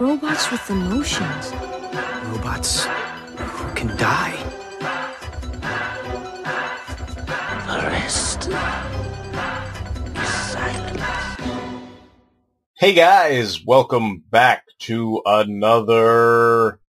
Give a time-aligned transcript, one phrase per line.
[0.00, 1.52] Robots with emotions.
[2.24, 2.86] Robots
[3.36, 4.34] who can die.
[7.66, 8.48] The rest
[10.16, 11.02] is silence.
[12.78, 16.80] Hey guys, welcome back to another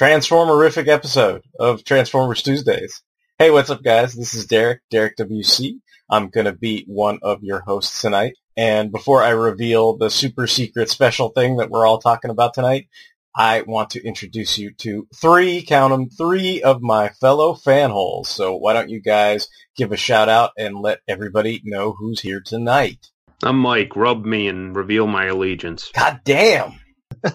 [0.00, 3.02] Transformerific episode of Transformers Tuesdays.
[3.38, 4.14] Hey, what's up guys?
[4.14, 5.80] This is Derek, Derek WC.
[6.08, 8.36] I'm gonna be one of your hosts tonight.
[8.56, 12.88] And before I reveal the super secret special thing that we're all talking about tonight,
[13.36, 18.26] I want to introduce you to three, count them, three of my fellow fanholes.
[18.26, 22.40] So why don't you guys give a shout out and let everybody know who's here
[22.40, 23.10] tonight?
[23.42, 23.94] I'm Mike.
[23.94, 25.90] Rub me and reveal my allegiance.
[25.94, 26.80] God damn!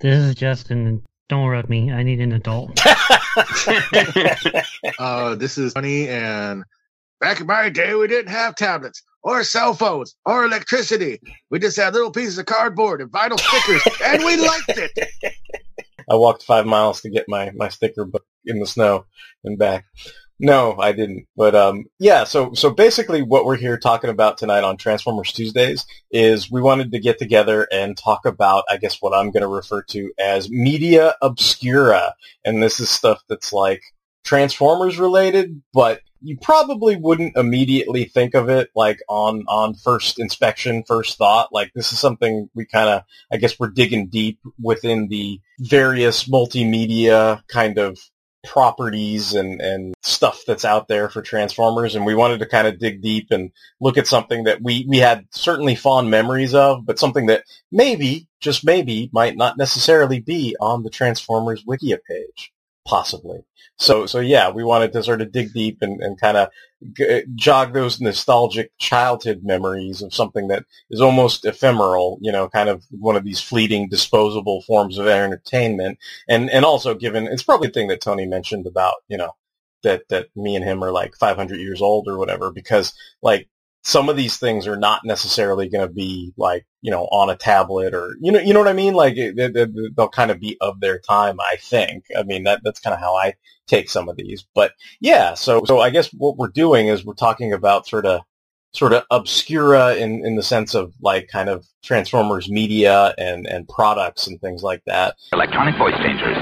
[0.00, 1.02] This is Justin.
[1.28, 1.92] Don't rub me.
[1.92, 2.80] I need an adult.
[4.98, 6.64] Uh, this is Tony, and
[7.20, 11.20] back in my day, we didn't have tablets or cell phones or electricity.
[11.50, 15.08] We just had little pieces of cardboard and vinyl stickers, and we liked it.
[16.10, 19.06] I walked five miles to get my, my sticker book in the snow
[19.44, 19.84] and back.
[20.42, 21.26] No, I didn't.
[21.36, 22.24] But um, yeah.
[22.24, 26.92] So so basically, what we're here talking about tonight on Transformers Tuesdays is we wanted
[26.92, 30.50] to get together and talk about, I guess, what I'm going to refer to as
[30.50, 33.82] media obscura, and this is stuff that's like
[34.24, 40.84] Transformers related, but you probably wouldn't immediately think of it like on on first inspection,
[40.86, 41.52] first thought.
[41.52, 46.28] Like this is something we kind of, I guess, we're digging deep within the various
[46.28, 47.98] multimedia kind of
[48.44, 51.94] properties and, and stuff that's out there for Transformers.
[51.94, 53.50] And we wanted to kind of dig deep and
[53.80, 58.28] look at something that we, we had certainly fond memories of, but something that maybe,
[58.40, 62.52] just maybe, might not necessarily be on the Transformers Wikia page.
[62.86, 63.44] Possibly.
[63.78, 66.48] So, so yeah, we wanted to sort of dig deep and, and kind of
[66.96, 72.68] g- jog those nostalgic childhood memories of something that is almost ephemeral, you know, kind
[72.68, 75.98] of one of these fleeting disposable forms of entertainment.
[76.28, 79.32] And, and also given, it's probably a thing that Tony mentioned about, you know,
[79.82, 83.48] that, that me and him are like 500 years old or whatever, because like
[83.82, 87.36] some of these things are not necessarily going to be like, you know, on a
[87.36, 88.94] tablet or, you know, you know what I mean?
[88.94, 92.04] Like they, they, they'll kind of be of their time, I think.
[92.16, 93.34] I mean, that, that's kind of how I
[93.66, 95.34] take some of these, but yeah.
[95.34, 98.20] So, so I guess what we're doing is we're talking about sort of,
[98.72, 103.66] sort of obscura in, in the sense of like kind of Transformers media and, and
[103.68, 105.16] products and things like that.
[105.32, 106.36] Electronic voice changers.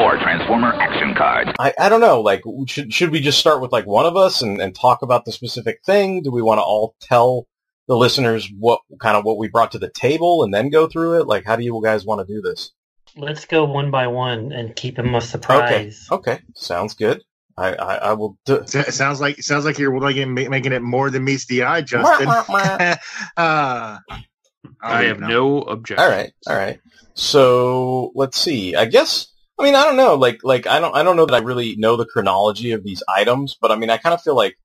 [0.00, 1.50] Or Transformer action cards.
[1.58, 4.42] I, I don't know, like, should, should we just start with like one of us
[4.42, 6.22] and, and talk about the specific thing?
[6.22, 7.48] Do we want to all tell
[7.88, 11.20] the listeners what kind of what we brought to the table and then go through
[11.20, 11.26] it?
[11.26, 12.70] Like, how do you guys want to do this?
[13.16, 15.26] Let's go one by one and keep them a Okay.
[15.26, 16.06] surprise.
[16.12, 16.40] Okay.
[16.54, 17.24] Sounds good.
[17.56, 18.62] I, I, I will do.
[18.72, 22.28] It sounds like sounds like you're making, making it more than meets the eye, Justin.
[23.36, 23.98] uh,
[24.80, 26.04] I have no objection.
[26.04, 26.32] All right.
[26.46, 26.78] All right.
[27.14, 28.76] So let's see.
[28.76, 29.26] I guess.
[29.58, 30.14] I mean, I don't know.
[30.14, 30.94] Like, like I don't.
[30.94, 33.90] I don't know that I really know the chronology of these items, but I mean,
[33.90, 34.56] I kind of feel like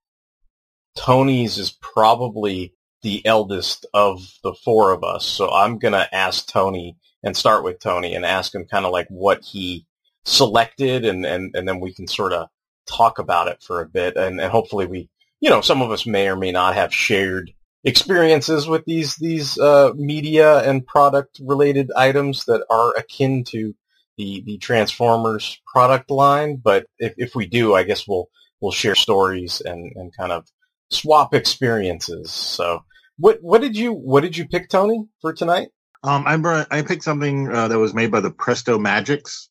[0.96, 5.26] Tony's is probably the eldest of the four of us.
[5.26, 9.08] So I'm gonna ask Tony and start with Tony and ask him kind of like
[9.08, 9.86] what he
[10.24, 12.48] selected, and and and then we can sort of
[12.86, 16.06] talk about it for a bit, and and hopefully we, you know, some of us
[16.06, 21.90] may or may not have shared experiences with these these uh, media and product related
[21.96, 23.74] items that are akin to
[24.16, 26.56] the the Transformers product line.
[26.56, 28.28] But if if we do, I guess we'll
[28.60, 30.46] we'll share stories and and kind of
[30.90, 32.30] swap experiences.
[32.30, 32.84] So
[33.18, 35.68] what what did you what did you pick, Tony, for tonight?
[36.02, 39.48] Um, I I picked something uh, that was made by the Presto Magix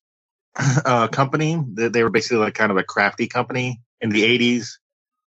[0.86, 1.62] uh, company.
[1.74, 4.68] They, they were basically like kind of a crafty company in the '80s.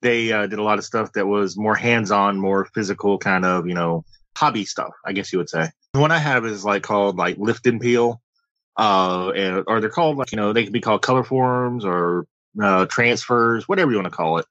[0.01, 3.67] They uh, did a lot of stuff that was more hands-on, more physical, kind of
[3.67, 4.03] you know
[4.37, 4.91] hobby stuff.
[5.05, 5.69] I guess you would say.
[5.93, 8.21] The one I have is like called like Lift and Peel,
[8.77, 12.25] uh, and, or they're called like you know they can be called color forms or
[12.61, 14.45] uh, transfers, whatever you want to call it.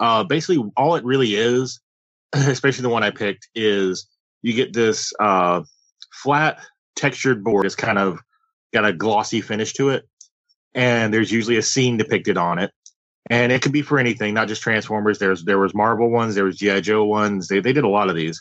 [0.00, 1.80] Uh, basically, all it really is,
[2.34, 4.08] especially the one I picked, is
[4.42, 5.62] you get this uh,
[6.12, 6.60] flat
[6.96, 7.66] textured board.
[7.66, 8.20] It's kind of
[8.74, 10.08] got a glossy finish to it,
[10.74, 12.72] and there's usually a scene depicted on it.
[13.30, 15.18] And it could be for anything, not just Transformers.
[15.18, 17.48] There's there was Marvel ones, there was GI Joe ones.
[17.48, 18.34] They they did a lot of these.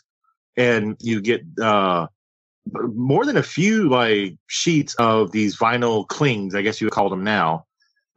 [0.58, 2.08] and you get uh,
[2.74, 6.56] more than a few like sheets of these vinyl clings.
[6.56, 7.66] I guess you would call them now.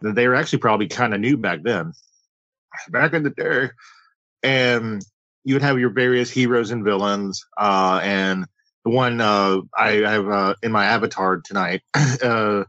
[0.00, 1.92] They were actually probably kind of new back then,
[2.90, 3.70] back in the day.
[4.42, 5.02] And
[5.44, 8.46] you would have your various heroes and villains, uh, and
[8.84, 11.82] the one uh, I have uh, in my avatar tonight.
[12.22, 12.64] Uh,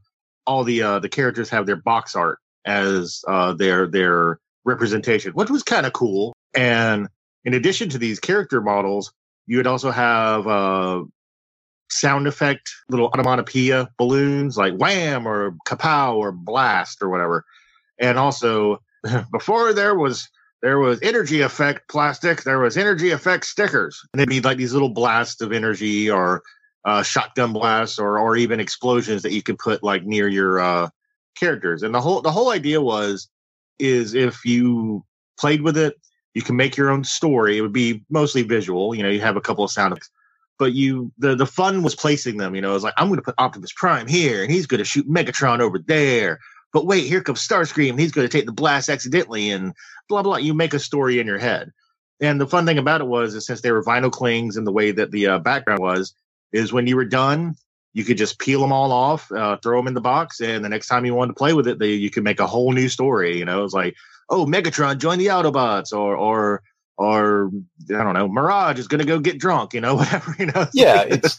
[0.47, 5.49] all the uh, the characters have their box art as uh, their their representation, which
[5.49, 6.35] was kind of cool.
[6.53, 7.07] And
[7.45, 9.13] in addition to these character models,
[9.47, 10.45] you would also have
[11.89, 17.45] sound effect little onomatopoeia balloons like wham or kapow or blast or whatever.
[17.99, 18.81] And also,
[19.31, 20.29] before there was
[20.61, 24.01] there was energy effect plastic, there was energy effect stickers.
[24.11, 26.41] And they'd be like these little blasts of energy or
[26.85, 30.89] uh, shotgun blasts or or even explosions that you could put like near your uh,
[31.35, 31.83] characters.
[31.83, 33.29] And the whole the whole idea was
[33.79, 35.03] is if you
[35.39, 35.95] played with it,
[36.33, 37.57] you can make your own story.
[37.57, 38.95] It would be mostly visual.
[38.95, 40.09] You know, you have a couple of sound effects,
[40.57, 42.55] but you the the fun was placing them.
[42.55, 44.79] You know, it was like I'm going to put Optimus Prime here, and he's going
[44.79, 46.39] to shoot Megatron over there.
[46.73, 47.99] But wait, here comes Starscream.
[47.99, 49.73] He's going to take the blast accidentally, and
[50.09, 50.37] blah blah.
[50.37, 51.71] You make a story in your head.
[52.21, 54.71] And the fun thing about it was, is since they were vinyl clings and the
[54.71, 56.15] way that the uh, background was,
[56.53, 57.55] is when you were done,
[57.93, 60.69] you could just peel them all off, uh, throw them in the box, and the
[60.69, 62.87] next time you wanted to play with it, they, you could make a whole new
[62.87, 63.37] story.
[63.37, 63.95] You know, it was like,
[64.29, 66.61] oh, Megatron join the Autobots, or or
[66.97, 67.51] or
[67.89, 69.73] I don't know, Mirage is going to go get drunk.
[69.73, 70.35] You know, whatever.
[70.37, 70.67] You know.
[70.73, 71.37] Yeah, it's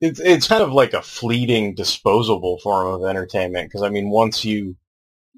[0.00, 4.44] it's it's kind of like a fleeting, disposable form of entertainment because I mean, once
[4.44, 4.76] you,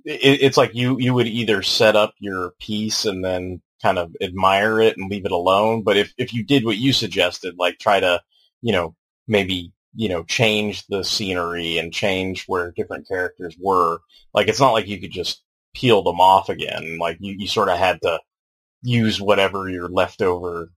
[0.05, 4.15] it, it's like you you would either set up your piece and then kind of
[4.21, 7.79] admire it and leave it alone, but if if you did what you suggested, like
[7.79, 8.21] try to,
[8.61, 8.95] you know,
[9.27, 13.99] maybe you know change the scenery and change where different characters were
[14.33, 15.43] like it's not like you could just
[15.75, 18.19] peel them off again like you, you sort of had to
[18.83, 20.71] use whatever your leftover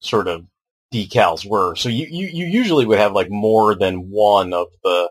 [0.00, 0.46] sort of
[0.92, 1.76] decals were.
[1.76, 5.10] So you, you, you usually would have like more than one of the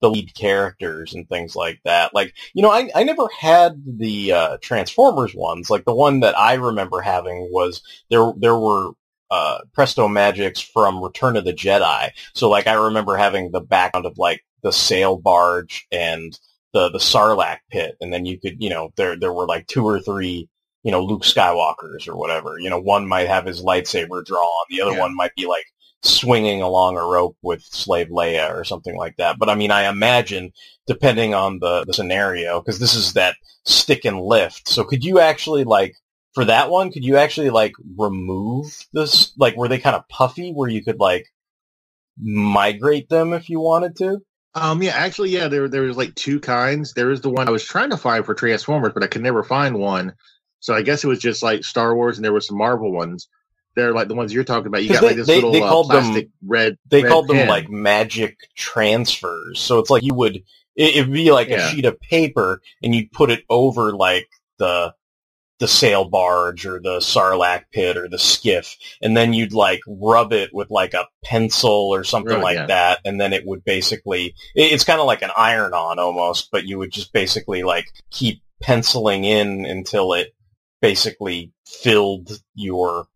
[0.00, 2.14] the lead characters and things like that.
[2.14, 5.70] Like you know i, I never had the uh, transformers ones.
[5.70, 8.92] Like the one that i remember having was there there were
[9.30, 12.10] uh, Presto Magix from Return of the Jedi.
[12.34, 16.38] So like I remember having the background of like the sail barge and
[16.72, 19.86] the the Sarlacc pit, and then you could you know there there were like two
[19.86, 20.48] or three
[20.82, 22.58] you know Luke Skywalkers or whatever.
[22.58, 25.00] You know one might have his lightsaber drawn, the other yeah.
[25.00, 25.66] one might be like
[26.02, 29.38] swinging along a rope with Slave Leia or something like that.
[29.38, 30.52] But I mean, I imagine
[30.86, 34.68] depending on the, the scenario, because this is that stick and lift.
[34.68, 35.96] So could you actually like
[36.34, 39.32] for that one, could you actually like remove this?
[39.36, 41.26] Like, were they kind of puffy where you could like
[42.16, 44.20] migrate them if you wanted to?
[44.54, 46.92] Um, yeah, actually, yeah, there there was like two kinds.
[46.94, 49.42] There was the one I was trying to find for Transformers, but I could never
[49.42, 50.14] find one.
[50.60, 53.28] So I guess it was just like Star Wars, and there were some Marvel ones.
[53.76, 54.82] They're like the ones you're talking about.
[54.82, 56.78] You got they, like this they, little they uh, called plastic them, red.
[56.88, 59.60] They red called them like magic transfers.
[59.60, 60.42] So it's like you would
[60.78, 61.68] it, it'd be like Yeah.
[61.68, 64.28] a sheet of paper, and you'd put it over like
[64.58, 64.94] the
[65.60, 70.32] the sail barge or the sarlacc pit or the skiff, and then you'd like rub
[70.32, 72.66] it with like a pencil or something like yeah.
[72.66, 76.50] that, and then it would basically it, it's kind of like an iron on almost,
[76.50, 80.32] but you would just basically like keep penciling in until it
[80.80, 83.06] basically filled your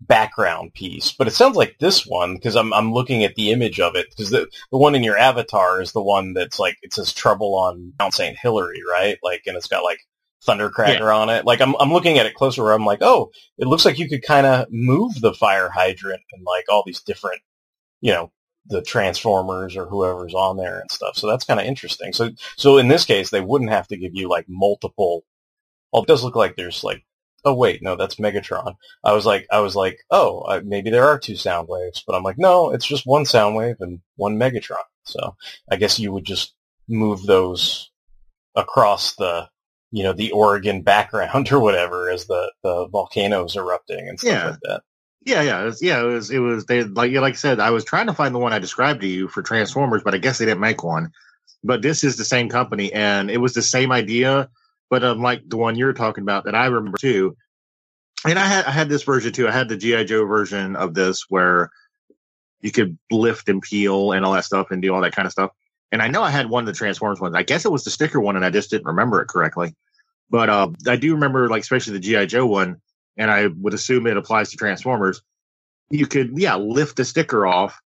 [0.00, 1.12] background piece.
[1.12, 4.06] But it sounds like this one because I'm I'm looking at the image of it
[4.10, 7.54] because the the one in your avatar is the one that's like it says trouble
[7.56, 8.36] on Mount St.
[8.38, 9.18] Hilary, right?
[9.22, 10.00] Like and it's got like
[10.46, 11.44] Thundercracker on it.
[11.44, 14.08] Like I'm I'm looking at it closer where I'm like, oh, it looks like you
[14.08, 17.40] could kind of move the fire hydrant and like all these different,
[18.00, 18.32] you know,
[18.66, 21.16] the transformers or whoever's on there and stuff.
[21.16, 22.12] So that's kind of interesting.
[22.12, 25.24] So so in this case, they wouldn't have to give you like multiple.
[25.92, 27.04] Well, it does look like there's like,
[27.44, 28.74] oh wait, no, that's Megatron.
[29.04, 32.22] I was like, I was like, oh, uh, maybe there are two Soundwaves, but I'm
[32.22, 34.76] like, no, it's just one Soundwave and one Megatron.
[35.04, 35.36] So
[35.70, 36.54] I guess you would just
[36.88, 37.90] move those
[38.54, 39.48] across the,
[39.90, 44.50] you know, the Oregon background or whatever as the the volcanoes erupting and stuff Yeah.
[44.50, 44.82] like that.
[45.24, 46.00] Yeah, yeah, it was, yeah.
[46.00, 46.66] It was, it was.
[46.66, 49.06] They like, like I said, I was trying to find the one I described to
[49.06, 51.12] you for Transformers, but I guess they didn't make one.
[51.62, 54.50] But this is the same company, and it was the same idea,
[54.92, 57.34] but unlike the one you're talking about that I remember too.
[58.26, 59.48] And I had, I had this version too.
[59.48, 61.70] I had the GI Joe version of this where
[62.60, 65.32] you could lift and peel and all that stuff and do all that kind of
[65.32, 65.50] stuff.
[65.92, 67.34] And I know I had one of the Transformers ones.
[67.34, 69.74] I guess it was the sticker one, and I just didn't remember it correctly.
[70.28, 72.82] But uh, I do remember, like especially the GI Joe one,
[73.16, 75.22] and I would assume it applies to Transformers.
[75.88, 77.80] You could, yeah, lift the sticker off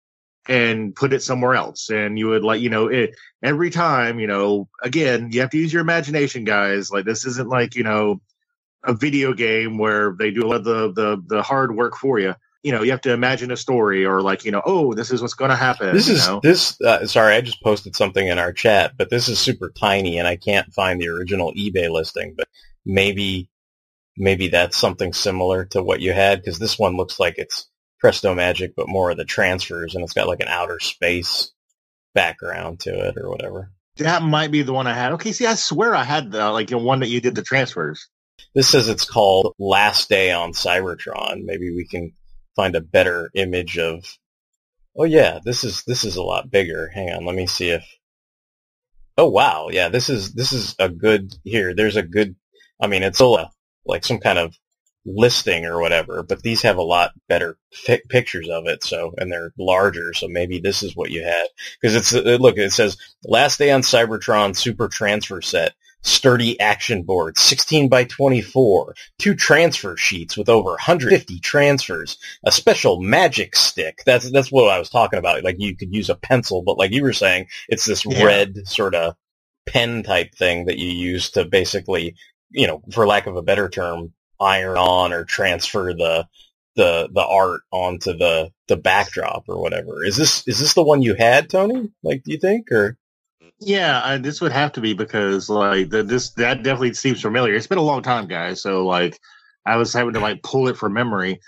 [0.48, 4.28] and put it somewhere else, and you would like, you know, it every time, you
[4.28, 6.92] know, again, you have to use your imagination, guys.
[6.92, 8.22] Like this isn't like you know
[8.84, 12.20] a video game where they do a lot of the the the hard work for
[12.20, 12.36] you.
[12.64, 15.22] you know, you have to imagine a story or like, you know, oh, this is
[15.22, 15.94] what's going to happen.
[15.94, 16.40] This you is know?
[16.42, 16.80] this.
[16.82, 20.28] Uh, sorry, I just posted something in our chat, but this is super tiny, and
[20.28, 22.36] I can't find the original eBay listing.
[22.38, 22.48] But
[22.86, 23.50] maybe,
[24.16, 27.68] maybe that's something similar to what you had because this one looks like it's
[28.04, 31.54] Presto Magic, but more of the transfers, and it's got like an outer space
[32.14, 33.72] background to it or whatever.
[33.96, 35.14] that might be the one I had.
[35.14, 38.10] Okay, see, I swear I had the like the one that you did the transfers.
[38.54, 41.46] This says it's called Last Day on Cybertron.
[41.46, 42.12] Maybe we can
[42.58, 44.04] find a better image of.
[44.98, 46.90] Oh yeah, this is this is a lot bigger.
[46.94, 47.86] Hang on, let me see if.
[49.18, 51.74] Oh wow, yeah, this is this is a good here.
[51.74, 52.36] There's a good.
[52.82, 53.50] I mean, it's a
[53.86, 54.54] like some kind of
[55.06, 58.84] listing or whatever, but these have a lot better fi- pictures of it.
[58.84, 60.14] So and they're larger.
[60.14, 61.48] So maybe this is what you had
[61.82, 62.58] because it's uh, look.
[62.58, 65.74] It says Last Day on Cybertron Super Transfer Set
[66.06, 73.02] sturdy action board, 16 by 24, two transfer sheets with over 150 transfers, a special
[73.02, 74.00] magic stick.
[74.06, 75.44] That's that's what I was talking about.
[75.44, 78.24] Like you could use a pencil, but like you were saying, it's this Yeah.
[78.24, 79.16] red sort of
[79.66, 82.16] pen type thing that you use to basically,
[82.52, 84.12] you know, for lack of a better term,
[84.44, 86.28] iron on or transfer the
[86.76, 90.04] the the art onto the the backdrop or whatever.
[90.04, 91.92] Is this is this the one you had, Tony?
[92.04, 92.98] Like, do you think or?
[93.60, 97.54] Yeah, I, this would have to be because like the, this that definitely seems familiar.
[97.54, 98.62] It's been a long time, guys.
[98.62, 99.20] So like,
[99.66, 101.40] I was having to like pull it from memory,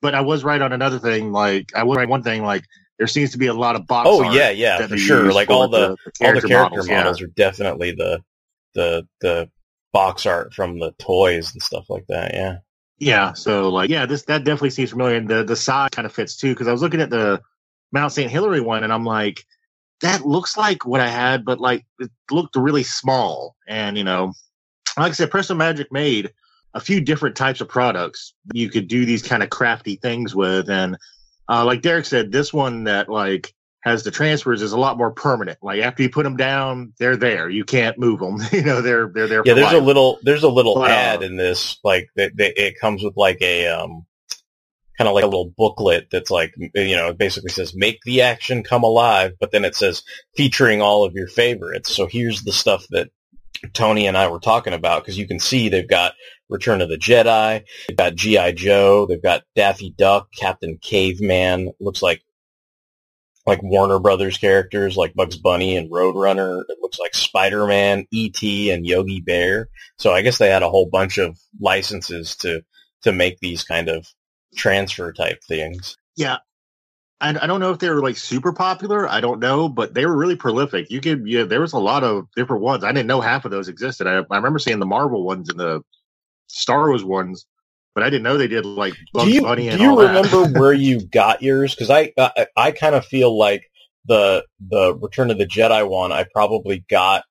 [0.00, 1.32] but I was right on another thing.
[1.32, 2.42] Like I was right on one thing.
[2.42, 2.64] Like
[2.98, 4.08] there seems to be a lot of box.
[4.10, 5.32] Oh yeah, yeah, for sure.
[5.32, 7.24] Like all the, all the character models, yeah.
[7.24, 8.22] are definitely the
[8.74, 9.48] the the
[9.92, 12.34] box art from the toys and stuff like that.
[12.34, 12.58] Yeah.
[13.02, 16.12] Yeah, so like yeah, this that definitely seems familiar, and the the size kind of
[16.12, 16.50] fits too.
[16.52, 17.40] Because I was looking at the
[17.92, 18.30] Mount St.
[18.30, 19.46] Hilary one, and I'm like,
[20.02, 23.56] that looks like what I had, but like it looked really small.
[23.66, 24.34] And you know,
[24.98, 26.30] like I said, Presto Magic made
[26.74, 30.68] a few different types of products you could do these kind of crafty things with,
[30.68, 30.98] and
[31.48, 35.10] uh, like Derek said, this one that like has the transfers is a lot more
[35.10, 35.58] permanent.
[35.62, 37.48] Like after you put them down, they're there.
[37.48, 38.38] You can't move them.
[38.52, 39.42] you know, they're they're there.
[39.44, 42.78] Yeah, there's a little there's a little But, ad in this like that that it
[42.78, 44.06] comes with like a um
[44.98, 48.62] kind of like a little booklet that's like you know basically says make the action
[48.62, 50.02] come alive but then it says
[50.36, 53.08] featuring all of your favorites so here's the stuff that
[53.72, 56.12] Tony and I were talking about because you can see they've got
[56.50, 62.02] Return of the Jedi they've got GI Joe they've got Daffy Duck Captain Caveman looks
[62.02, 62.22] like
[63.50, 68.70] like Warner Brothers characters like Bugs Bunny and Roadrunner it looks like Spider-Man E.T.
[68.70, 72.62] and Yogi Bear so I guess they had a whole bunch of licenses to
[73.02, 74.06] to make these kind of
[74.56, 75.96] transfer type things.
[76.16, 76.38] Yeah.
[77.20, 79.08] I, I don't know if they were like super popular.
[79.08, 80.90] I don't know, but they were really prolific.
[80.90, 82.84] You could, yeah, there was a lot of different ones.
[82.84, 84.06] I didn't know half of those existed.
[84.06, 85.82] I, I remember seeing the Marvel ones and the
[86.46, 87.46] Star Wars ones,
[87.94, 90.46] but I didn't know they did like Bugs do you, Bunny and do you remember
[90.60, 91.74] where you got yours?
[91.74, 93.70] Because I I, I kind of feel like
[94.06, 97.24] the the Return of the Jedi one I probably got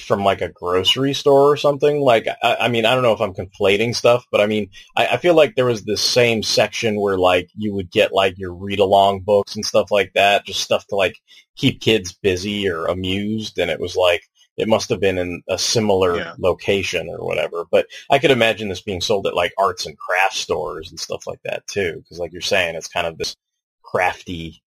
[0.00, 2.00] from like a grocery store or something.
[2.00, 5.08] Like I, I mean I don't know if I'm conflating stuff, but I mean I,
[5.08, 8.54] I feel like there was this same section where like you would get like your
[8.54, 11.16] read along books and stuff like that, just stuff to like
[11.56, 14.22] keep kids busy or amused, and it was like
[14.56, 16.34] it must have been in a similar Yeah.
[16.38, 17.64] location or whatever.
[17.70, 21.26] But I could imagine this being sold at like arts and craft stores and stuff
[21.26, 23.36] like that too, because like you're saying, it's kind of this
[23.82, 24.62] crafty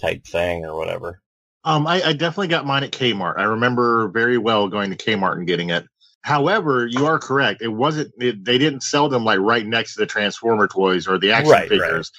[0.00, 1.20] type thing or whatever.
[1.64, 3.38] Um, I, I definitely got mine at Kmart.
[3.38, 5.86] I remember very well going to Kmart and getting it.
[6.22, 7.60] However, you are correct.
[7.62, 8.12] It wasn't.
[8.18, 11.50] It, they didn't sell them like right next to the Transformer toys or the action
[11.52, 11.68] Right, right.
[11.68, 12.10] figures.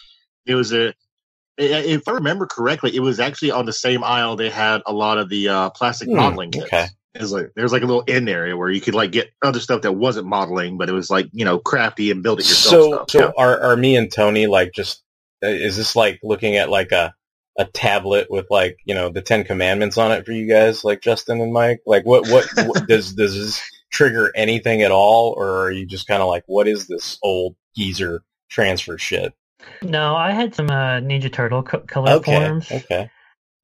[0.45, 0.93] It was a.
[1.57, 5.17] If I remember correctly, it was actually on the same aisle they had a lot
[5.17, 6.65] of the uh, plastic Hmm, modeling kits.
[6.65, 6.87] okay.
[7.19, 9.61] Was like there was like a little in area where you could like get other
[9.61, 12.81] stuff that wasn't modeling, but it was like you know crafty and build it yourself
[12.81, 13.09] So, stuff.
[13.09, 13.31] so Yeah.
[13.37, 15.01] are are me and Tony like just?
[15.41, 17.13] uh, Is this like looking at like a
[17.57, 20.99] a tablet with like you know the Ten Commandments on it for you guys, like
[21.01, 21.79] Justin and Mike?
[21.85, 23.61] Like what what, what does does this
[23.93, 27.55] trigger anything at all, or are you just kind of like what is this old
[27.77, 29.33] geezer transfer shit?
[29.81, 33.09] No, I had some uh, Ninja Turtle co- color Okay, forms, okay.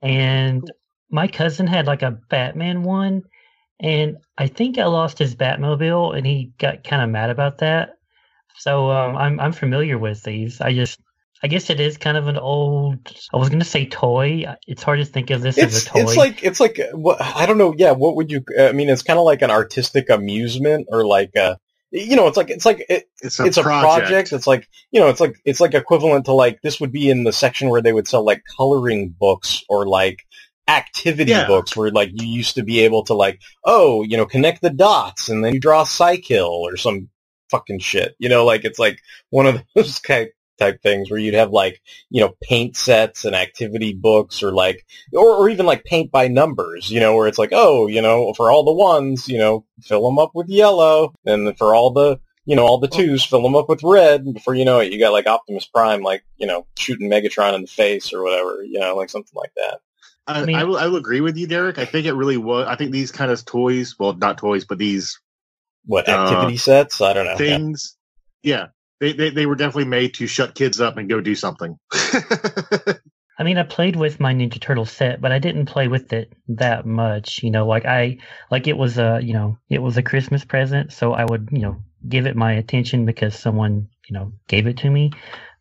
[0.02, 0.70] and
[1.10, 3.24] my cousin had like a Batman one,
[3.80, 7.92] and I think I lost his Batmobile, and he got kind of mad about that.
[8.60, 10.62] So um, I'm I'm familiar with these.
[10.62, 11.00] I just
[11.44, 13.12] I guess it is kind of an old.
[13.34, 14.46] I was gonna say toy.
[14.68, 16.02] It's hard to think of this as a toy.
[16.02, 17.74] it's like it's like uh, what I don't know.
[17.76, 18.44] Yeah, what would you?
[18.60, 21.58] I mean, it's kind of like an artistic amusement or like a.
[21.92, 24.08] You know, it's like it's like it, it's a it's a project.
[24.08, 24.34] project.
[24.34, 27.24] It's like you know, it's like it's like equivalent to like this would be in
[27.26, 30.20] the section where they would sell like coloring books or like
[30.68, 31.48] activity Yeah.
[31.48, 34.70] books where like you used to be able to like oh you know connect the
[34.70, 37.10] dots and then you draw a cycle or some
[37.50, 38.16] fucking shit.
[38.20, 40.30] You know, like it's like one of those kind
[40.62, 44.86] type things where you'd have like, you know, paint sets and activity books or like,
[45.14, 48.34] or, or even like paint by numbers, you know, where it's like, oh, you know,
[48.34, 51.14] for all the ones, you know, fill them up with yellow.
[51.26, 54.22] And for all the, you know, all the twos, fill them up with red.
[54.22, 57.56] And before you know it, you got like Optimus Prime, like, you know, shooting Megatron
[57.56, 59.80] in the face or whatever, you know, like something like that.
[60.28, 61.80] I, I, mean, I, will, I will agree with you, Derek.
[61.80, 62.68] I think it really was.
[62.68, 65.20] I think these kind of toys, well, not toys, but these
[65.86, 67.02] what activity uh, sets?
[67.02, 67.98] I don't know things.
[68.44, 68.68] Yeah, yeah
[69.02, 71.78] they, they they were definitely made to shut kids up and go do something.
[71.92, 76.32] I mean, I played with my Ninja Turtle set, but I didn't play with it
[76.48, 77.42] that much.
[77.42, 78.20] You know, like I
[78.52, 81.64] like it was a you know it was a Christmas present, so I would you
[81.64, 85.12] know give it my attention because someone you know gave it to me.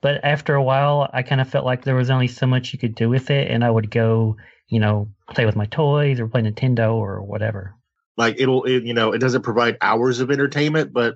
[0.03, 2.79] But after a while, I kind of felt like there was only so much you
[2.79, 4.37] could do with it, and I would go
[4.69, 7.75] you know play with my toys or play Nintendo or whatever.
[8.19, 11.15] Like it'll it, you know it doesn't provide hours of entertainment, but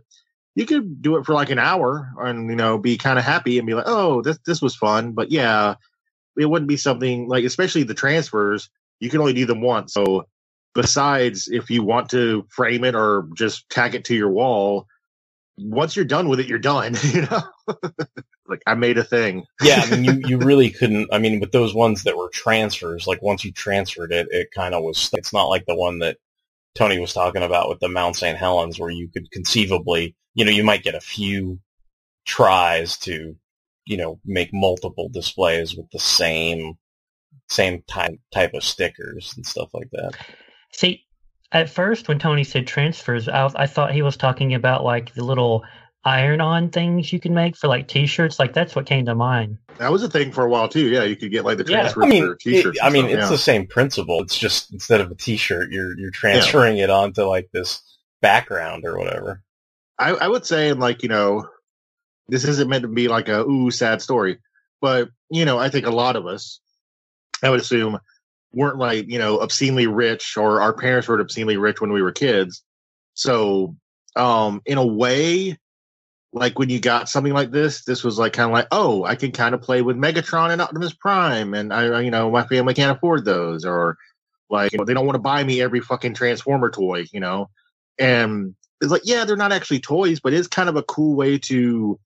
[0.55, 3.59] you could do it for like an hour and you know be kind of happy
[3.59, 5.13] and be like oh this this was fun.
[5.13, 5.75] But yeah
[6.37, 8.71] it wouldn't be something like especially the transfers
[9.01, 9.93] you can only do them once.
[9.93, 10.27] So
[10.75, 14.87] besides if you want to frame it or just tag it to your wall
[15.57, 17.43] once you're done with it you're done you know?
[18.47, 19.45] Like i made a thing.
[19.63, 23.07] Yeah i mean you, you really couldn't i mean with those ones that were transfers
[23.07, 26.19] like once you transferred it it kind of was it's not like the one that
[26.75, 30.51] tony was talking about with the mount st helens where you could conceivably you know,
[30.51, 31.61] you might get a few
[32.27, 33.37] tries to,
[33.87, 36.75] you know, make multiple displays with the same
[37.51, 40.13] same type type of stickers and stuff like that.
[40.73, 41.05] See,
[41.53, 45.25] at first when Tony said transfers, I, I thought he was talking about like the
[45.25, 45.65] little
[46.05, 48.39] iron-on things you can make for like T-shirts.
[48.39, 49.59] Like that's what came to mind.
[49.79, 50.89] That was a thing for a while too.
[50.89, 52.07] Yeah, you could get like the transfer yeah.
[52.07, 52.79] I mean, T-shirts.
[52.79, 53.31] It, I mean, stuff, it's yeah.
[53.31, 54.23] the same principle.
[54.23, 56.85] It's just instead of a T-shirt, you're you're transferring yeah.
[56.85, 57.83] it onto like this
[58.21, 59.43] background or whatever.
[59.99, 61.49] I, I would say, and like, you know,
[62.29, 64.39] this isn't meant to be like a ooh sad story,
[64.81, 66.61] but you know, I think a lot of us,
[67.43, 67.99] I would assume,
[68.53, 72.13] weren't like you know obscenely rich, or our parents weren't obscenely rich when we were
[72.13, 72.63] kids.
[73.15, 73.77] So,
[74.17, 75.59] um, in a way,
[76.35, 79.15] like when you got something like this, this was like kind of like, oh, I
[79.15, 82.75] can kind of play with Megatron and Optimus Prime, and I, you know, my family
[82.75, 83.97] can't afford those, or
[84.51, 87.51] like you know, they don't want to buy me every fucking Transformer toy, you know,
[87.99, 91.39] and it's like, yeah, they're not actually toys, but it's kind of a cool way
[91.39, 91.99] to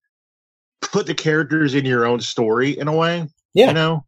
[0.80, 3.26] put the characters in your own story in a way.
[3.54, 3.68] Yeah.
[3.68, 4.04] You know?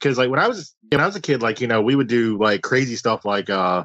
[0.00, 2.08] Cause like when I was when I was a kid, like, you know, we would
[2.08, 3.84] do like crazy stuff like uh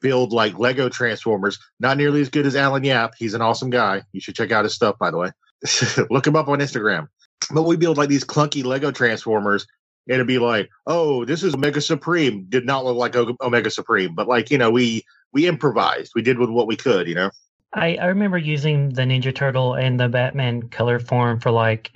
[0.00, 1.58] build like Lego Transformers.
[1.78, 3.14] Not nearly as good as Alan Yap.
[3.18, 4.02] He's an awesome guy.
[4.12, 5.30] You should check out his stuff, by the way.
[6.10, 7.08] Look him up on Instagram.
[7.52, 9.66] But we build like these clunky Lego Transformers
[10.10, 12.46] and it'd be like, oh, this is Omega Supreme.
[12.48, 16.12] Did not look like Omega Supreme, but like you know, we we improvised.
[16.14, 17.30] We did with what we could, you know.
[17.72, 21.92] I, I remember using the Ninja Turtle and the Batman color form for like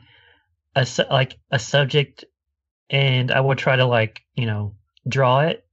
[0.77, 2.25] a like a subject,
[2.89, 4.77] and I would try to like you know
[5.09, 5.67] draw it.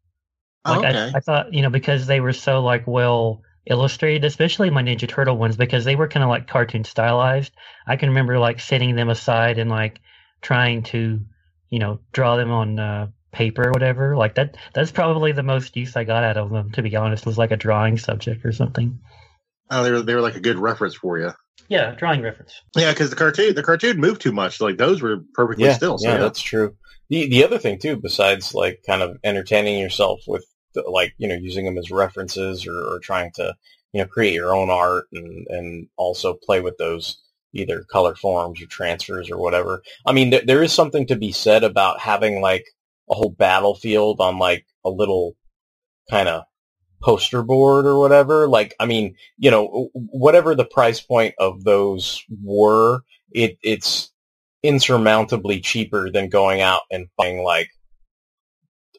[0.66, 1.12] Like okay.
[1.14, 5.08] I, I thought you know because they were so like well illustrated, especially my Ninja
[5.08, 7.54] Turtle ones because they were kind of like cartoon stylized.
[7.88, 10.00] I can remember like setting them aside and like
[10.42, 11.20] trying to
[11.70, 14.16] you know draw them on uh, paper or whatever.
[14.16, 14.58] Like that.
[14.74, 16.72] That's probably the most use I got out of them.
[16.72, 19.00] To be honest, was like a drawing subject or something.
[19.70, 21.32] Oh, they were they were like a good reference for you.
[21.70, 22.62] Yeah, drawing reference.
[22.76, 24.60] Yeah, because the cartoon the cartoon moved too much.
[24.60, 25.98] Like those were perfectly yeah, still.
[25.98, 26.76] So yeah, yeah, that's true.
[27.10, 30.51] The the other thing too, besides like kind of entertaining yourself with the,
[30.88, 33.56] like you know using them as references or, or trying to
[33.94, 37.22] you know create your own art and and also play with those
[37.54, 39.84] either color forms or transfers or whatever.
[40.06, 42.66] I mean, th- there is something to be said about having like
[43.10, 45.36] a whole battlefield on like a little
[46.10, 46.44] kind of
[47.02, 48.48] poster board or whatever.
[48.48, 54.12] Like, I mean, you know, whatever the price point of those were, it, it's
[54.64, 57.70] insurmountably cheaper than going out and buying like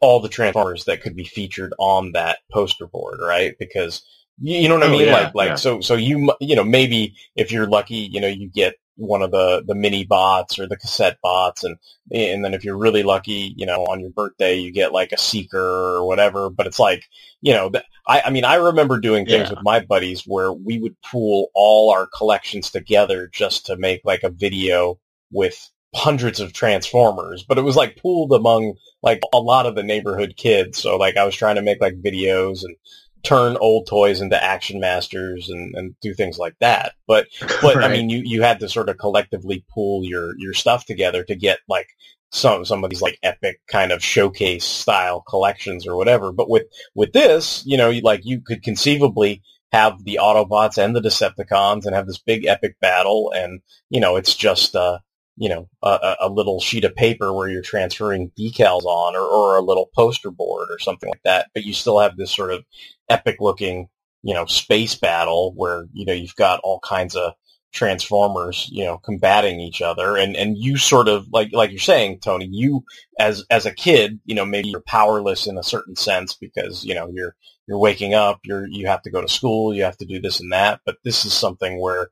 [0.03, 3.55] all the Transformers that could be featured on that poster board, right?
[3.59, 4.03] Because
[4.38, 5.07] you know what I Oh, mean?
[5.07, 5.55] yeah, like, like, yeah.
[5.55, 9.31] so, so you, you know, maybe if you're lucky, you know, you get one of
[9.31, 11.65] the, the mini bots or the cassette bots.
[11.65, 11.77] And,
[12.12, 15.19] and then if you're really lucky, you know, on your birthday, you get like a
[15.19, 15.59] seeker
[15.97, 16.51] or whatever.
[16.51, 17.05] But it's like,
[17.41, 17.71] you know,
[18.07, 19.55] I, I mean, I remember doing things Yeah.
[19.55, 24.25] with my buddies where we would pool all our collections together just to make like
[24.25, 24.99] a video
[25.31, 29.83] with hundreds of Transformers, but it was like pooled among like a lot of the
[29.83, 30.79] neighborhood kids.
[30.79, 32.77] So like I was trying to make like videos and
[33.23, 36.95] turn old toys into action masters and, and do things like that.
[37.07, 37.29] But
[37.63, 41.25] but I mean you, you had to sort of collectively pool your, your stuff together
[41.25, 41.89] to get like
[42.31, 46.33] some some of these like epic kind of showcase style collections or whatever.
[46.33, 50.97] But with with this, you know, you, like you could conceivably have the Autobots and
[50.97, 54.99] the Decepticons and have this big epic battle and you know, it's just uh
[55.37, 59.57] you know, a, a little sheet of paper where you're transferring decals on or, or
[59.57, 61.49] a little poster board or something like that.
[61.55, 62.64] But you still have this sort of
[63.09, 63.88] epic looking,
[64.23, 67.33] you know, space battle where, you know, you've got all kinds of
[67.73, 70.16] transformers, you know, combating each other.
[70.16, 72.85] And, and you sort of, like, like you're saying, Tony, you
[73.18, 76.95] as, as a kid, you know, maybe you're powerless in a certain sense because, you
[76.95, 77.35] know, you're,
[77.66, 80.40] you're waking up, you're, you have to go to school, you have to do this
[80.40, 80.81] and that.
[80.85, 82.11] But this is something where,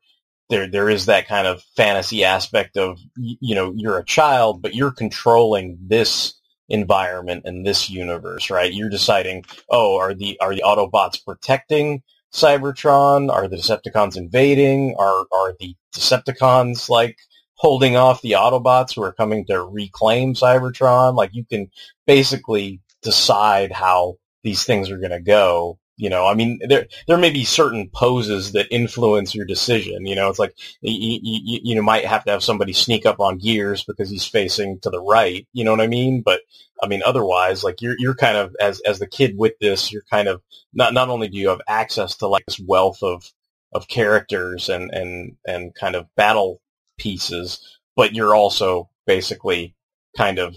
[0.51, 4.75] there there is that kind of fantasy aspect of you know you're a child but
[4.75, 6.35] you're controlling this
[6.69, 8.75] environment and this universe right?
[8.75, 12.03] You're deciding oh are the are the autobots protecting
[12.35, 13.33] cybertron?
[13.33, 14.97] Are the decepticons invading?
[14.99, 17.19] Are are the decepticons like
[17.57, 21.17] holding off the autobots who are coming to reclaim cybertron?
[21.17, 21.71] Like you can
[22.07, 27.19] basically decide how these things are going to go you know, I mean, there there
[27.19, 30.07] may be certain poses that influence your decision.
[30.07, 33.37] You know, it's like you, you, you might have to have somebody sneak up on
[33.37, 35.47] Gears because he's facing to the right.
[35.53, 36.23] You know what I mean?
[36.23, 36.41] But
[36.83, 40.05] I mean, otherwise, like you're you're kind of as as the kid with this, you're
[40.11, 40.41] kind of
[40.73, 43.31] not not only do you have access to like this wealth of
[43.75, 46.63] of characters and and and kind of battle
[46.99, 49.75] pieces, but you're also basically
[50.17, 50.57] kind of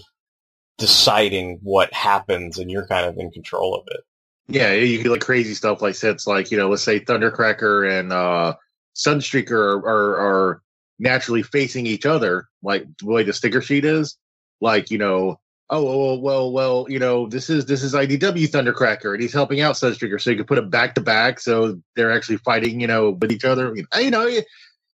[0.78, 4.00] deciding what happens and you're kind of in control of it.
[4.48, 7.90] Yeah, you can get like crazy stuff like sets like, you know, let's say Thundercracker
[7.98, 8.54] and uh
[8.94, 10.62] Sunstreaker are, are, are
[10.98, 14.16] naturally facing each other, like the way the sticker sheet is.
[14.60, 19.14] Like, you know, oh well well well, you know, this is this is IDW Thundercracker
[19.14, 22.12] and he's helping out Sunstreaker, so you can put them back to back so they're
[22.12, 23.74] actually fighting, you know, with each other.
[23.74, 24.40] You know,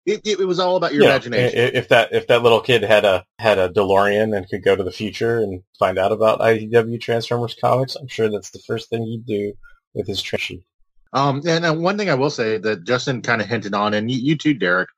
[0.09, 1.59] it, it, it was all about your Yeah, imagination.
[1.59, 4.83] If that if that little kid had a had a DeLorean and could go to
[4.83, 9.03] the future and find out about IDW Transformers comics, I'm sure that's the first thing
[9.03, 9.53] he'd do
[9.93, 10.63] with his trash sheet.
[11.13, 14.09] Um, and uh, one thing I will say that Justin kind of hinted on, and
[14.09, 14.89] you, you too, Derek.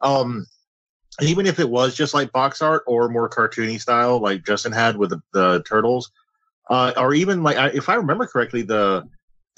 [0.00, 0.46] Um,
[1.20, 4.96] even if it was just like box art or more cartoony style, like Justin had
[4.96, 6.10] with the, the turtles,
[6.70, 9.04] uh, or even like I, if I remember correctly, the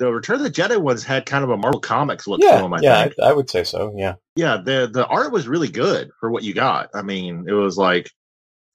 [0.02, 2.74] the Return of the Jedi ones had kind of a Marvel Comics look to them.
[2.74, 3.14] I yeah, think.
[3.22, 3.94] I, I would say so.
[3.96, 6.90] Yeah, yeah, the the art was really good for what you got.
[6.92, 8.10] I mean, it was like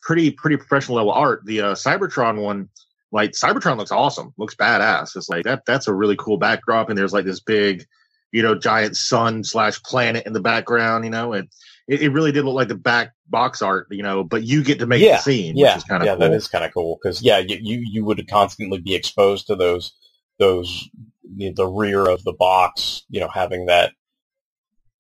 [0.02, 1.42] pretty pretty professional level art.
[1.44, 2.70] The uh, Cybertron one,
[3.12, 5.18] like Cybertron looks awesome, looks badass.
[5.18, 7.86] It's like that that's a really cool backdrop, and there's like this big,
[8.32, 11.04] you know, giant sun slash planet in the background.
[11.04, 11.50] You know, and
[11.90, 13.88] it, it really did look like the back box art.
[13.92, 16.08] You know, but you get to make yeah, the scene, yeah, which is kind of
[16.08, 16.14] yeah.
[16.14, 16.22] cool.
[16.22, 19.58] That is kind of cool because yeah, you, you you would constantly be exposed to
[19.58, 19.92] those
[20.40, 20.90] those
[21.36, 23.94] the, rear of the box, you know, having that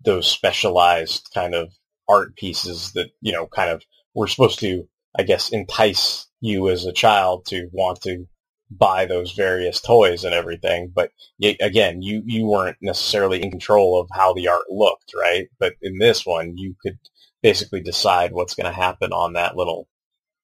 [0.03, 1.73] those specialized kind of
[2.07, 4.87] art pieces that you know kind of were supposed to,
[5.17, 8.25] I guess, entice you as a child to want to
[8.69, 10.91] buy those various toys and everything.
[10.93, 11.11] But
[11.41, 15.47] again, you you weren't necessarily in control of how the art looked, right?
[15.59, 16.97] But in this one, you could
[17.41, 19.87] basically decide what's going to happen on that little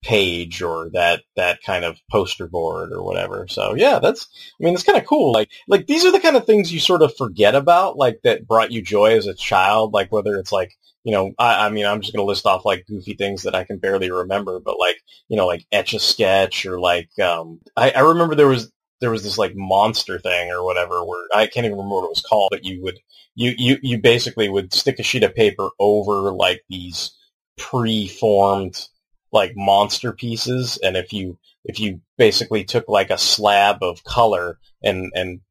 [0.03, 3.47] page or that that kind of poster board or whatever.
[3.47, 4.27] So yeah, that's
[4.59, 5.31] I mean it's kind of cool.
[5.31, 8.47] Like like these are the kind of things you sort of forget about, like that
[8.47, 9.93] brought you joy as a child.
[9.93, 12.85] Like whether it's like you know, I, I mean, I'm just gonna list off like
[12.87, 16.65] goofy things that I can barely remember, but like you know, like etch a sketch
[16.65, 20.63] or like um, I, I remember there was there was this like monster thing or
[20.63, 22.99] whatever where I can't even remember what it was called, but you would
[23.35, 27.11] you you you basically would stick a sheet of paper over like these
[27.57, 28.87] pre-formed
[29.33, 34.59] like monster pieces and if you if you basically took like a slab of color
[34.83, 35.41] and and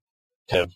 [0.50, 0.72] kind of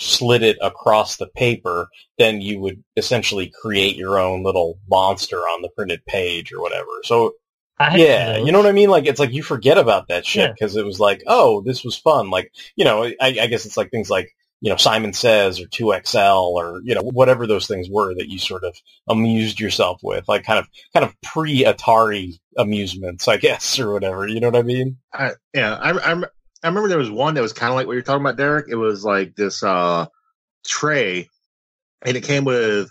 [0.00, 1.86] slid it across the paper
[2.18, 6.88] then you would essentially create your own little monster on the printed page or whatever
[7.04, 7.32] so
[7.78, 8.46] I yeah those.
[8.46, 10.52] you know what i mean like it's like you forget about that shit Yeah.
[10.52, 13.76] because it was like oh this was fun like you know I, I guess it's
[13.76, 14.34] like things like
[14.64, 18.38] you know simon says or 2xl or you know whatever those things were that you
[18.38, 18.74] sort of
[19.08, 24.40] amused yourself with like kind of kind of pre-atari amusements i guess or whatever you
[24.40, 26.22] know what i mean I, yeah, I, I
[26.62, 28.68] I remember there was one that was kind of like what you're talking about, Derek.
[28.70, 30.06] It was like this uh
[30.66, 31.28] tray,
[32.00, 32.90] and it came with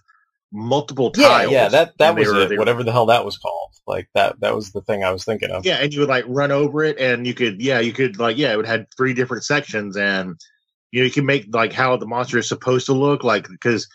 [0.51, 1.51] multiple yeah tiles.
[1.51, 4.07] yeah that that was were- it they were- whatever the hell that was called like
[4.13, 6.51] that that was the thing i was thinking of Yeah, and you would like run
[6.51, 9.43] over it, and you could, yeah, you could like, yeah, it would had three different
[9.43, 10.39] sections, and
[10.93, 13.89] you know, you can make like how the monster is supposed to look, like because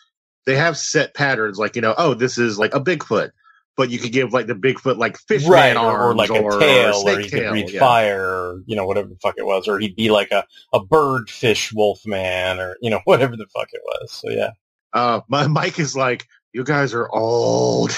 [0.47, 3.31] they have set patterns, like you know, oh, this is like a Bigfoot,
[3.77, 6.31] but you could give like the Bigfoot like fish right, man or, or arms like
[6.31, 7.79] a or, tail, or, snake he tail, could breathe yeah.
[7.79, 10.85] fire, or you know whatever the fuck it was, or he'd be like a a
[10.85, 14.11] bird fish wolf man, or you know whatever the fuck it was.
[14.11, 14.51] So yeah,
[14.93, 17.97] Uh, my Mike is like, you guys are old.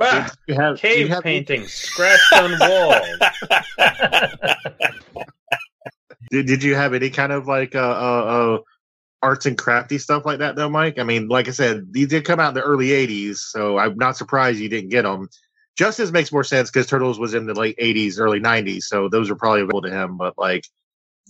[0.00, 3.18] Ah, you have, do you cave have- paintings scratched on walls.
[6.30, 8.58] Did, did you have any kind of like uh, uh, uh,
[9.22, 10.98] arts and crafty stuff like that though, Mike?
[10.98, 13.96] I mean, like I said, these did come out in the early '80s, so I'm
[13.96, 15.28] not surprised you didn't get them.
[15.76, 19.30] Justin's makes more sense because Turtles was in the late '80s, early '90s, so those
[19.30, 20.16] are probably available to him.
[20.16, 20.64] But like,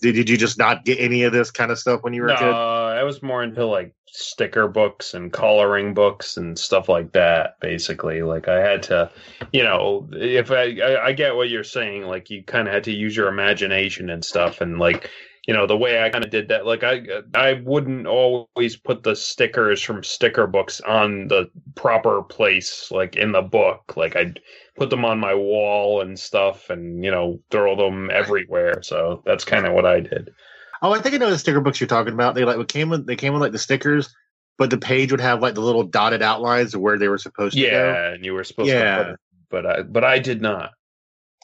[0.02, 2.28] did, did you just not get any of this kind of stuff when you were
[2.28, 2.54] no, a kid?
[3.00, 7.58] I was more into like sticker books and coloring books and stuff like that.
[7.58, 9.10] Basically, like I had to,
[9.54, 12.84] you know, if I I, I get what you're saying, like you kind of had
[12.84, 15.08] to use your imagination and stuff, and like
[15.48, 16.66] you know the way I kind of did that.
[16.66, 17.00] Like I
[17.32, 23.32] I wouldn't always put the stickers from sticker books on the proper place, like in
[23.32, 23.96] the book.
[23.96, 24.40] Like I'd
[24.76, 28.82] put them on my wall and stuff, and you know throw them everywhere.
[28.82, 30.34] So that's kind of what I did.
[30.82, 32.34] Oh, I think I know the sticker books you're talking about.
[32.34, 34.14] They like came with they came with like the stickers,
[34.58, 37.54] but the page would have like the little dotted outlines of where they were supposed
[37.56, 37.66] to go.
[37.66, 38.96] Yeah, and you were supposed Yeah.
[38.96, 40.72] to put it, but I but I did not.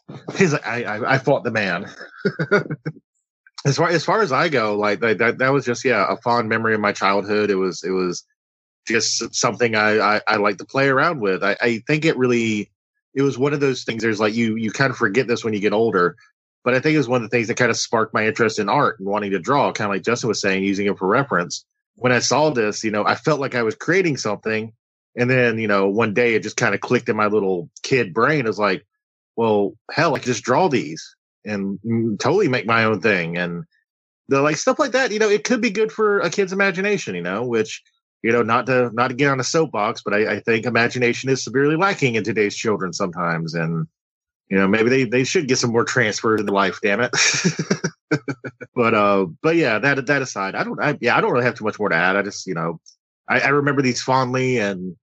[0.37, 1.91] He's like, I, I, I fought the man.
[3.67, 6.17] as far as far as I go, like that, that that was just yeah a
[6.19, 7.51] fond memory of my childhood.
[7.51, 8.25] It was it was
[8.87, 11.43] just something I I, I like to play around with.
[11.43, 12.71] I, I think it really
[13.15, 14.03] it was one of those things.
[14.03, 16.17] There's like you you kind of forget this when you get older,
[16.67, 18.59] but I think it was one of the things that kind of sparked my interest
[18.59, 19.71] in art and wanting to draw.
[19.71, 21.65] Kind of like Justin was saying, using it for reference.
[21.95, 24.73] When I saw this, you know, I felt like I was creating something,
[25.17, 28.13] and then you know one day it just kind of clicked in my little kid
[28.13, 28.41] brain.
[28.41, 28.85] It was like,
[29.37, 33.39] well, hell, I could just draw these and mm, totally make my own thing.
[33.39, 33.63] And
[34.27, 37.15] the like stuff like that, you know, it could be good for a kid's imagination,
[37.15, 37.81] you know, which,
[38.25, 41.31] you know, not to not to get on a soapbox, but I, I think imagination
[41.31, 43.55] is severely lacking in today's children sometimes.
[43.55, 43.87] And,
[44.49, 47.11] you know, maybe they, they should get some more transfers in their life, damn it.
[48.75, 51.57] but uh but yeah, that that aside, I don't I yeah, I don't really have
[51.57, 52.17] too much more to add.
[52.17, 52.81] I just, you know,
[53.29, 54.97] I, I remember these fondly and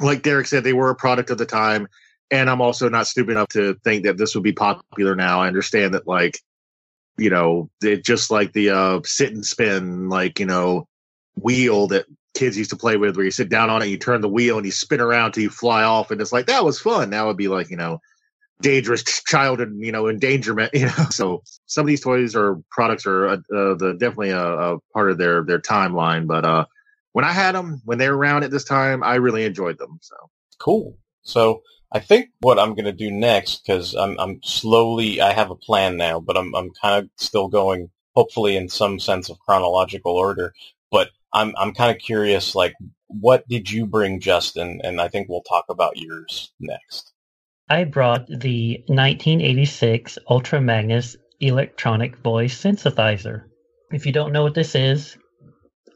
[0.00, 1.88] like Derek said, they were a product of the time
[2.30, 5.42] and I'm also not stupid enough to think that this would be popular now.
[5.42, 6.40] I understand that, like,
[7.16, 10.88] you know, it just like the uh, sit and spin, like you know,
[11.36, 14.20] wheel that kids used to play with, where you sit down on it, you turn
[14.20, 16.80] the wheel, and you spin around till you fly off, and it's like that was
[16.80, 17.10] fun.
[17.10, 18.00] Now it'd be like you know,
[18.62, 20.72] dangerous child and you know endangerment.
[20.74, 24.42] You know, so some of these toys or products are uh, uh, the definitely a,
[24.74, 26.26] a part of their their timeline.
[26.28, 26.66] But uh,
[27.12, 29.98] when I had them, when they were around at this time, I really enjoyed them.
[30.02, 30.16] So
[30.60, 30.98] Cool.
[31.24, 31.62] So
[31.92, 35.56] I think what I'm going to do next, because I'm, I'm slowly, I have a
[35.56, 40.14] plan now, but I'm, I'm kind of still going, hopefully in some sense of chronological
[40.14, 40.54] order.
[40.92, 42.74] But I'm, I'm kind of curious, like,
[43.08, 44.82] what did you bring, Justin?
[44.84, 47.13] And I think we'll talk about yours next.
[47.68, 53.44] I brought the 1986 Ultra Magnus electronic voice synthesizer.
[53.90, 55.16] If you don't know what this is,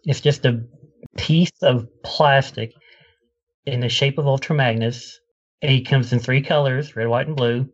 [0.04, 0.64] it's just a
[1.18, 2.72] piece of plastic
[3.66, 5.20] in the shape of Ultra Magnus.
[5.61, 7.68] He comes in three colors red, white, and blue.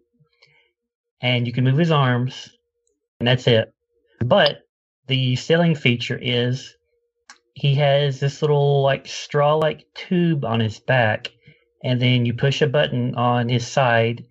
[1.21, 2.51] And you can move his arms,
[3.21, 3.73] and that's it.
[4.25, 4.59] But
[5.07, 6.75] the selling feature is
[7.55, 11.31] he has this little like straw like tube on his back
[11.85, 14.25] and then you push a button on his side.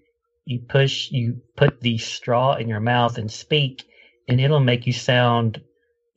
[0.45, 3.85] You push you put the straw in your mouth and speak
[4.27, 5.61] and it'll make you sound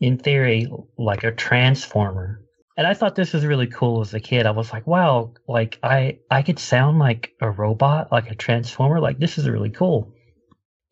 [0.01, 0.67] in theory
[0.99, 2.41] like a transformer.
[2.77, 4.47] And i thought this was really cool as a kid.
[4.47, 8.99] I was like wow like i i could sound like a robot like a transformer.
[8.99, 10.13] Like this is really cool.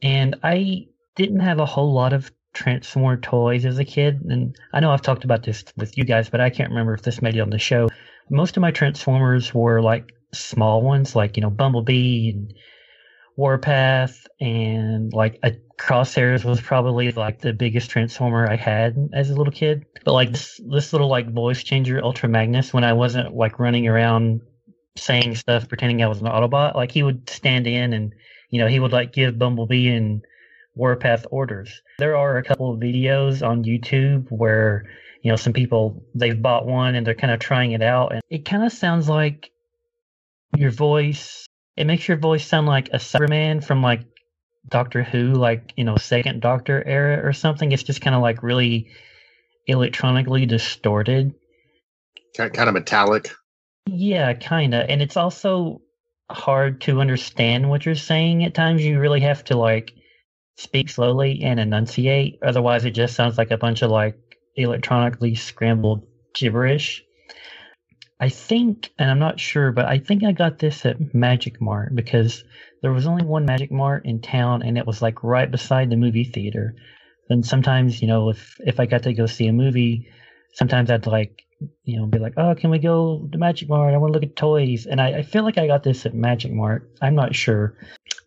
[0.03, 4.21] And i didn't have a whole lot of transformer toys as a kid.
[4.29, 7.03] And i know i've talked about this with you guys but i can't remember if
[7.03, 7.89] this made it on the show.
[8.31, 12.55] Most of my transformers were like small ones like you know bumblebee and
[13.37, 19.35] warpath and like a crosshairs was probably like the biggest transformer i had as a
[19.35, 19.85] little kid.
[20.05, 23.89] But like this this little like voice changer ultra magnus when i wasn't like running
[23.89, 24.41] around
[24.97, 28.15] saying stuff pretending i was an autobot like he would stand in and
[28.51, 30.25] you know he would like give bumblebee and
[30.77, 31.83] warpath orders.
[31.99, 34.85] There are a couple of videos on youtube where
[35.23, 38.23] you know some people they've bought one and they're kind of trying it out and
[38.31, 39.51] it kind of sounds like
[40.57, 44.03] your voice it makes your voice sound like a cyberman from like
[44.69, 47.73] doctor who like you know second doctor era or something.
[47.73, 48.91] It's just kind of like really
[49.67, 51.35] electronically distorted.
[52.37, 53.33] Kind of metallic.
[53.87, 55.83] Yeah kind of and it's also
[56.31, 58.85] hard to understand what you're saying at times.
[58.85, 59.93] You really have to like
[60.57, 62.39] speak slowly and enunciate.
[62.43, 64.17] Otherwise it just sounds like a bunch of like
[64.57, 67.03] electronically scrambled gibberish
[68.21, 71.95] I think, and I'm not sure, but I think I got this at Magic Mart
[71.95, 72.45] because
[72.81, 75.97] there was only one Magic Mart in town, and it was like right beside the
[75.97, 76.75] movie theater.
[77.29, 80.09] And sometimes, you know, if if I got to go see a movie,
[80.53, 81.43] sometimes I'd like,
[81.83, 83.95] you know, be like, "Oh, can we go to Magic Mart?
[83.95, 86.15] I want to look at toys." And I, I feel like I got this at
[86.15, 86.91] Magic Mart.
[87.03, 87.77] I'm not sure,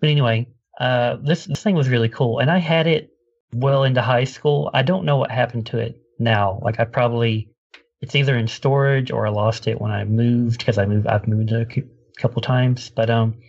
[0.02, 0.48] but anyway,
[0.80, 3.12] uh, this this thing was really cool, and I had it
[3.54, 4.70] well into high school.
[4.74, 6.60] I don't know what happened to it now.
[6.62, 7.52] Like I probably
[8.02, 11.08] it's either in storage or I lost it when I moved because I moved.
[11.08, 11.66] I've moved a
[12.18, 13.40] couple times, but um,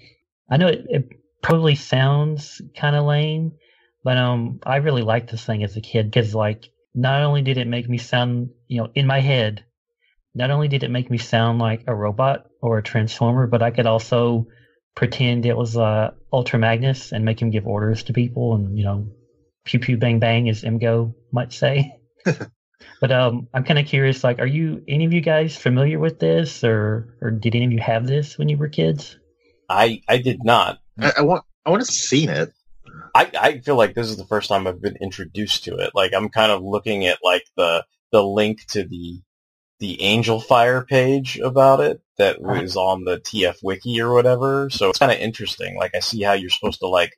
[0.51, 1.09] I know it, it
[1.43, 3.53] probably sounds kind of lame,
[4.05, 7.59] but um, I really liked this thing as a kid because like not only did
[7.59, 9.65] it make me sound, you know, in my head,
[10.35, 13.71] not only did it make me sound like a robot or a transformer, but I
[13.71, 14.47] could also
[14.95, 18.85] pretend it was uh, Ultra Magnus and make him give orders to people and you
[18.85, 19.09] know,
[19.65, 22.01] pew pew bang bang, as Emgo might say.
[23.01, 24.25] but um, I'm kind of curious.
[24.25, 27.73] Like, are you any of you guys familiar with this, or or did any of
[27.73, 29.17] you have this when you were kids?
[29.69, 30.79] I I did not.
[30.99, 32.53] I, I want I want to seen it.
[33.15, 35.91] I, I feel like this is the first time I've been introduced to it.
[35.95, 39.21] Like I'm kind of looking at like the the link to the
[39.81, 44.71] the Angelfire page about it that was on the TF wiki or whatever.
[44.71, 45.77] So it's kind of interesting.
[45.77, 47.13] Like I see how you're supposed to like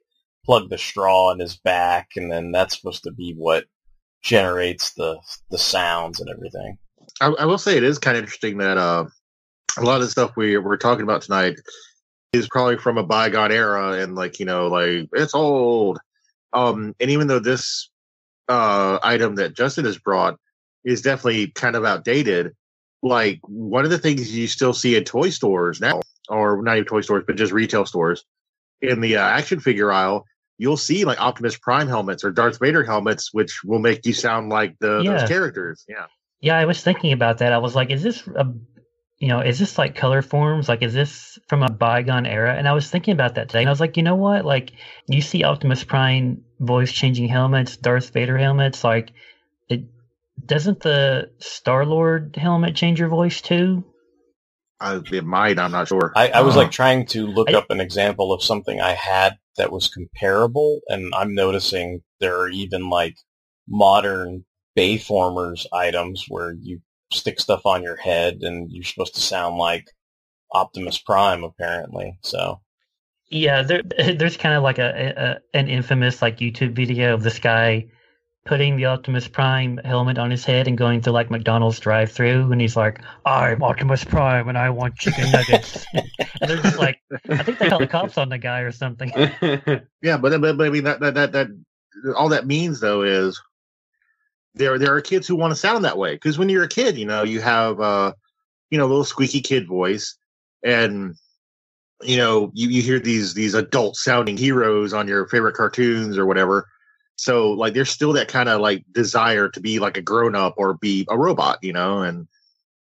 [0.44, 3.64] plug the straw in his back and then that's supposed to be what
[4.22, 5.18] generates the
[5.50, 6.78] the sounds and everything.
[7.20, 9.06] I, I will say it is kind of interesting that uh,
[9.78, 11.56] a lot of the stuff we we're talking about tonight
[12.32, 15.98] is probably from a bygone era and like you know like it's old.
[16.52, 17.90] Um, and even though this
[18.48, 20.38] uh, item that Justin has brought
[20.84, 22.54] is definitely kind of outdated,
[23.02, 26.86] like one of the things you still see in toy stores now, or not even
[26.86, 28.24] toy stores, but just retail stores,
[28.82, 30.26] in the uh, action figure aisle,
[30.60, 34.50] you'll see like Optimus Prime helmets or Darth Vader helmets, which will make you sound
[34.50, 35.18] like the Yeah.
[35.18, 35.84] those characters.
[35.88, 36.06] Yeah.
[36.40, 37.52] Yeah, I was thinking about that.
[37.52, 38.52] I was like, is this a,
[39.18, 40.68] you know, is this like color forms?
[40.68, 42.54] Like, is this from a bygone era?
[42.54, 44.44] And I was thinking about that today, and I was like, you know what?
[44.44, 44.72] Like,
[45.08, 48.84] you see Optimus Prime voice changing helmets, Darth Vader helmets.
[48.84, 49.12] Like,
[49.68, 49.84] it
[50.44, 53.84] doesn't the Star Lord helmet change your voice too?
[54.80, 55.58] I, it might.
[55.58, 56.12] I'm not sure.
[56.16, 58.92] I, I was Uh, like trying to look I- up an example of something I
[58.92, 63.16] had that was comparable, and I'm noticing there are even like
[63.68, 64.44] modern
[64.76, 66.80] Bayformers items where you
[67.12, 69.84] stick stuff on your head and you're supposed to sound like
[70.52, 72.18] Optimus Prime, apparently.
[72.22, 72.60] So
[73.28, 73.82] Yeah, there,
[74.14, 77.86] there's kind of like a, a an infamous like YouTube video of this guy
[78.46, 82.60] putting the Optimus Prime helmet on his head and going through like McDonald's drive-through, and
[82.60, 86.04] he's like, "I'm Optimus Prime, and I want chicken nuggets." and
[86.40, 89.12] they're just like, I think they call the cops on the guy or something.
[90.02, 91.48] Yeah, but, but but I mean that that that that
[92.16, 93.40] all that means though is
[94.54, 96.96] there there are kids who want to sound that way because when you're a kid,
[96.96, 98.12] you know, you have uh
[98.70, 100.16] you know a little squeaky kid voice,
[100.64, 101.14] and
[102.02, 106.24] you know you you hear these these adult sounding heroes on your favorite cartoons or
[106.24, 106.66] whatever.
[107.20, 110.54] So like there's still that kind of like desire to be like a grown up
[110.58, 112.28] or be a robot, you know, and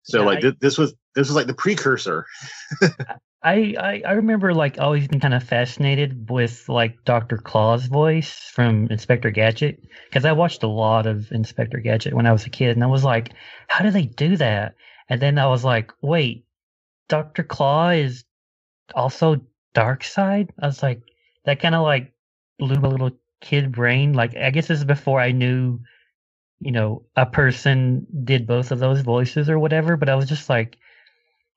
[0.03, 2.25] so Yeah, like I- this was this was like the precursor.
[3.43, 8.33] I, I I remember like always being kind of fascinated with like Doctor Claw's voice
[8.53, 12.49] from Inspector Gadget because I watched a lot of Inspector Gadget when I was a
[12.49, 13.33] kid, and I was like,
[13.69, 14.75] how do they do that?
[15.09, 16.45] And then I was like, wait,
[17.09, 18.25] Doctor Claw is
[18.95, 19.41] also
[19.75, 20.49] Darkseid.
[20.61, 21.01] I was like,
[21.45, 22.13] that kind of like
[22.59, 23.11] blew my little
[23.45, 24.13] kid brain.
[24.13, 25.79] Like I guess this is before I knew,
[26.59, 29.97] you know, a person did both of those voices or whatever.
[29.97, 30.77] But I was just like.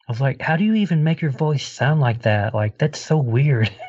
[0.09, 2.55] I was like, how do you even make your voice sound like that?
[2.55, 3.71] Like that's so weird.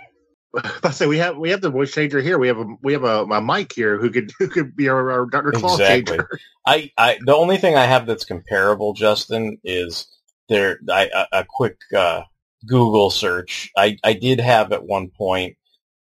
[0.83, 2.39] I say we have we have the voice changer here.
[2.39, 5.11] We have a we have a, a mic here who could who could be our,
[5.11, 5.51] our Dr.
[5.51, 6.17] Claw Exactly.
[6.17, 6.39] changer.
[6.65, 10.07] I, I the only thing I have that's comparable, Justin, is
[10.47, 10.79] there.
[10.89, 12.23] I, a, a quick uh,
[12.65, 13.71] Google search.
[13.77, 15.57] I, I did have at one point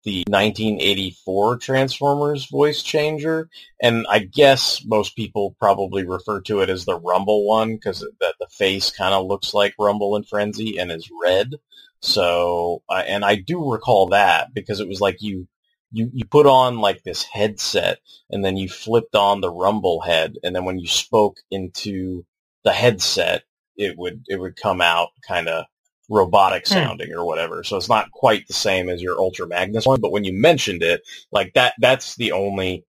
[0.04, 3.50] the 1984 Transformers voice changer,
[3.82, 8.36] and I guess most people probably refer to it as the Rumble one because that
[8.40, 11.56] the face kind of looks like Rumble and Frenzy and is red.
[12.02, 15.48] So, I and I do recall that because it was like you
[15.94, 20.36] you you put on like this headset and then you flipped on the rumble head
[20.44, 22.26] and then when you spoke into
[22.66, 23.44] the headset
[23.78, 25.66] it would it would come out kind of
[26.10, 26.74] robotic Hmm.
[26.74, 30.12] sounding or whatever so it's not quite the same as your ultra magnus one but
[30.12, 32.86] when you mentioned it like that that's the only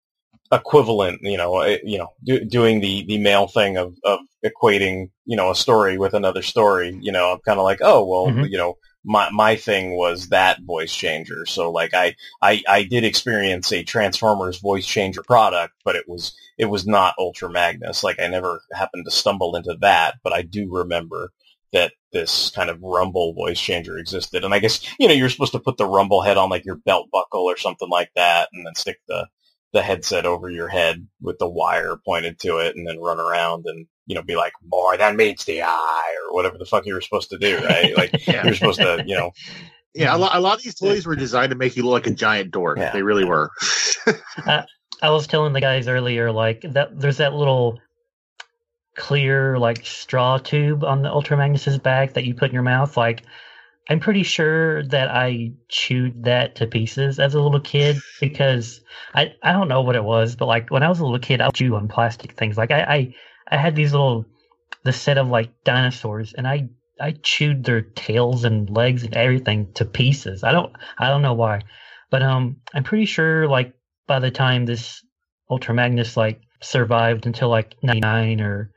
[0.52, 5.10] equivalent you know eh, you know do, doing the the male thing of of equating
[5.24, 8.26] you know a story with another story you know i'm kind of like oh well
[8.26, 8.50] Mhm.
[8.50, 13.04] you know my my thing was that voice changer so like i I, I did
[13.04, 18.04] experience a Transformers voice changer product, but it was it was not Ultra Magnus.
[18.04, 21.32] Like I never happened to stumble into that, but I do remember
[21.74, 24.44] that this kind of Rumble voice changer existed.
[24.44, 26.76] And I guess you know you're supposed to put the Rumble head on like your
[26.76, 29.26] belt buckle or something like that, and then stick the
[29.74, 33.66] the headset over your head with the wire pointed to it, and then run around
[33.66, 36.94] and you know be like more than meets the eye or whatever the fuck you
[36.94, 37.94] were supposed to do, right?
[37.96, 38.44] Like Yeah.
[38.44, 39.32] you're supposed to you know
[39.94, 42.06] Yeah, a lot, a lot of these toys were designed to make you look like
[42.06, 42.78] a giant dork.
[42.78, 42.92] Yeah.
[42.92, 43.50] They really were.
[45.02, 47.80] I was telling the guys earlier, like that there's that little
[48.96, 52.96] clear like straw tube on the Ultra Magnus's back that you put in your mouth.
[52.96, 53.22] Like
[53.88, 58.80] I'm pretty sure that I chewed that to pieces as a little kid because
[59.14, 61.40] I I don't know what it was, but like when I was a little kid,
[61.40, 62.56] I would chew on plastic things.
[62.56, 63.14] Like I I,
[63.48, 64.24] I had these little
[64.84, 66.68] the set of like dinosaurs, and I
[67.00, 70.44] I chewed their tails and legs and everything to pieces.
[70.44, 71.60] I don't I don't know why,
[72.10, 73.74] but um I'm pretty sure like
[74.06, 75.04] by the time this
[75.50, 78.70] Ultra Magnus like survived until like 99 or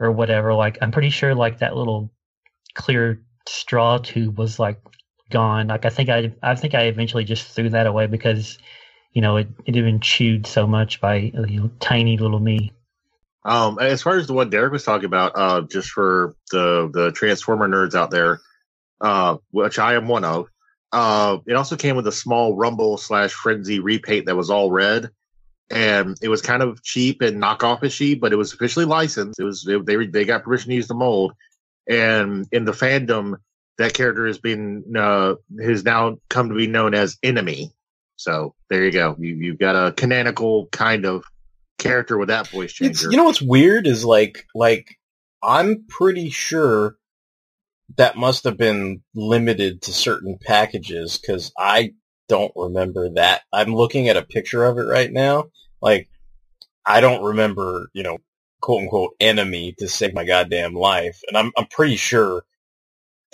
[0.00, 2.10] or whatever, like I'm pretty sure like that little
[2.74, 4.80] clear straw tube was like
[5.30, 5.68] gone.
[5.68, 8.58] Like I think I I think I eventually just threw that away because
[9.12, 12.72] you know it it had been chewed so much by you know tiny little me.
[13.44, 17.12] Um, as far as the one Derek was talking about, uh, just for the the
[17.12, 18.40] Transformer nerds out there,
[19.00, 20.48] uh, which I am one of,
[20.92, 25.10] uh, it also came with a small Rumble slash Frenzy repaint that was all red,
[25.70, 29.38] and it was kind of cheap and knockoffishy, but it was officially licensed.
[29.38, 31.32] It was they they got permission to use the mold,
[31.88, 33.36] and in the fandom,
[33.76, 37.72] that character has been uh, has now come to be known as Enemy.
[38.16, 39.16] So there you go.
[39.18, 41.24] You you've got a canonical kind of
[41.78, 42.90] character with that voice changer.
[42.90, 44.98] It's, you know what's weird is like like
[45.42, 46.96] I'm pretty sure
[47.96, 51.94] that must have been limited to certain packages because I
[52.28, 53.42] don't remember that.
[53.52, 55.50] I'm looking at a picture of it right now.
[55.80, 56.08] Like
[56.86, 58.18] I don't remember, you know,
[58.60, 62.44] quote unquote enemy to save my goddamn life, and I'm I'm pretty sure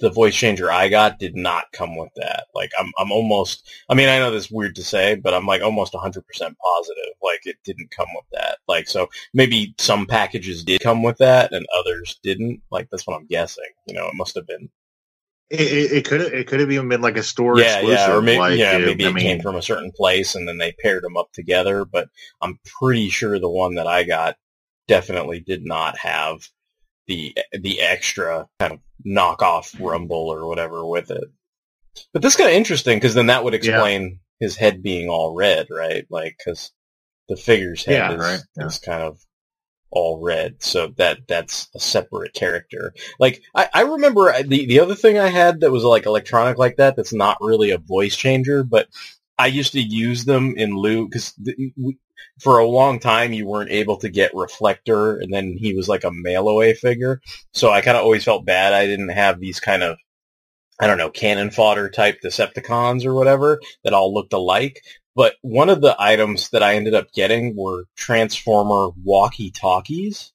[0.01, 2.47] the voice changer I got did not come with that.
[2.55, 5.47] Like I'm I'm almost I mean I know this is weird to say, but I'm
[5.47, 8.59] like almost 100% positive like it didn't come with that.
[8.67, 12.61] Like so maybe some packages did come with that and others didn't.
[12.71, 13.65] Like that's what I'm guessing.
[13.87, 14.69] You know, it must have been
[15.51, 17.99] it, it, it could have it could have even been like a store yeah, exclusive.
[18.09, 20.35] yeah, or maybe like, yeah, uh, maybe I it mean, came from a certain place
[20.35, 21.85] and then they paired them up together.
[21.85, 22.09] But
[22.41, 24.37] I'm pretty sure the one that I got
[24.89, 26.49] definitely did not have
[27.07, 31.25] the the extra kind of knockoff rumble or whatever with it.
[32.13, 35.69] But this kind of interesting because then that would explain his head being all red,
[35.71, 36.07] right?
[36.11, 36.73] Like because
[37.29, 38.67] the figure's head Yeah, is, right, yeah.
[38.67, 39.19] is kind of
[39.95, 42.93] all red, so that that's a separate character.
[43.19, 46.77] Like I, I remember the the other thing I had that was like electronic like
[46.77, 46.97] that.
[46.97, 48.89] That's not really a voice changer, but
[49.39, 51.35] I used to use them in lieu because
[52.41, 56.05] for a long time you weren't able to get Reflector, and then he was like
[56.05, 57.21] a mail away figure.
[57.53, 59.97] So I kind of always felt bad I didn't have these kind of
[60.81, 64.83] I don't know cannon fodder type Decepticons or whatever that all looked alike.
[65.17, 70.33] But one of the items that I ended up getting were Transformer walkie talkies.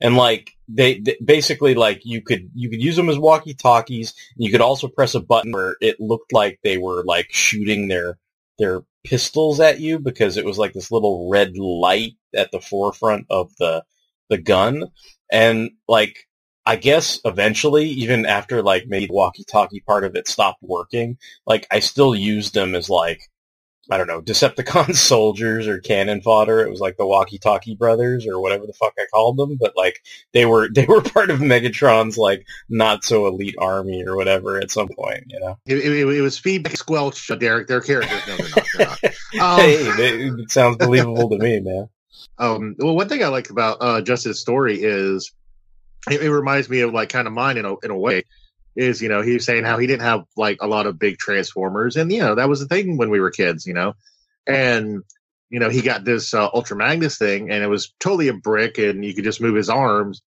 [0.00, 4.14] And like they, they basically like you could you could use them as walkie talkies.
[4.36, 8.18] You could also press a button where it looked like they were like shooting their
[8.58, 13.26] their pistols at you because it was like this little red light at the forefront
[13.30, 13.84] of the
[14.30, 14.90] the gun.
[15.30, 16.26] And like
[16.64, 21.80] I guess eventually, even after like maybe walkie-talkie part of it stopped working, like I
[21.80, 23.20] still used them as like
[23.90, 26.60] I don't know Decepticon soldiers or cannon fodder.
[26.60, 30.02] It was like the walkie-talkie brothers or whatever the fuck I called them, but like
[30.32, 34.70] they were they were part of Megatron's like not so elite army or whatever at
[34.70, 35.58] some point, you know.
[35.66, 37.68] it, it, it was feedback squelch, Derek.
[37.68, 38.20] Their characters.
[38.26, 38.66] No, they're not.
[38.76, 39.00] They're not.
[39.40, 41.88] Um, hey, they, it sounds believable to me, man.
[42.38, 45.32] Um, well, one thing I like about uh, Justin's story is
[46.10, 48.24] it, it reminds me of like kind of mine in a in a way.
[48.76, 51.18] Is you know he was saying how he didn't have like a lot of big
[51.18, 53.94] transformers, and you know that was the thing when we were kids, you know,
[54.46, 55.02] and
[55.50, 58.78] you know he got this uh, Ultra Magnus thing, and it was totally a brick,
[58.78, 60.22] and you could just move his arms.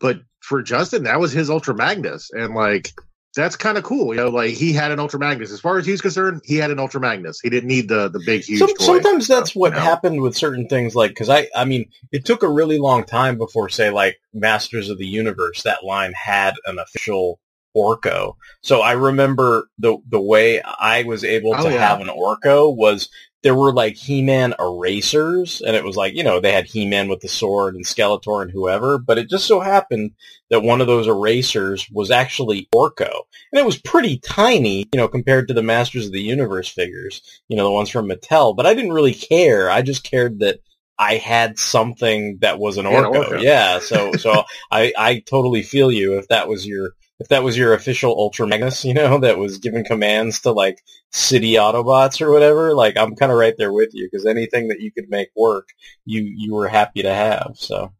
[0.00, 2.92] But for Justin, that was his Ultra Magnus, and like
[3.34, 4.28] that's kind of cool, you know.
[4.28, 5.52] Like he had an Ultra Magnus.
[5.52, 7.40] As far as he's concerned, he had an Ultra Magnus.
[7.40, 8.58] He didn't need the the big huge.
[8.58, 8.84] Some, toy.
[8.84, 9.84] sometimes that's what you know?
[9.84, 13.38] happened with certain things, like because I, I mean, it took a really long time
[13.38, 17.40] before, say, like Masters of the Universe, that line had an official
[17.76, 18.34] Orco.
[18.62, 21.88] So I remember the the way I was able Oh, to yeah.
[21.88, 23.08] have an Orco was
[23.42, 27.20] there were like He-Man erasers, and it was like you know they had He-Man with
[27.20, 30.12] the sword and Skeletor and whoever, but it just so happened
[30.50, 33.10] that one of those erasers was actually Orco,
[33.52, 37.20] and it was pretty tiny, you know, compared to the Masters of the Universe figures,
[37.48, 38.54] you know, the ones from Mattel.
[38.56, 39.70] But I didn't really care.
[39.70, 40.60] I just cared that
[40.98, 43.24] I had something that was an had an Orco.
[43.30, 43.42] Orco.
[43.42, 46.90] Yeah, so so I I totally feel you if that was your
[47.22, 50.82] if that was your official Ultra Magnus, you know, that was giving commands to like
[51.12, 52.74] city Autobots or whatever.
[52.74, 55.68] Like I'm kind of right there with you because anything that you could make work,
[56.04, 57.52] you you were happy to have.
[57.54, 57.92] So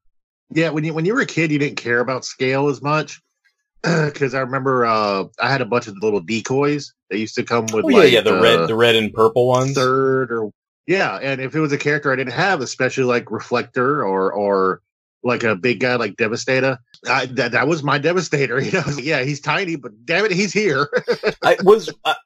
[0.51, 3.21] Yeah, when you when you were a kid, you didn't care about scale as much.
[3.83, 7.67] Because I remember uh, I had a bunch of little decoys that used to come
[7.73, 9.75] with oh, yeah, like yeah, the red the red and purple ones.
[9.75, 10.51] third or
[10.87, 14.83] yeah, and if it was a character I didn't have, especially like reflector or or
[15.25, 16.79] like a big guy like Devastator.
[17.09, 18.61] I, that that was my Devastator.
[18.65, 20.89] You know, yeah, he's tiny, but damn it, he's here.
[21.45, 21.93] I was.
[22.05, 22.17] I,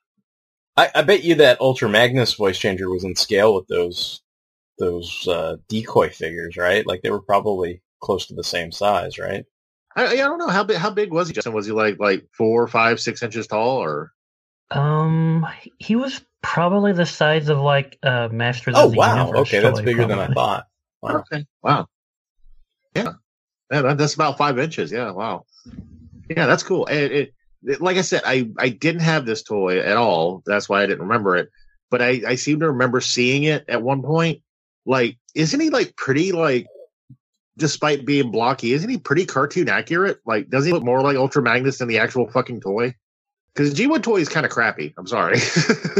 [0.77, 4.23] I, I bet you that Ultra Magnus voice changer was in scale with those
[4.79, 6.87] those uh, decoy figures, right?
[6.87, 9.45] Like they were probably close to the same size, right?
[9.97, 11.55] I, I don't know how big how big was he, Justin?
[11.55, 14.13] Was he like like four, five, six inches tall, or
[14.71, 15.47] Um,
[15.79, 19.41] he was probably the size of like uh, Masters Oh of the wow, Universe.
[19.43, 20.67] okay, that's toy, bigger than I thought.
[21.03, 21.25] Wow.
[21.33, 21.47] Okay.
[21.63, 21.87] Wow.
[22.97, 23.13] Yeah.
[23.71, 24.93] Yeah, that's about five inches.
[24.93, 25.11] Yeah.
[25.11, 25.45] Wow.
[26.29, 26.87] Yeah, that's cool.
[26.87, 27.35] And it,
[27.65, 30.43] it, like I said, I, I didn't have this toy at all.
[30.47, 31.51] That's why I didn't remember it.
[31.91, 34.43] But I, I seem to remember seeing it at one point.
[34.85, 36.67] Like, isn't he like pretty like,
[37.57, 40.21] despite being blocky, isn't he pretty cartoon accurate?
[40.27, 42.95] Like, does he look more like Ultra Magnus than the actual fucking toy?
[43.55, 44.95] Because G1 toy is kind of crappy.
[44.99, 45.39] I'm sorry.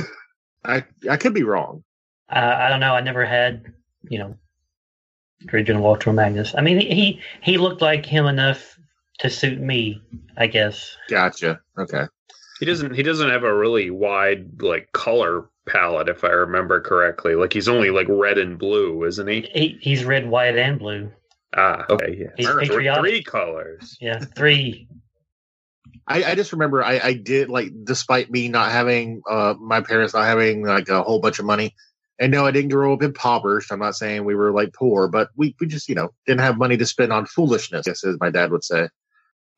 [0.65, 1.85] I I could be wrong.
[2.29, 2.95] Uh, I don't know.
[2.95, 3.73] I never had,
[4.09, 4.37] you know,
[5.53, 6.55] original Ultra Magnus.
[6.57, 8.79] I mean, he he looked like him enough
[9.21, 10.01] to suit me,
[10.37, 10.97] I guess.
[11.09, 11.61] Gotcha.
[11.79, 12.05] Okay.
[12.61, 12.95] He doesn't.
[12.95, 17.35] He doesn't have a really wide like color palette, if I remember correctly.
[17.35, 19.43] Like he's only like red and blue, isn't he?
[19.53, 21.13] He he's red, white, and blue.
[21.55, 22.27] Ah, okay, yeah.
[22.37, 23.03] He's Three- patriotic.
[23.03, 23.97] Three colors.
[24.01, 24.89] Yeah, three.
[26.09, 30.15] I, I just remember I, I did like despite me not having uh my parents
[30.15, 31.75] not having like a whole bunch of money.
[32.19, 33.71] And no, I didn't grow up impoverished.
[33.71, 36.57] I'm not saying we were like poor, but we, we just, you know, didn't have
[36.57, 38.89] money to spend on foolishness, as my dad would say.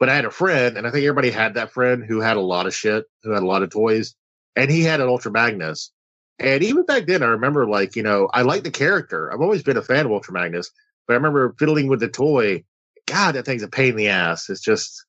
[0.01, 2.41] But I had a friend, and I think everybody had that friend who had a
[2.41, 4.15] lot of shit, who had a lot of toys,
[4.57, 5.93] and he had an Ultra Magnus.
[6.41, 9.33] And even back then, I remember like, you know, I like the character.
[9.33, 10.71] I've always been a fan of Ultra Magnus,
[11.07, 12.65] but I remember fiddling with the toy.
[13.07, 14.51] God, that thing's a pain in the ass.
[14.51, 15.05] It's just,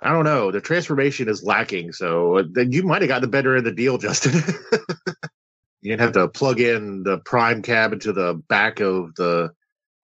[0.00, 0.50] I don't know.
[0.50, 1.92] The transformation is lacking.
[1.92, 4.40] So uh, then you might have got the better of the deal, Justin.
[5.82, 9.50] you didn't have to plug in the prime cab into the back of the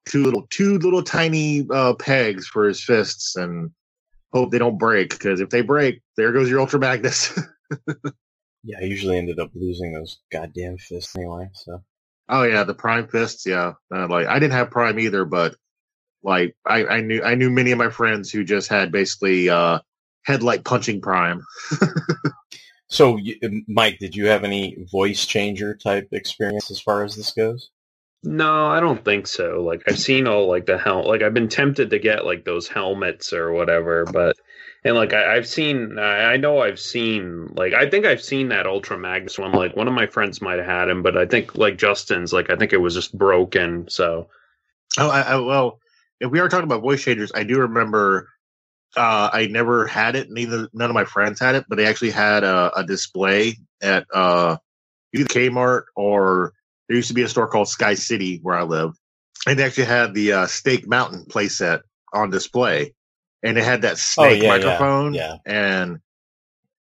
[0.07, 3.71] two little, two little tiny uh, pegs for his fists and
[4.33, 5.11] hope they don't break.
[5.11, 7.39] Because if they break, there goes your Ultra Magnus.
[8.67, 11.49] Yeah, I usually ended up losing those goddamn fists anyway.
[11.55, 11.85] So
[12.29, 13.47] oh yeah, the prime fists.
[13.47, 15.55] Yeah, uh, like I didn't have prime either, but
[16.25, 19.79] like I, I knew I knew many of my friends who just had basically uh,
[20.25, 21.45] headlight punching prime.
[22.89, 27.33] So, um, Mike, did you have any voice changer type experience as far as this
[27.33, 27.71] goes?
[28.23, 29.63] No, I don't think so.
[29.63, 32.67] Like I've seen all like the hel like I've been tempted to get like those
[32.69, 34.37] helmets or whatever, but
[34.85, 38.49] and like I, I've seen I, I know I've seen like I think I've seen
[38.49, 39.53] that Ultra Magnus one.
[39.53, 42.51] Like one of my friends might have had him, but I think like Justin's like
[42.51, 43.89] I think it was just broken.
[43.89, 44.29] So
[44.99, 45.81] Oh, I, I, well,
[46.21, 48.29] if we are talking about voice changers, I do remember
[48.97, 50.31] uh, I never had it.
[50.31, 54.07] Neither none of my friends had it, but they actually had a, a display at
[54.13, 54.57] uh,
[55.15, 56.53] either Kmart or
[56.89, 58.99] there used to be a store called Sky City where I lived,
[59.47, 61.81] and they actually had the uh, Snake Mountain playset
[62.13, 62.95] on display,
[63.43, 65.37] and it had that snake Oh, yeah, yeah, microphone, yeah.
[65.45, 66.01] and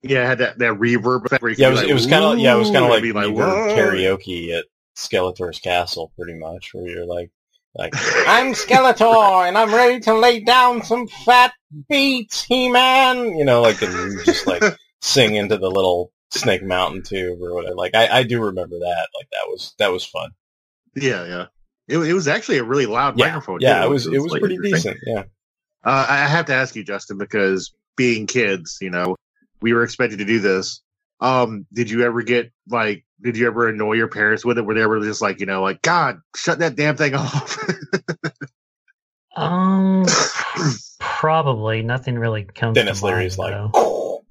[0.02, 1.44] yeah, it had that that reverb effect.
[1.58, 3.20] Yeah, it was, it was kind of yeah, it was kind of like, and be
[3.20, 7.32] you were "Whoa." karaoke at Skeletor's castle, pretty much, where you're like,
[7.76, 7.94] like
[8.28, 11.54] I'm Skeletor and I'm ready to lay down some fat
[11.90, 13.38] beats, He-Man.
[13.38, 14.64] You know, like and just like
[15.02, 17.76] sing into the little Snake Mountain tube or whatever.
[17.76, 19.08] Like I, I do remember that.
[19.18, 20.32] Like that was that was fun.
[20.96, 21.46] Yeah, yeah.
[21.88, 23.60] It, it was actually a really loud Yeah, microphone.
[23.62, 24.98] yeah, too, it was it was like pretty decent.
[25.06, 25.24] Yeah.
[25.84, 29.16] Uh, I have to ask you, Justin, because being kids, you know,
[29.62, 30.82] we were expected to do this.
[31.20, 34.66] Um, did you ever get like, did you ever annoy your parents with it?
[34.66, 37.58] Where they were just like, you know, like, God, shut that damn thing off.
[39.36, 40.06] Um,
[41.00, 42.76] probably nothing really comes.
[42.76, 44.24] Dennis to Leary's mind, like, though.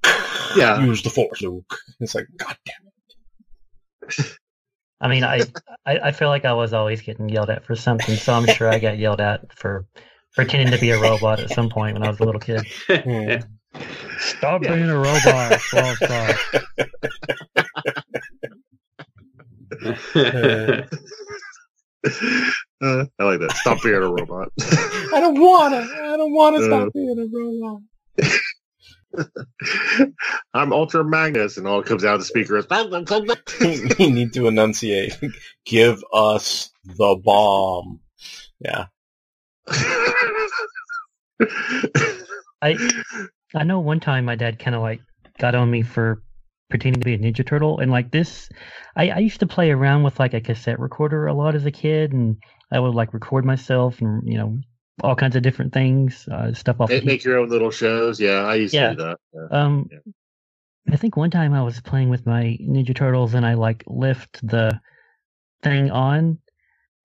[0.56, 1.76] yeah, use the force, Luke.
[2.00, 4.08] It's like, God damn.
[4.08, 4.38] It.
[5.00, 5.42] I mean, I,
[5.84, 8.68] I I feel like I was always getting yelled at for something, so I'm sure
[8.68, 9.86] I got yelled at for
[10.34, 12.66] pretending to be a robot at some point when I was a little kid.
[12.88, 13.44] it.
[14.18, 15.60] Stop being a robot.
[15.72, 16.36] Well, stop.
[22.82, 23.52] uh, I like that.
[23.56, 24.48] Stop being a robot.
[24.60, 25.76] I don't wanna.
[25.76, 27.80] I don't wanna Uh, stop being a robot.
[30.54, 32.66] I'm Ultra Magnus, and all that comes out of the speaker is.
[33.98, 35.16] you need to enunciate.
[35.64, 38.00] Give us the bomb.
[38.60, 38.86] Yeah.
[42.62, 42.76] I
[43.54, 45.00] I know one time my dad kind of like
[45.38, 46.22] got on me for
[46.70, 48.48] pretending to be a Ninja Turtle, and like this,
[48.96, 51.70] I, I used to play around with like a cassette recorder a lot as a
[51.70, 52.36] kid, and
[52.72, 54.58] I would like record myself and you know
[55.02, 56.90] all kinds of different things, uh, stuff off.
[56.90, 58.20] Make your own little shows.
[58.20, 58.90] Yeah, I used Yeah.
[58.90, 59.18] to do that.
[59.32, 59.60] Yeah.
[59.62, 59.88] Um,
[60.90, 64.46] I think one time I was playing with my Ninja Turtles and I like lift
[64.46, 64.80] the
[65.62, 66.38] thing on,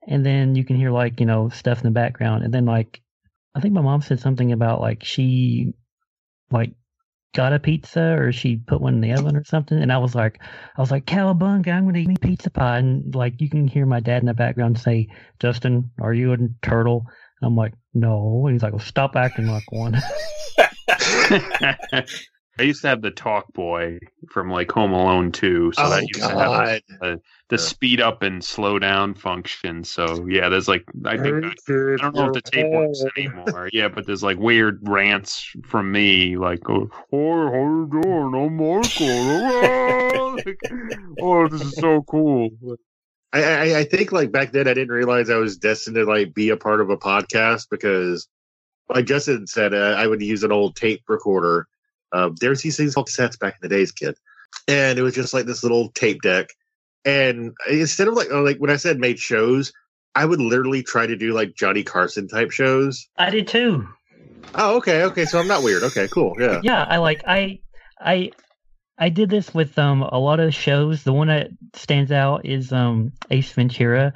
[0.08, 3.02] and then you can hear like you know stuff in the background, and then like
[3.56, 5.74] I think my mom said something about like she
[6.52, 6.72] like
[7.36, 10.16] got a pizza or she put one in the oven or something, and I was
[10.16, 10.42] like,
[10.78, 13.86] I was like, Cowabunga, I'm gonna eat me pizza pie, and like you can hear
[13.86, 15.08] my dad in the background say,
[15.40, 17.06] Justin, are you a turtle?
[17.42, 19.98] I'm like, no, and he's like, well, stop acting like one.
[22.60, 24.00] I used to have the Talkboy
[24.30, 27.16] from like Home Alone 2, so Oh, that used to have uh,
[27.48, 29.86] the speed up and slow down function.
[29.86, 33.70] So yeah, there's like I think I, I don't know if the tape works anymore.
[33.72, 38.34] Yeah, but there's like weird rants from me, like, "Oh, how you doing?
[38.36, 40.60] I'm Michael." Like,
[41.22, 42.50] oh, this is so cool.
[43.34, 46.34] I, I, I think like back then I didn't realize I was destined to like
[46.34, 48.28] be a part of a podcast because,
[48.90, 51.68] like Justin said, uh, I would use an old tape recorder.
[52.12, 54.16] Um, there's these things called cassettes back in the days, kid,
[54.68, 56.50] and it was just like this little tape deck.
[57.06, 59.72] And instead of like uh, like when I said made shows,
[60.16, 63.08] I would literally try to do like Johnny Carson type shows.
[63.18, 63.88] I did too.
[64.56, 65.26] Oh, okay, okay.
[65.26, 65.84] So I'm not weird.
[65.84, 66.36] Okay, cool.
[66.40, 66.62] Yeah.
[66.64, 67.60] Yeah, I like I
[68.00, 68.32] I
[68.98, 71.04] I did this with um a lot of shows.
[71.04, 74.14] The one that stands out is um Ace Ventura.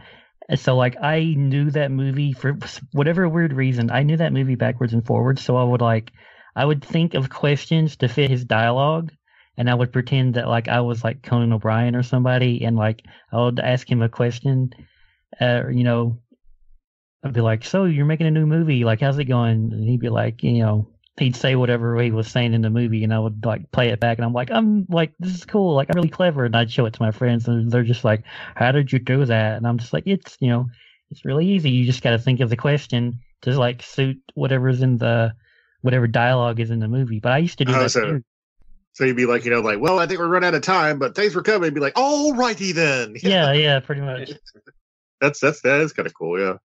[0.56, 2.58] So like I knew that movie for
[2.92, 3.92] whatever weird reason.
[3.92, 5.42] I knew that movie backwards and forwards.
[5.44, 6.12] So I would like
[6.56, 9.12] I would think of questions to fit his dialogue,
[9.58, 13.04] and I would pretend that like I was like Conan O'Brien or somebody, and like
[13.32, 14.74] I would ask him a question.
[15.40, 16.20] Uh, you know,
[17.24, 18.84] I'd be like, "So you're making a new movie?
[18.84, 20.90] Like, how's it going?" And he'd be like, "You know."
[21.20, 24.00] He'd say whatever he was saying in the movie, and I would like play it
[24.00, 26.72] back, and I'm like, "I'm like, this is cool, like I'm really clever," and I'd
[26.72, 28.24] show it to my friends, and they're just like,
[28.56, 30.66] "How did you do that?" And I'm just like, "It's you know,
[31.12, 31.70] it's really easy.
[31.70, 35.36] You just got to think of the question to like suit whatever's in the
[35.84, 38.24] whatever dialogue is in the movie." But I used to do Oh, that so- too.
[38.96, 41.00] So you'd be like, you know, like, well, I think we're running out of time,
[41.00, 41.64] but thanks for coming.
[41.66, 43.16] You'd be like, all righty then.
[43.24, 44.34] Yeah, yeah, pretty much.
[45.22, 46.58] that's that's that is kind of cool, yeah.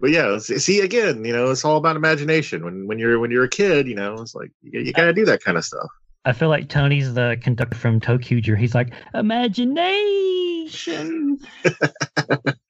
[0.00, 2.64] But yeah, see see, again, you know, it's all about imagination.
[2.64, 5.26] When when you're when you're a kid, you know, it's like you, you gotta do
[5.26, 5.86] that kind of stuff.
[6.24, 8.56] I feel like Tony's the conductor from ToQger.
[8.58, 11.38] He's like, imagination.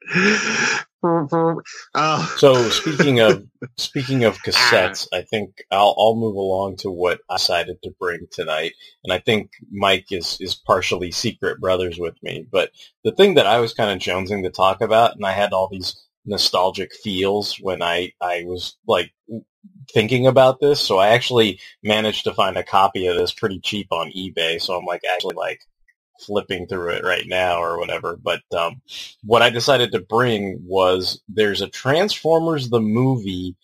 [1.95, 3.47] Oh, So speaking of
[3.77, 8.27] speaking of cassettes, I think I'll I'll move along to what I decided to bring
[8.31, 8.73] tonight,
[9.05, 12.47] and I think Mike is is partially Secret Brothers with me.
[12.51, 12.71] But
[13.05, 15.69] the thing that I was kind of jonesing to talk about, and I had all
[15.69, 19.13] these nostalgic feels when I I was like
[19.93, 23.89] thinking about this, so I actually managed to find a copy of this pretty cheap
[23.93, 24.61] on eBay.
[24.61, 25.61] So I'm like actually like
[26.21, 28.17] flipping through it right now or whatever.
[28.17, 28.81] But um,
[29.25, 33.57] what I decided to bring was there's a Transformers the movie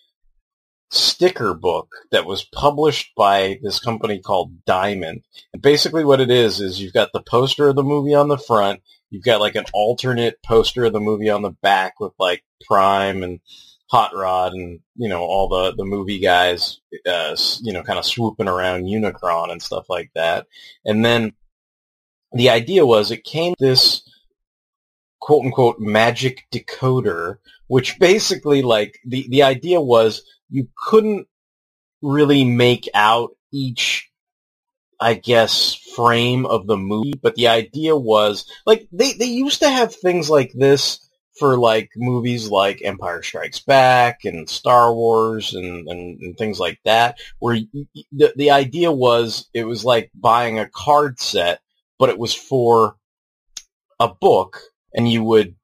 [0.93, 5.23] sticker book that was published by this company called Diamond.
[5.53, 8.37] And basically what it is is you've got the poster of the movie on the
[8.37, 12.45] front, you've got like an alternate poster of the movie on the back with like
[12.67, 13.41] Prime and
[13.91, 18.07] Hot Rod and you know all the the movie guys uh, you know kind of
[18.07, 20.47] swooping around Unicron and stuff like that.
[20.87, 21.35] And then
[22.35, 24.03] the idea was it came this
[25.21, 31.27] quote unquote magic decoder, which basically like the, the idea was you couldn't
[32.03, 34.09] really make out each
[35.01, 39.69] I guess frame of the movie, but the idea was like they, they used to
[39.69, 41.01] have things like this
[41.39, 46.79] for like movies like Empire Strikes Back and Star Wars and, and, and things like
[46.85, 47.59] that, where
[48.13, 51.61] the, the idea was it was like buying a card set
[52.03, 52.97] but it was for
[54.01, 54.61] a book
[54.93, 55.55] and you would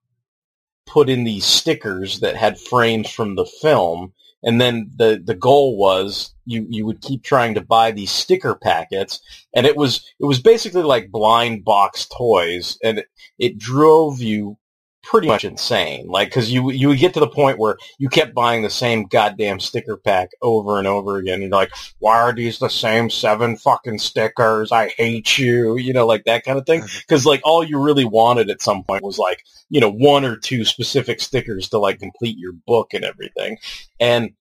[0.86, 4.12] put in these stickers that had frames from the film
[4.44, 8.54] and then the the goal was you you would keep trying to buy these sticker
[8.54, 9.20] packets
[9.52, 13.06] and it was it was basically like blind box toys and it,
[13.40, 14.56] it drove you
[15.02, 16.06] pretty much insane.
[16.08, 19.04] Like cuz you you would get to the point where you kept buying the same
[19.04, 21.40] goddamn sticker pack over and over again.
[21.40, 24.72] You're like why are these the same seven fucking stickers?
[24.72, 26.98] I hate you you know like that kind of thing mm-hmm.
[27.06, 30.36] because like all you really wanted at some point was like you know one or
[30.36, 33.58] two specific stickers to like complete your book and everything.
[34.00, 34.32] And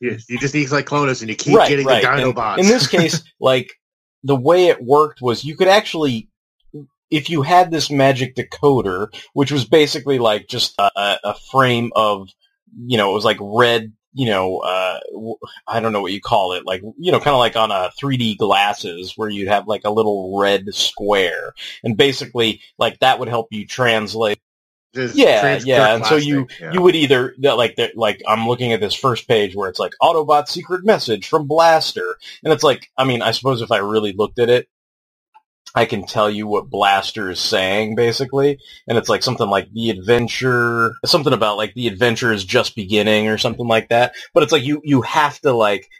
[0.00, 2.58] you, you just need like Clonus and you keep getting the And Dinobots.
[2.58, 3.72] in this case like
[4.22, 6.28] the way it worked was you could actually
[7.14, 12.28] if you had this magic decoder, which was basically like just a, a, frame of,
[12.76, 14.98] you know, it was like red, you know, uh,
[15.68, 17.92] I don't know what you call it, like, you know, kind of like on a
[18.02, 21.54] 3D glasses where you'd have like a little red square.
[21.84, 24.40] And basically, like, that would help you translate
[24.92, 26.72] Just yeah, yeah, and so you yeah.
[26.72, 29.92] you would either like that like I'm looking at this first page where it's like
[30.02, 34.12] Autobot secret message from Blaster, and it's like I mean I suppose if I really
[34.12, 34.68] looked at it,
[35.74, 38.60] I can tell you what Blaster is saying, basically.
[38.86, 43.26] And it's like something like the adventure, something about like the adventure is just beginning
[43.26, 44.14] or something like that.
[44.32, 45.90] But it's like you, you have to like,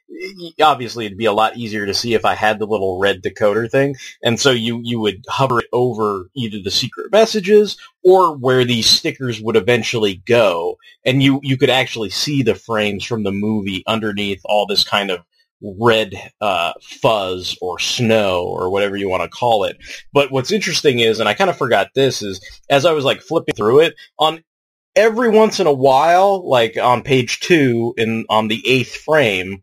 [0.62, 3.68] obviously it'd be a lot easier to see if I had the little red decoder
[3.68, 3.96] thing.
[4.22, 8.86] And so you, you would hover it over either the secret messages or where these
[8.86, 10.78] stickers would eventually go.
[11.04, 15.10] And you, you could actually see the frames from the movie underneath all this kind
[15.10, 15.24] of
[15.62, 19.76] red uh, fuzz or snow or whatever you want to call it.
[20.12, 23.22] But what's interesting is, and I kind of forgot this, is as I was like
[23.22, 24.42] flipping through it, on
[24.96, 29.62] every once in a while, like on page two in on the eighth frame,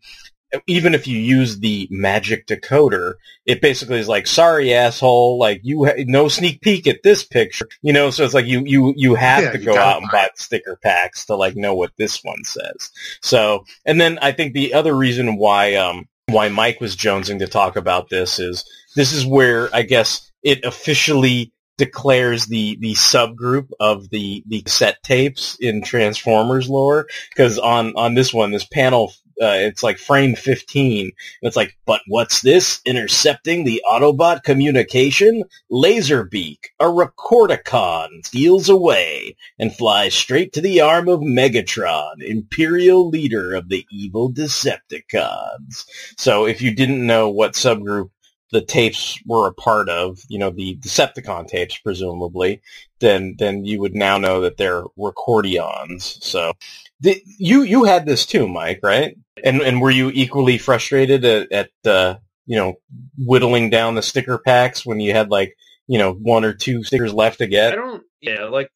[0.67, 5.85] even if you use the magic decoder, it basically is like, sorry, asshole, like you,
[5.85, 9.15] ha- no sneak peek at this picture, you know, so it's like you, you, you
[9.15, 12.23] have Yeah, to go out and buy buy sticker packs to like know what this
[12.23, 12.91] one says.
[13.21, 17.47] So, and then I think the other reason why, um, why Mike was jonesing to
[17.47, 18.63] talk about this is
[18.95, 24.97] this is where I guess it officially declares the the subgroup of the the cassette
[25.03, 30.35] tapes in Transformers lore because on on this one this panel uh, it's like frame
[30.35, 38.69] 15 and it's like but what's this intercepting the Autobot communication Laserbeak a Recordicon steals
[38.69, 45.85] away and flies straight to the arm of Megatron imperial leader of the evil Decepticons
[46.17, 48.09] so if you didn't know what subgroup
[48.51, 52.61] the tapes were a part of, you know, the Decepticon tapes, presumably,
[52.99, 56.21] then then you would now know that they're recordicons.
[56.21, 56.53] So,
[56.99, 59.15] the, you you had this too, Mike, right?
[59.43, 62.15] And and were you equally frustrated at, at uh,
[62.45, 62.75] you know
[63.17, 65.55] whittling down the sticker packs when you had like
[65.87, 67.73] you know one or two stickers left to get?
[67.73, 68.03] I don't.
[68.21, 68.69] Yeah, like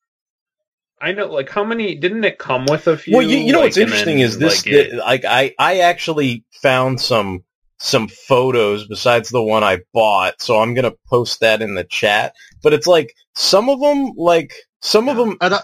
[1.01, 1.27] I know.
[1.27, 1.95] Like how many?
[1.95, 3.17] Didn't it come with a few?
[3.17, 4.65] Well, you, you know like, what's interesting then, is this.
[4.65, 7.43] Like, it- that- like I I actually found some
[7.77, 12.33] some photos besides the one I bought, so I'm gonna post that in the chat.
[12.63, 15.37] But it's like some of them, like some of them.
[15.41, 15.59] And I,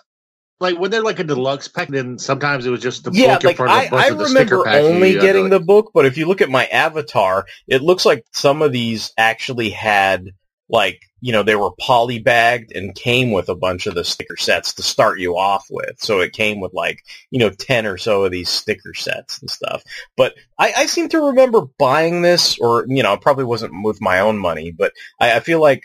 [0.62, 3.51] like when they're like a deluxe pack, then sometimes it was just the Yeah, book
[3.51, 5.51] in front of I, a bunch I of the sticker remember only you getting like-
[5.51, 9.12] the book, but if you look at my avatar, it looks like some of these
[9.18, 10.30] actually had
[10.70, 14.74] like you know they were polybagged and came with a bunch of the sticker sets
[14.76, 15.99] to start you off with.
[15.99, 19.49] So it came with like you know ten or so of these sticker sets and
[19.49, 19.84] stuff.
[20.16, 23.99] But I, I seem to remember buying this, or you know, it probably wasn't with
[24.01, 25.84] my own money, but I, I feel like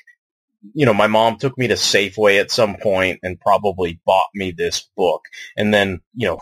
[0.75, 4.51] you know, my mom took me to Safeway at some point and probably bought me
[4.51, 5.23] this book.
[5.57, 6.39] And then, you know,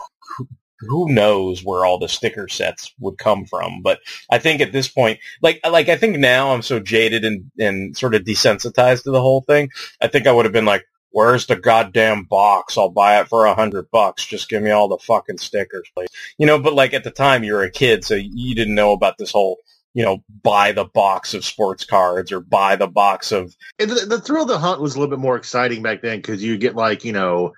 [0.79, 3.81] who, knows where all the sticker sets would come from.
[3.81, 3.99] But
[4.29, 7.97] I think at this point, like, like I think now I'm so jaded and, and
[7.97, 9.69] sort of desensitized to the whole thing.
[10.01, 10.85] I think I would have been like,
[11.15, 12.77] where's the goddamn box?
[12.77, 14.25] I'll buy it for a hundred bucks.
[14.25, 16.09] Just give me all the fucking stickers, please.
[16.37, 18.91] You know, but like at the time you were a kid, so you didn't know
[18.91, 19.57] about this whole,
[19.95, 24.05] you know, buy the box of sports cards or buy the box of And the,
[24.05, 26.57] the thrill of the hunt was a little bit more exciting back then because you
[26.57, 27.53] get like you know.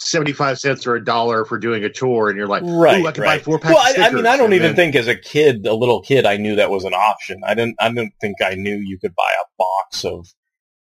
[0.00, 3.04] 75 cents or a dollar for doing a chore and you're like right.
[3.04, 3.40] I can right.
[3.40, 5.66] buy four packs well, I, I mean, I don't even then- think as a kid,
[5.66, 7.40] a little kid, I knew that was an option.
[7.44, 7.74] I didn't.
[7.80, 10.28] I didn't think I knew you could buy a box of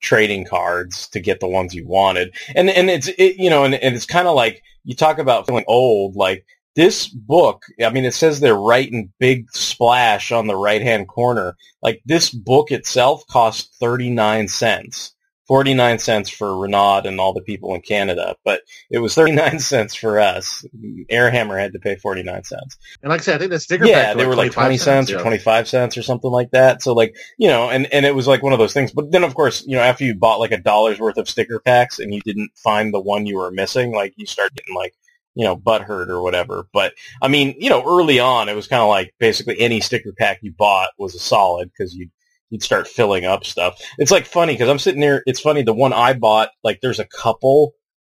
[0.01, 2.35] trading cards to get the ones you wanted.
[2.55, 5.47] And and it's it, you know, and, and it's kind of like you talk about
[5.47, 6.15] feeling old.
[6.15, 6.45] Like
[6.79, 11.09] this book, I mean, it says they're right in big splash on the right hand
[11.09, 11.57] corner.
[11.81, 15.13] Like this book itself cost thirty nine cents.
[15.49, 18.61] 49 cents for Renaud and all the people in Canada, but
[18.91, 20.63] it was 39 cents for us.
[21.11, 22.77] Airhammer had to pay 49 cents.
[23.01, 25.09] and like I said I think the sticker Yeah, they were like 25 20 cents
[25.09, 25.21] or yeah.
[25.21, 26.83] 25 cents or something like that.
[26.83, 28.91] So like, you know, and, and it was like one of those things.
[28.91, 31.59] But then of course, you know, after you bought like a dollar's worth of sticker
[31.59, 34.93] packs and you didn't find the one you were missing, like you start getting like,
[35.35, 36.67] you know, butthurt or whatever.
[36.73, 40.13] But I mean, you know, early on, it was kind of like basically any sticker
[40.17, 42.09] pack you bought was a solid because you
[42.49, 43.79] you'd start filling up stuff.
[43.97, 45.23] It's like funny because I'm sitting there.
[45.25, 45.61] It's funny.
[45.63, 47.73] The one I bought, like, there's a couple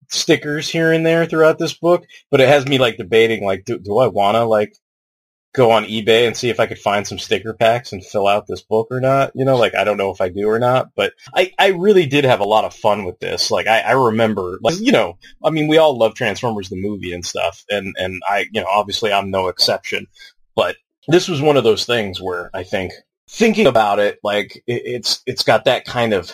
[0.10, 3.80] stickers here and there throughout this book, but it has me like debating, like, do,
[3.80, 4.76] do I want to like
[5.54, 8.48] go on eBay and see if I could find some sticker packs and fill out
[8.48, 9.32] this book or not?
[9.36, 12.06] You know, like I don't know if I do or not, but I, I really
[12.06, 13.52] did have a lot of fun with this.
[13.52, 17.14] Like I, I remember, like, you know, I mean, we all love Transformers the movie
[17.14, 20.08] and stuff, and and I, you know, obviously I'm no exception,
[20.56, 20.78] but
[21.08, 22.94] this was one of those things where I think
[23.30, 26.32] thinking about it, like it, it's it's got that kind of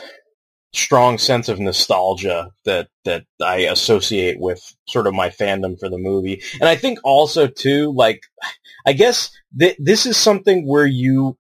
[0.74, 5.98] strong sense of nostalgia that that I associate with sort of my fandom for the
[5.98, 8.22] movie, and I think also too, like
[8.86, 11.38] I guess th- this is something where you.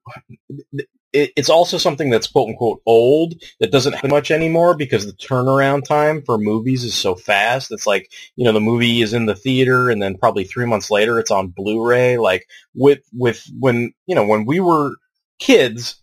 [1.13, 5.13] It, it's also something that's quote unquote old that doesn't have much anymore because the
[5.13, 7.71] turnaround time for movies is so fast.
[7.71, 10.91] It's like you know the movie is in the theater and then probably three months
[10.91, 12.17] later it's on Blu-ray.
[12.17, 14.95] Like with with when you know when we were
[15.39, 15.95] kids,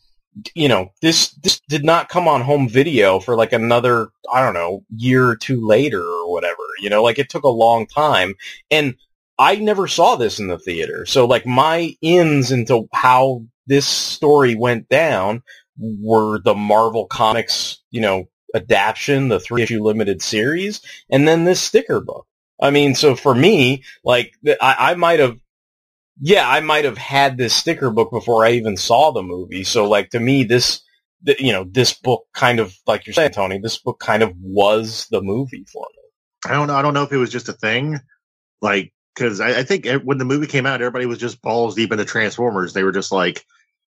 [0.54, 4.54] you know, this this did not come on home video for like another I don't
[4.54, 6.62] know year or two later or whatever.
[6.80, 8.34] You know, like it took a long time,
[8.70, 8.96] and
[9.38, 11.06] I never saw this in the theater.
[11.06, 15.42] So like my ins into how this story went down
[15.78, 20.80] were the Marvel Comics, you know, adaptation, the three issue limited series,
[21.10, 22.26] and then this sticker book.
[22.60, 25.38] I mean, so for me, like I, I might have
[26.20, 29.64] yeah, I might have had this sticker book before I even saw the movie.
[29.64, 30.82] So like to me, this,
[31.26, 34.32] th- you know, this book kind of, like you're saying, Tony, this book kind of
[34.40, 36.50] was the movie for me.
[36.50, 36.74] I don't know.
[36.74, 37.98] I don't know if it was just a thing,
[38.60, 41.92] like because I, I think when the movie came out, everybody was just balls deep
[41.92, 42.72] into Transformers.
[42.72, 43.44] They were just like,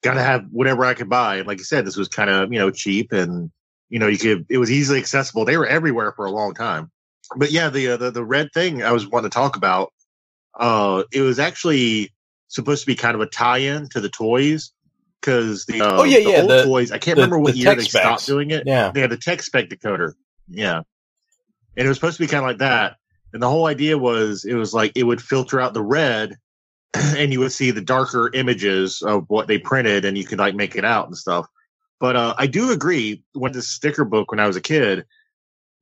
[0.04, 1.38] gotta have whatever I could buy.
[1.38, 3.52] And like you said, this was kind of you know cheap and
[3.90, 5.46] you know you could it was easily accessible.
[5.46, 6.92] They were everywhere for a long time.
[7.36, 9.92] But yeah, the uh, the the red thing I was wanting to talk about
[10.58, 12.14] uh, it was actually
[12.48, 14.72] supposed to be kind of a tie-in to the toys
[15.22, 16.92] because the uh, Oh, yeah, the yeah, old the- toys.
[16.92, 18.04] I can't the- remember what the year they specs.
[18.04, 18.64] stopped doing it.
[18.66, 18.92] Yeah.
[18.92, 20.14] they had the tech spec decoder.
[20.50, 20.78] Yeah,
[21.76, 22.96] and it was supposed to be kind of like that.
[23.34, 26.38] And the whole idea was it was like it would filter out the red,
[26.94, 30.56] and you would see the darker images of what they printed, and you could like
[30.56, 31.48] make it out and stuff.
[32.00, 35.06] But uh, I do agree when the sticker book when I was a kid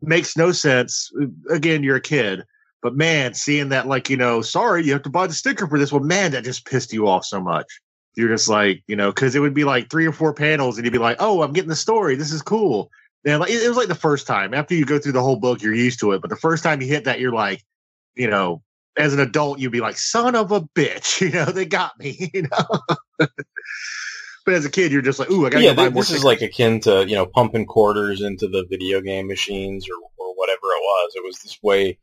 [0.01, 1.11] makes no sense.
[1.49, 2.43] Again, you're a kid,
[2.86, 5.79] but man, seeing that like you know, sorry, you have to buy the sticker for
[5.79, 6.05] this one.
[6.05, 7.65] Man, that just pissed you off so much.
[8.13, 10.86] You're just like you know, because it would be like three or four panels, and
[10.86, 12.15] you'd be like, oh, I'm getting the story.
[12.15, 12.91] This is cool.
[13.25, 14.53] And like, it was like the first time.
[14.53, 16.21] After you go through the whole book, you're used to it.
[16.21, 17.65] But the first time you hit that, you're like,
[18.13, 18.61] you know,
[18.95, 22.29] as an adult, you'd be like, son of a bitch, you know, they got me,
[22.36, 22.79] you know.
[23.17, 26.03] but as a kid, you're just like, ooh, I gotta yeah, go buy more.
[26.03, 29.95] this is like akin to you know pumping quarters into the video game machines or,
[30.23, 31.13] or whatever it was.
[31.15, 31.97] It was this way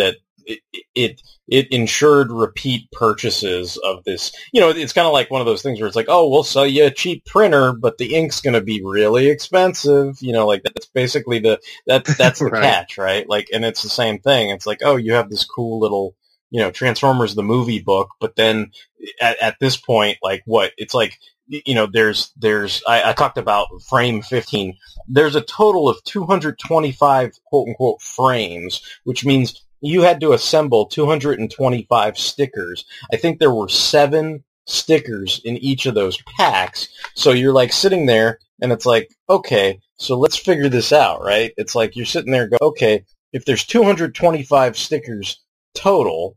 [0.00, 0.60] that it
[0.94, 4.32] it it ensured repeat purchases of this.
[4.52, 6.42] You know, it's kind of like one of those things where it's like, oh, we'll
[6.44, 10.16] sell you a cheap printer, but the ink's going to be really expensive.
[10.20, 12.62] You know, like that's basically the that that's the Right.
[12.62, 13.28] catch, right?
[13.28, 14.50] Like, and it's the same thing.
[14.50, 16.14] It's like, oh, you have this cool little
[16.50, 18.72] you know Transformers the movie book, but then
[19.20, 21.18] at, at this point, like what it's like
[21.50, 24.76] you know, there's, there's, I, I talked about frame 15.
[25.08, 32.18] There's a total of 225 quote unquote frames, which means you had to assemble 225
[32.18, 32.84] stickers.
[33.12, 36.88] I think there were seven stickers in each of those packs.
[37.14, 41.52] So you're like sitting there and it's like, okay, so let's figure this out, right?
[41.56, 45.40] It's like you're sitting there go, okay, if there's 225 stickers
[45.74, 46.36] total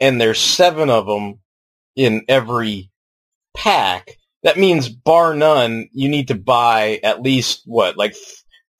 [0.00, 1.40] and there's seven of them
[1.96, 2.90] in every
[3.54, 8.14] pack, that means bar none, you need to buy at least what, like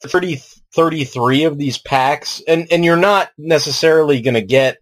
[0.05, 0.41] 30,
[0.79, 4.79] 33 of these packs, and and you're not necessarily going to get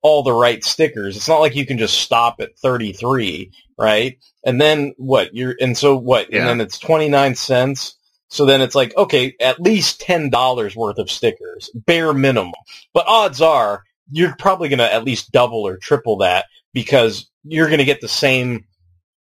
[0.00, 1.16] all the right stickers.
[1.16, 4.16] It's not like you can just stop at 33, right?
[4.46, 5.34] And then what?
[5.34, 6.32] You're and so what?
[6.32, 6.38] Yeah.
[6.38, 7.96] And then it's 29 cents.
[8.28, 12.52] So then it's like, okay, at least $10 worth of stickers, bare minimum.
[12.92, 13.82] But odds are
[14.12, 18.00] you're probably going to at least double or triple that because you're going to get
[18.00, 18.66] the same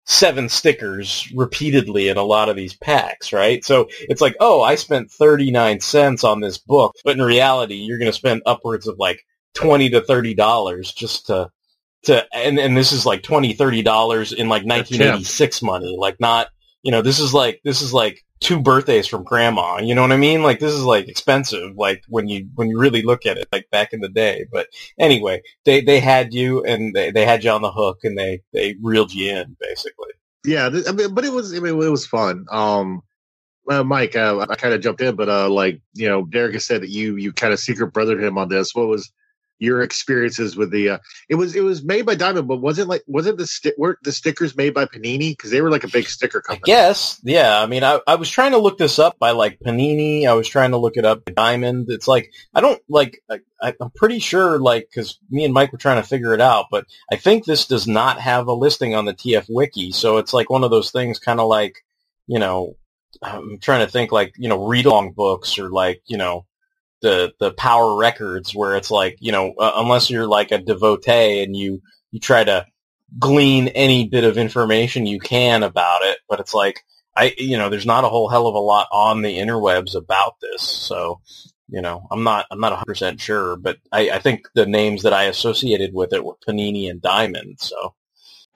[0.09, 3.63] seven stickers repeatedly in a lot of these packs, right?
[3.63, 7.99] So it's like, oh, I spent 39 cents on this book, but in reality, you're
[7.99, 9.21] going to spend upwards of like
[9.55, 11.51] 20 to 30 dollars just to
[12.05, 16.49] to and and this is like 20 30 dollars in like 1986 money, like not,
[16.83, 20.13] you know, this is like this is like two birthdays from grandma, you know what
[20.13, 20.43] I mean?
[20.43, 23.71] Like this is like expensive like when you when you really look at it like
[23.71, 24.69] back in the day, but
[24.99, 28.41] anyway, they they had you and they, they had you on the hook and they
[28.53, 30.13] they reeled you in basically.
[30.45, 32.47] yeah, I mean, but it was, I mean, it was fun.
[32.51, 33.03] Um,
[33.67, 36.83] Mike, uh, I kind of jumped in, but uh, like you know, Derek has said
[36.83, 38.75] that you you kind of secret brothered him on this.
[38.75, 39.13] What was
[39.59, 40.89] your experiences with the?
[40.91, 40.99] Uh,
[41.29, 44.13] it was it was made by Diamond, but wasn't like wasn't the sti- were the
[44.13, 46.65] stickers made by Panini because they were like a big sticker company.
[46.73, 47.61] Yes, yeah.
[47.61, 50.27] I mean, I, I was trying to look this up by like Panini.
[50.27, 51.87] I was trying to look it up by Diamond.
[51.91, 53.21] It's like I don't like.
[53.31, 56.41] I, I- I'm pretty sure, like, because me and Mike were trying to figure it
[56.41, 59.91] out, but I think this does not have a listing on the TF Wiki.
[59.91, 61.85] So it's like one of those things, kind of like,
[62.29, 62.77] you know,
[63.21, 66.45] I'm trying to think like you know read along books or like you know
[67.03, 71.43] the the Power Records where it's like you know uh, unless you're like a devotee
[71.43, 72.67] and you you try to
[73.19, 76.83] glean any bit of information you can about it, but it's like
[77.17, 80.35] I you know there's not a whole hell of a lot on the interwebs about
[80.41, 81.21] this, so
[81.69, 85.03] you know I'm not I'm not 100 percent sure, but I, I think the names
[85.03, 87.95] that I associated with it were Panini and Diamond, so.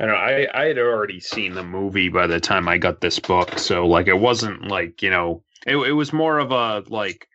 [0.01, 0.21] I don't know.
[0.21, 3.87] I, I had already seen the movie by the time I got this book, so
[3.87, 7.29] like it wasn't like you know, it, it was more of a like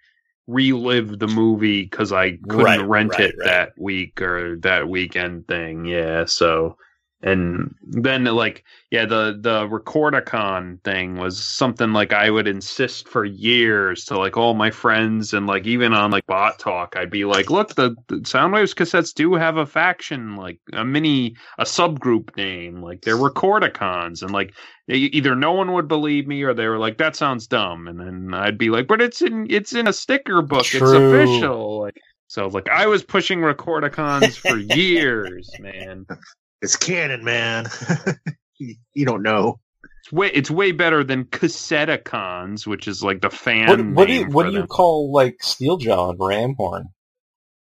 [0.48, 3.46] relive the movie because I couldn't Right, rent right, it right.
[3.46, 5.86] that week or that weekend thing.
[5.86, 6.78] Yeah, so
[7.24, 13.26] and then like yeah the the recordicon thing was something like i would insist for
[13.26, 17.26] years to like all my friends and like even on like bot talk i'd be
[17.26, 22.36] like look the, the soundwaves cassettes do have a faction like a mini a subgroup
[22.38, 24.22] name like they're recordicons.
[24.22, 24.54] And like
[24.88, 27.88] either no one would believe me or they were like that sounds dumb.
[27.88, 30.66] And then i'd be like but it's in it's in a sticker book.
[30.74, 31.82] It's official.
[31.82, 32.00] Like
[32.30, 36.06] so like i was pushing recordicons for years man
[36.62, 37.68] It's canon, man.
[38.58, 39.60] you, you don't know.
[40.04, 43.68] It's way it's way better than Cassetticons, which is like the fan.
[43.68, 44.68] What, what do you what for do you them.
[44.68, 46.86] call like Steeljaw and Ramhorn?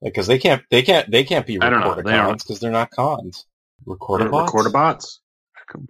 [0.01, 2.71] Like, because they can't they can't they can't be I they are- recordicons because they're
[2.71, 3.45] not cons.
[3.87, 4.49] Recordabots.
[4.49, 5.05] Recordabots.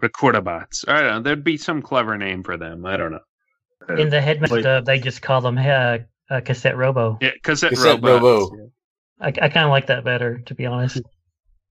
[0.02, 0.86] Recordabots?
[0.88, 1.22] I don't know.
[1.22, 2.86] There'd be some clever name for them.
[2.86, 3.96] I don't know.
[3.98, 5.98] In the headmaster, Like- dub, they just call them uh,
[6.30, 7.18] uh, cassette robo.
[7.22, 8.02] Yeah, cassette, Cassette.
[8.02, 8.72] Robo.
[9.20, 11.02] I, I kind of like that better, to be honest.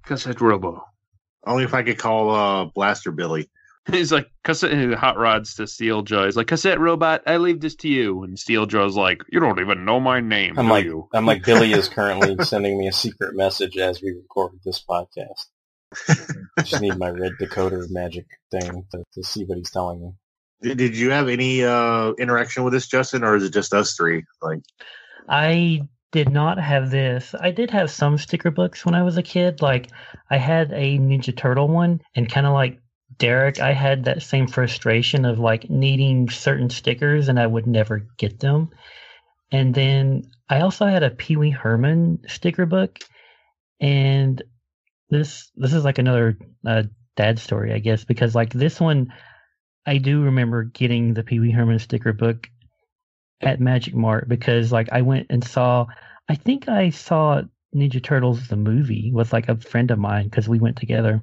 [0.04, 0.84] Cassette robo.
[1.46, 3.50] Only if I could call uh, Blaster Billy.
[3.90, 6.24] He's like cassette hot rods to Steeljaw.
[6.24, 7.22] He's like cassette robot.
[7.26, 8.22] I leave this to you.
[8.22, 11.08] And Steeljaw's like, you don't even know my name, I'm do like you?
[11.12, 15.46] I'm like Billy is currently sending me a secret message as we record this podcast.
[16.58, 20.12] I just need my red decoder magic thing to, to see what he's telling me.
[20.62, 23.94] Did, did you have any uh, interaction with this, Justin, or is it just us
[23.94, 24.24] three?
[24.40, 24.60] Like,
[25.28, 25.82] I
[26.14, 27.34] did not have this.
[27.40, 29.60] I did have some sticker books when I was a kid.
[29.60, 29.90] Like
[30.30, 32.78] I had a Ninja Turtle one, and kind of like
[33.18, 38.06] Derek, I had that same frustration of like needing certain stickers, and I would never
[38.16, 38.70] get them.
[39.50, 43.00] And then I also had a Pee Wee Herman sticker book,
[43.80, 44.40] and
[45.10, 46.84] this this is like another uh,
[47.16, 49.12] dad story, I guess, because like this one,
[49.84, 52.46] I do remember getting the Pee Wee Herman sticker book
[53.44, 55.86] at Magic Mart because like I went and saw
[56.28, 57.42] I think I saw
[57.74, 61.22] Ninja Turtles the movie with like a friend of mine because we went together.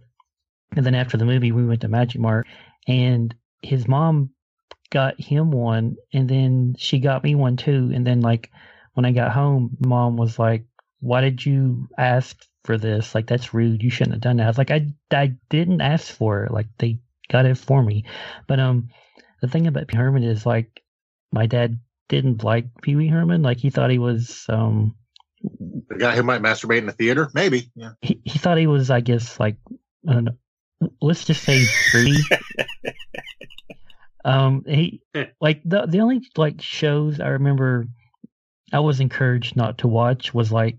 [0.75, 2.47] And then after the movie we went to Magic Mart
[2.87, 4.29] and his mom
[4.91, 7.91] got him one and then she got me one too.
[7.93, 8.51] And then like
[8.93, 10.65] when I got home mom was like
[10.99, 13.15] why did you ask for this?
[13.15, 13.81] Like that's rude.
[13.81, 14.43] You shouldn't have done that.
[14.43, 16.51] I was like I I didn't ask for it.
[16.51, 16.99] Like they
[17.29, 18.05] got it for me.
[18.47, 18.89] But um
[19.41, 20.83] the thing about Herman is like
[21.31, 21.79] my dad
[22.11, 23.41] didn't like Pee Wee Herman.
[23.41, 24.95] Like he thought he was um
[25.41, 27.31] the guy who might masturbate in the theater?
[27.33, 27.71] Maybe.
[27.75, 27.93] Yeah.
[28.01, 29.55] he, he thought he was I guess like
[30.07, 32.21] I don't know, let's just say fruity.
[34.25, 35.01] um he
[35.39, 37.87] like the the only like shows I remember
[38.73, 40.77] I was encouraged not to watch was like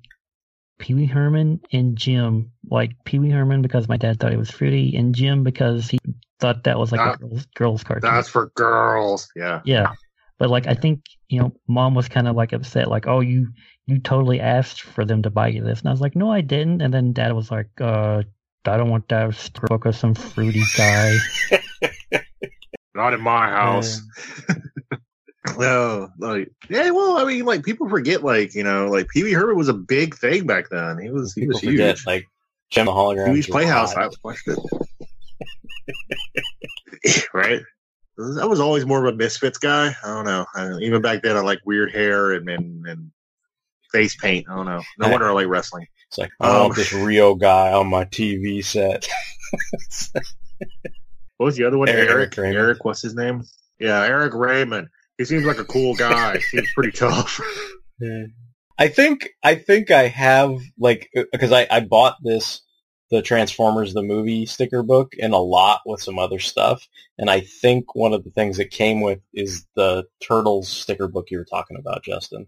[0.79, 2.53] Pee Wee Herman and Jem.
[2.71, 5.99] Like Pee Wee Herman because my dad thought it was fruity, and Jem because he
[6.41, 8.13] thought that was like Ah, a girls, girls cartoon.
[8.13, 9.29] That's for girls.
[9.37, 9.61] Yeah.
[9.65, 9.93] Yeah.
[10.43, 13.47] But like I think, you know, mom was kind of like upset, like, oh you
[13.87, 15.79] you totally asked for them to buy you this.
[15.79, 16.83] And I was like, No, I didn't.
[16.83, 18.25] And then dad was like, uh,
[18.65, 21.17] I don't want that stroke of some fruity guy.
[22.97, 24.01] Not in my house.
[25.57, 26.91] no, like yeah.
[26.91, 29.75] Well, I mean, like people forget, like you know, like Pee Wee Herman was a
[29.75, 30.99] big thing back then.
[30.99, 32.07] He was he People was forget huge.
[32.09, 32.25] like
[32.71, 33.27] Jem the hologram.
[33.27, 33.95] Pee Wee's Playhouse.
[33.95, 34.59] I watched it.
[37.33, 37.63] right.
[38.19, 39.95] I was always more of a Misfits guy.
[40.05, 40.45] I don't know.
[40.55, 43.11] I, even back then, I like weird hair and, and and
[43.91, 44.47] face paint.
[44.51, 44.83] I don't know.
[44.99, 45.87] No wonder I like wrestling.
[46.09, 49.09] It's like I Um, want this Rio guy on my TV set.
[51.39, 51.89] What was the other one?
[51.89, 52.37] Eric Eric.
[52.37, 52.57] Raymond.
[52.57, 53.43] Eric, what's his name?
[53.81, 54.89] Yeah, Eric Raymond.
[55.19, 56.39] He seems like a cool guy.
[56.39, 57.41] seems pretty tough.
[58.01, 58.25] Yeah.
[58.79, 62.63] I think I think I have like because I I bought this
[63.13, 66.89] the Transformers the movie sticker book and a lot with some other stuff
[67.19, 71.31] and I think one of the things it came with is the Turtles sticker book
[71.31, 72.47] you were talking about Justin.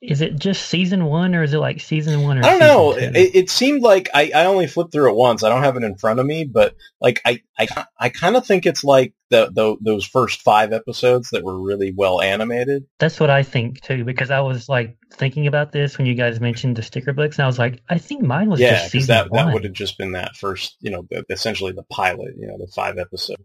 [0.00, 2.92] Is it just season one or is it like season one or I don't know.
[2.94, 3.38] season It, two?
[3.38, 5.42] it seemed like I, I only flipped through it once.
[5.42, 8.46] I don't have it in front of me, but like I I, I kind of
[8.46, 12.86] think it's like the, the those first five episodes that were really well animated.
[12.98, 16.40] That's what I think too, because I was like thinking about this when you guys
[16.40, 19.02] mentioned the sticker books, and I was like, I think mine was yeah, just because
[19.06, 19.46] season that one.
[19.46, 22.56] that would have just been that first, you know, the, essentially the pilot, you know,
[22.58, 23.44] the five episode.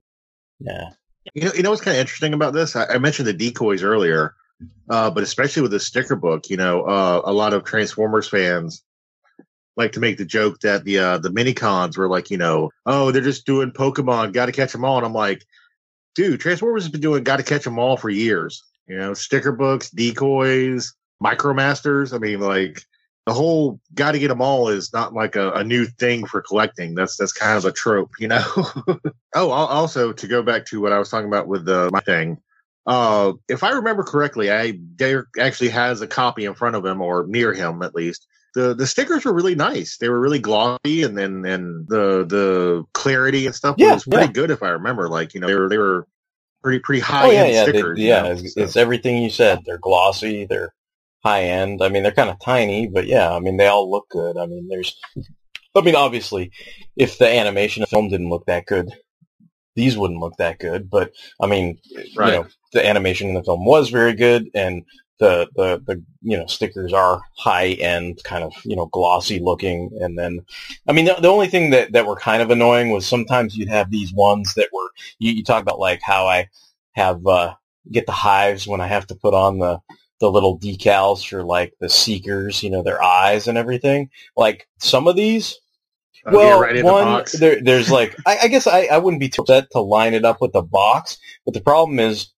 [0.59, 0.91] Yeah,
[1.33, 2.75] You know, you know what's kind of interesting about this?
[2.75, 4.35] I, I mentioned the decoys earlier,
[4.89, 8.83] uh, but especially with the sticker book, you know, uh, a lot of Transformers fans
[9.75, 12.69] like to make the joke that the uh, the mini cons were like, you know,
[12.85, 15.43] oh, they're just doing Pokemon, got to catch them all, and I'm like,
[16.15, 18.63] dude, Transformers has been doing got to catch them all for years.
[18.87, 20.93] You know, sticker books, decoys,
[21.23, 22.13] micromasters.
[22.13, 22.83] I mean, like
[23.25, 26.41] the whole got to get them all is not like a, a new thing for
[26.41, 26.93] collecting.
[26.93, 28.43] That's that's kind of a trope, you know.
[29.35, 32.37] oh, also to go back to what I was talking about with the my thing.
[32.85, 37.01] Uh, if I remember correctly, I Derek actually has a copy in front of him
[37.01, 39.97] or near him at least the the stickers were really nice.
[39.97, 44.25] They were really glossy, and then and the the clarity and stuff Yeah, was pretty
[44.27, 44.31] yeah.
[44.31, 45.07] good if I remember.
[45.09, 46.07] Like you know they were they were
[46.61, 47.99] pretty pretty high Oh yeah, end yeah, they- stickers.
[47.99, 48.21] you yeah.
[48.21, 48.61] know, It's, so.
[48.61, 49.59] it's everything you said.
[49.65, 50.45] They're glossy.
[50.45, 50.73] They're
[51.23, 51.81] high end.
[51.81, 54.37] I mean, they're kind of tiny, but yeah, I mean, they all look good.
[54.37, 54.95] I mean, there's,
[55.73, 56.51] I mean, obviously,
[56.97, 58.91] if the animation of the film didn't look that good,
[59.75, 60.89] these wouldn't look that good.
[60.89, 61.11] But
[61.41, 61.79] I mean,
[62.15, 62.33] Right.
[62.33, 64.83] you know, the animation in the film was very good, and
[65.19, 69.91] the the the you know stickers are high end, kind of you know glossy looking.
[70.01, 70.41] And then,
[70.87, 73.69] I mean, the, the only thing that that were kind of annoying was sometimes you'd
[73.69, 76.49] have these ones that were you, you talk about like how I
[76.93, 77.53] have uh
[77.91, 79.79] get the hives when I have to put on the
[80.19, 84.09] the little decals for like the seekers, you know, their eyes and everything.
[84.37, 85.59] Like some of these,
[86.25, 89.19] Uh, well, right in the one there, there's like I, I guess I, I wouldn't
[89.19, 92.29] be too upset to line it up with the box, but the problem is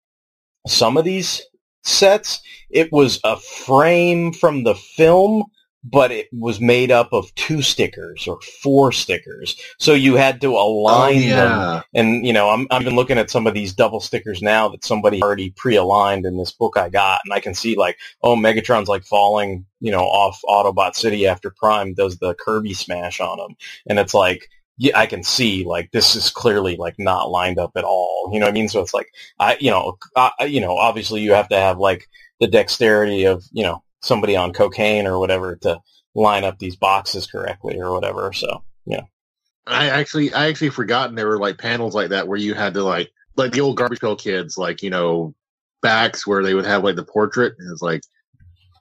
[0.68, 1.42] some of these
[1.84, 2.42] sets.
[2.70, 5.46] It was a frame from the film
[5.88, 9.56] but it was made up of two stickers or four stickers.
[9.78, 11.36] So you had to oh, align Oh, yeah.
[11.36, 14.68] them and you know I'm I've been looking at some of these double stickers now
[14.70, 17.22] that somebody already pre-aligned in this book I got.
[17.24, 21.52] And I can see like oh Megatron's like falling you know off Autobot City after
[21.52, 23.56] Prime does the Kirby smash on him
[23.88, 27.72] and it's like yeah, I can see like this is clearly like not lined up
[27.76, 28.30] at all.
[28.34, 28.68] You know what I mean?
[28.68, 29.08] So it's like
[29.40, 32.08] I, you know, I, you know, obviously you have to have like
[32.40, 35.80] the dexterity of you know somebody on cocaine or whatever to
[36.14, 38.34] line up these boxes correctly or whatever.
[38.34, 39.04] So yeah,
[39.66, 42.84] I actually I actually forgotten there were like panels like that where you had to
[42.84, 45.34] like like the old garbage pail kids like you know
[45.82, 48.02] backs where they would have like the portrait and it's like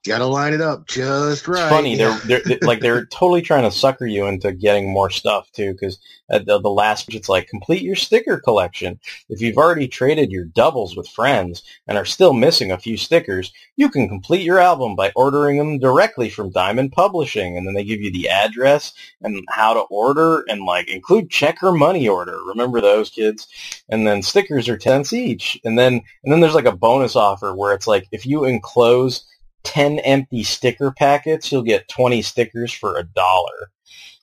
[0.04, 1.60] gotta line it up just right.
[1.60, 1.96] It's funny.
[1.96, 5.72] They're, they're, they like they're totally trying to sucker you into getting more stuff too.
[5.72, 5.98] Because
[6.30, 8.98] at the, the last, it's like complete your sticker collection.
[9.28, 13.52] If you've already traded your doubles with friends and are still missing a few stickers,
[13.76, 17.84] you can complete your album by ordering them directly from Diamond Publishing, and then they
[17.84, 22.38] give you the address and how to order and like include check or money order.
[22.46, 23.46] Remember those kids?
[23.88, 27.16] And then stickers are ten cents each, and then and then there's like a bonus
[27.16, 29.24] offer where it's like if you enclose
[29.64, 33.70] 10 empty sticker packets, you'll get 20 stickers for a dollar.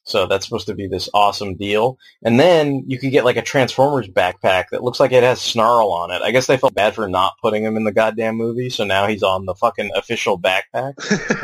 [0.04, 1.98] So that's supposed to be this awesome deal.
[2.24, 5.92] And then you could get like a Transformers backpack that looks like it has Snarl
[5.92, 6.22] on it.
[6.22, 9.06] I guess they felt bad for not putting him in the goddamn movie, so now
[9.08, 10.94] he's on the fucking official backpack.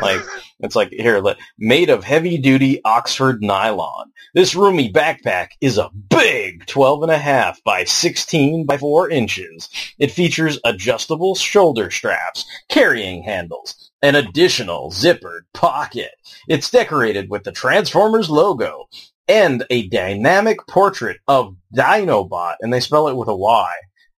[0.00, 0.20] like
[0.60, 4.10] it's like here, let, made of heavy-duty Oxford nylon.
[4.34, 9.68] This roomy backpack is a big 12 and a half by 16 by 4 inches.
[9.98, 16.12] It features adjustable shoulder straps, carrying handles, an additional zippered pocket.
[16.48, 18.88] It's decorated with the Transformers logo
[19.26, 23.70] and a dynamic portrait of Dinobot, and they spell it with a Y.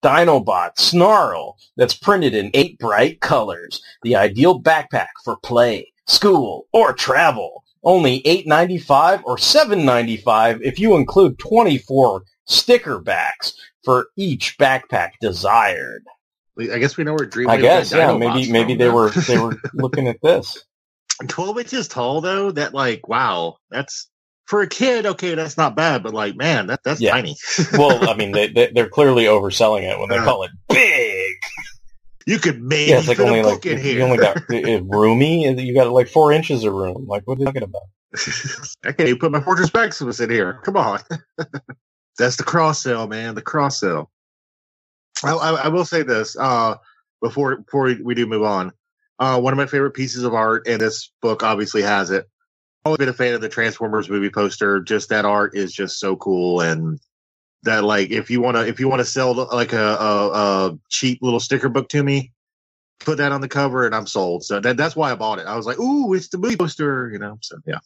[0.04, 3.82] Dinobot Snarl that's printed in eight bright colors.
[4.04, 7.64] The ideal backpack for play, school, or travel.
[7.84, 13.54] Only $8.95 or $7.95 if you include 24 sticker backs
[13.84, 16.04] for each backpack desired.
[16.60, 17.50] I guess we know where Dream.
[17.50, 20.64] I guess, yeah, maybe maybe they were they were looking at this.
[21.28, 22.52] twelve inches tall though.
[22.52, 24.10] That like wow, that's
[24.48, 25.06] for a kid.
[25.06, 27.12] Okay, that's not bad, but like man, that that's Yeah.
[27.12, 27.36] tiny.
[27.78, 30.26] Well, I mean, they, they they're clearly overselling it when they Uh.
[30.26, 31.36] call it big.
[32.26, 34.04] you could maybe Yeah, it's like fit only a like book in you here.
[34.04, 37.06] only got roomy, and you got like four inches of room.
[37.08, 37.84] Like, what are you talking about?
[38.84, 39.86] I can't even put my Fortress back.
[39.90, 40.60] Maximus in here.
[40.64, 41.00] Come on.
[42.18, 43.36] That's the cross sell, man.
[43.36, 44.10] The cross sell.
[45.24, 46.76] I, I, will say this uh,
[47.22, 48.72] before before we, we do move on.
[49.18, 52.26] Uh, one of my favorite pieces of art, and this book obviously has it.
[52.26, 54.80] I've Always been a fan of the Transformers movie poster.
[54.80, 57.00] Just that art is just so cool, and
[57.64, 60.80] that like if you want to if you want to sell like a, a, a
[60.90, 62.32] cheap little sticker book to me,
[63.00, 64.44] put that on the cover, and I'm sold.
[64.44, 65.48] So that, that's why I bought it.
[65.48, 67.38] I was like, ooh, it's the movie poster, you know.
[67.42, 67.80] So yeah.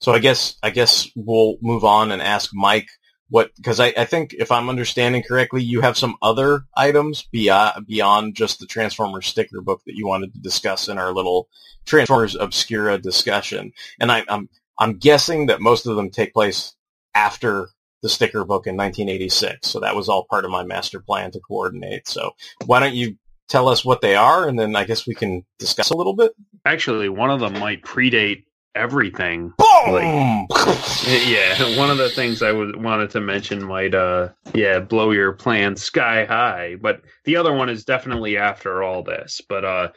[0.00, 2.88] So I guess I guess we'll move on and ask Mike
[3.28, 7.86] what because I, I think if I'm understanding correctly, you have some other items beyond
[7.86, 11.48] beyond just the Transformers sticker book that you wanted to discuss in our little
[11.84, 14.48] Transformers Obscura discussion, and I, I'm
[14.78, 16.74] I'm guessing that most of them take place
[17.14, 17.68] after
[18.02, 19.66] the sticker book in 1986.
[19.66, 22.06] So that was all part of my master plan to coordinate.
[22.06, 22.32] So
[22.66, 23.16] why don't you
[23.48, 26.32] tell us what they are, and then I guess we can discuss a little bit.
[26.64, 28.44] Actually, one of them might predate
[28.76, 29.52] everything.
[29.58, 30.46] Boom!
[31.06, 35.32] yeah, one of the things I was wanted to mention might uh yeah, blow your
[35.32, 39.40] plans sky high, but the other one is definitely after all this.
[39.48, 39.88] But uh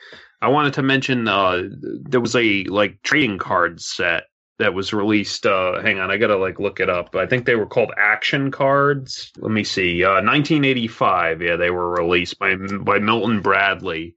[0.42, 4.24] I wanted to mention uh there was a like trading card set
[4.58, 7.16] that was released uh hang on, I got to like look it up.
[7.16, 9.32] I think they were called action cards.
[9.38, 10.04] Let me see.
[10.04, 11.42] Uh 1985.
[11.42, 14.16] Yeah, they were released by by Milton Bradley.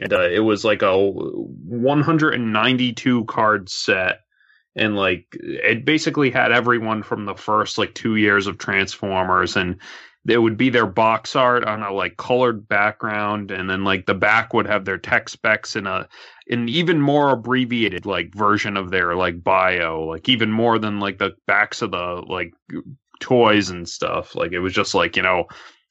[0.00, 4.20] And uh, it was like a 192 card set
[4.78, 9.76] and like it basically had everyone from the first like two years of Transformers, and
[10.26, 14.14] it would be their box art on a like colored background, and then like the
[14.14, 16.08] back would have their tech specs in a
[16.48, 21.18] an even more abbreviated like version of their like bio, like even more than like
[21.18, 22.54] the backs of the like
[23.20, 24.36] toys and stuff.
[24.36, 25.46] Like it was just like you know.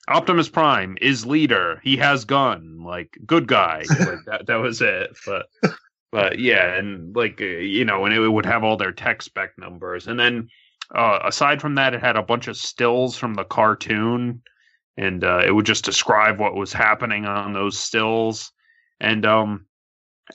[0.08, 1.82] Optimus Prime is leader.
[1.84, 2.84] He has gun.
[2.84, 3.84] Like good guy.
[4.00, 4.46] Like that.
[4.48, 5.18] That was it.
[5.26, 5.48] But
[6.12, 9.58] but yeah, and like uh, you know, and it would have all their tech spec
[9.58, 10.50] numbers, and then
[10.96, 14.42] uh, aside from that, it had a bunch of stills from the cartoon,
[14.96, 18.52] and uh, it would just describe what was happening on those stills,
[19.00, 19.66] and um.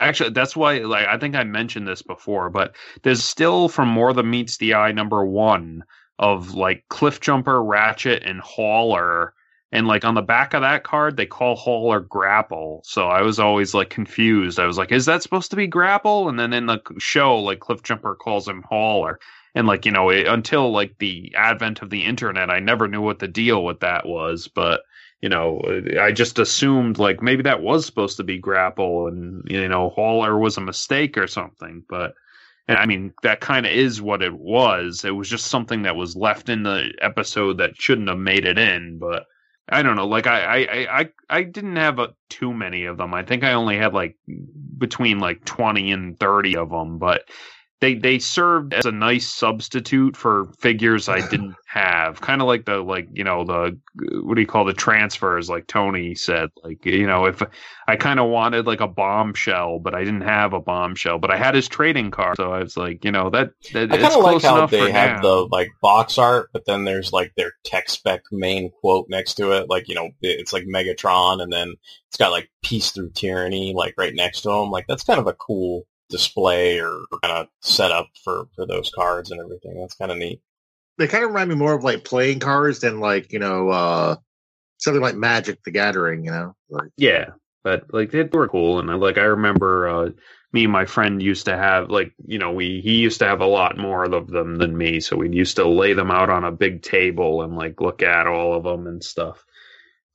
[0.00, 4.14] Actually, that's why, like, I think I mentioned this before, but there's still from More
[4.14, 5.84] Than Meets the Eye number one
[6.18, 9.34] of like Cliff Jumper, Ratchet, and Hauler
[9.72, 12.82] and like on the back of that card, they call Hauler Grapple.
[12.84, 14.60] So I was always like confused.
[14.60, 16.28] I was like, is that supposed to be Grapple?
[16.28, 19.18] And then in the show, like Cliff Jumper calls him Hauler.
[19.54, 23.00] And like, you know, it, until like the advent of the internet, I never knew
[23.00, 24.46] what the deal with that was.
[24.46, 24.82] But,
[25.22, 25.62] you know,
[25.98, 30.38] I just assumed like maybe that was supposed to be Grapple and, you know, Hauler
[30.38, 31.82] was a mistake or something.
[31.88, 32.12] But,
[32.68, 35.02] and I mean, that kind of is what it was.
[35.02, 38.58] It was just something that was left in the episode that shouldn't have made it
[38.58, 38.98] in.
[38.98, 39.24] But,
[39.68, 40.06] I don't know.
[40.08, 43.14] Like I, I, I, I didn't have a, too many of them.
[43.14, 44.16] I think I only had like
[44.78, 46.98] between like twenty and thirty of them.
[46.98, 47.24] But
[47.82, 52.20] they they served as a nice substitute for figures I didn't have.
[52.20, 53.76] Kind of like the like you know the
[54.22, 55.50] what do you call the transfers?
[55.50, 57.42] Like Tony said, like you know if
[57.88, 61.36] I kind of wanted like a bombshell, but I didn't have a bombshell, but I
[61.36, 63.50] had his trading card, so I was like, you know that.
[63.72, 65.22] that I kind of like how they have now.
[65.22, 69.50] the like box art, but then there's like their tech spec main quote next to
[69.50, 69.68] it.
[69.68, 71.74] Like you know, it's like Megatron, and then
[72.06, 74.70] it's got like "Peace Through Tyranny" like right next to him.
[74.70, 79.32] Like that's kind of a cool display or kind of setup for for those cards
[79.32, 79.80] and everything.
[79.80, 80.40] That's kind of neat.
[80.98, 84.16] They kind of remind me more of like playing cards than like you know uh
[84.78, 86.24] something like Magic the Gathering.
[86.24, 87.30] You know, like Yeah,
[87.64, 90.10] but like they were cool, and I like I remember uh,
[90.52, 93.40] me and my friend used to have like you know we he used to have
[93.40, 96.44] a lot more of them than me, so we used to lay them out on
[96.44, 99.44] a big table and like look at all of them and stuff.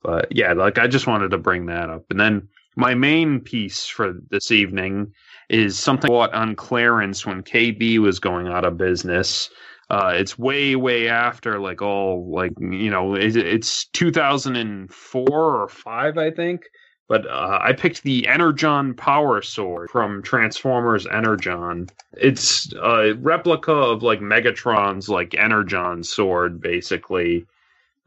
[0.02, 3.86] But yeah, like I just wanted to bring that up, and then my main piece
[3.86, 5.12] for this evening
[5.48, 9.50] is something bought on clearance when KB was going out of business.
[9.90, 16.18] Uh, it's way, way after like all like you know it, it's 2004 or five,
[16.18, 16.64] I think.
[17.08, 21.88] But uh, I picked the Energon Power Sword from Transformers Energon.
[22.12, 27.46] It's a replica of like Megatron's like Energon sword, basically.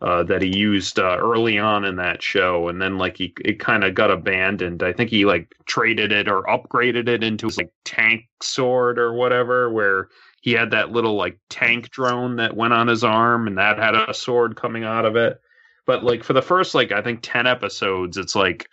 [0.02, 3.60] Uh, that he used uh, early on in that show, and then like he it
[3.60, 4.82] kind of got abandoned.
[4.82, 9.14] I think he like traded it or upgraded it into his like tank sword or
[9.14, 10.07] whatever, where
[10.41, 13.94] he had that little like tank drone that went on his arm, and that had
[13.94, 15.40] a sword coming out of it.
[15.86, 18.68] But like for the first like I think ten episodes, it's like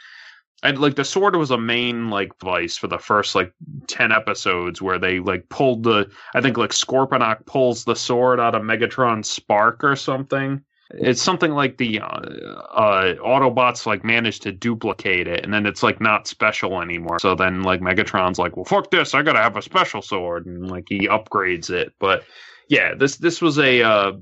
[0.62, 3.52] and like the sword was a main like vice for the first like
[3.86, 8.54] 10 episodes where they like pulled the i think like scorponok pulls the sword out
[8.54, 14.52] of megatron's spark or something it's something like the uh, uh autobots like managed to
[14.52, 18.64] duplicate it and then it's like not special anymore so then like megatron's like well
[18.64, 22.24] fuck this i gotta have a special sword and like he upgrades it but
[22.68, 24.12] yeah this this was a uh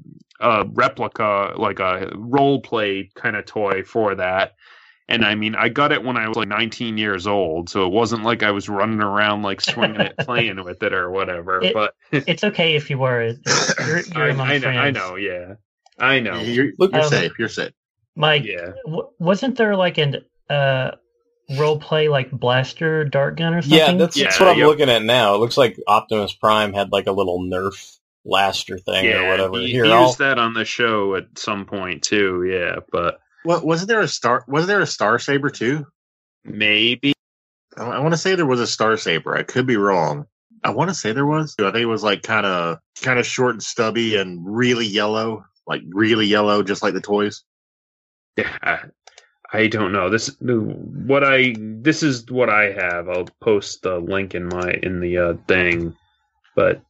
[0.40, 4.54] a replica like a role play kind of toy for that
[5.08, 7.92] and I mean, I got it when I was like 19 years old, so it
[7.92, 11.62] wasn't like I was running around like swinging it, playing with it or whatever.
[11.62, 13.22] It- but it's okay if you were.
[13.24, 14.78] You're, you're I, among I know, friends.
[14.78, 15.54] I know, yeah,
[15.98, 16.40] I know.
[16.40, 17.32] you're, Look, you're Um, safe.
[17.38, 17.72] You're safe.
[18.14, 20.92] Mike, Yeah, w- wasn't there like an uh
[21.58, 23.78] role play like blaster dart gun or something?
[23.78, 24.66] Yeah, that's, that's Yeah, what I'm yep.
[24.68, 25.34] looking at now.
[25.34, 29.58] It looks like Optimus Prime had like a little Nerf blaster thing or whatever.
[29.60, 32.44] He, Here, he used that on the show at some point too.
[32.50, 34.44] Yeah, but What wasn't there a star?
[34.48, 35.86] Wasn't there a Star Saber too?
[36.44, 37.12] maybe
[37.76, 39.36] I, I want to say there was a Star Saber.
[39.36, 40.26] I could be wrong.
[40.64, 41.54] I want to say there was.
[41.58, 45.44] I think it was like kind of kind of short and stubby and really yellow,
[45.66, 47.42] like really yellow, just like the toys.
[48.36, 48.84] Yeah,
[49.52, 50.10] I, don't know.
[50.10, 53.08] This what I this is what I have.
[53.08, 55.96] I'll post the link in my in the uh, thing.
[56.54, 56.82] But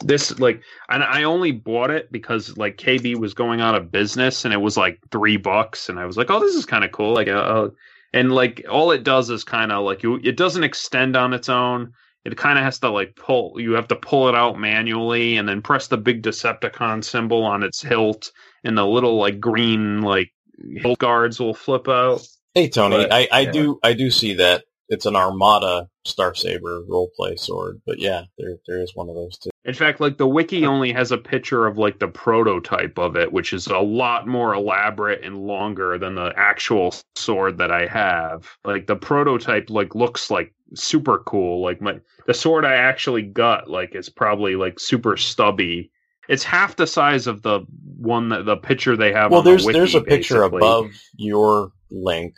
[0.00, 4.44] this like and I only bought it because like KB was going out of business
[4.44, 6.92] and it was like 3 bucks and I was like, "Oh, this is kind of
[6.92, 7.68] cool." Like uh,
[8.12, 11.92] and like all it does is kind of like it doesn't extend on its own.
[12.32, 15.48] It kind of has to like pull you have to pull it out manually and
[15.48, 18.32] then press the big Decepticon symbol on its hilt
[18.64, 20.30] and the little like green like
[20.76, 22.20] hilt guards will flip out.
[22.54, 23.52] hey Tony, but, I, I yeah.
[23.52, 28.56] do I do see that it's an Armada Star Saber roleplay sword, but yeah, there
[28.66, 29.50] there is one of those too.
[29.68, 33.30] In fact, like the wiki only has a picture of like the prototype of it,
[33.30, 38.48] which is a lot more elaborate and longer than the actual sword that I have.
[38.64, 41.62] Like the prototype like looks like super cool.
[41.62, 45.90] Like my the sword I actually got like is probably like super stubby.
[46.30, 47.60] It's half the size of the
[47.98, 49.30] one that the picture they have.
[49.30, 50.58] Well, on the there's wiki, there's a picture basically.
[50.60, 52.36] above your link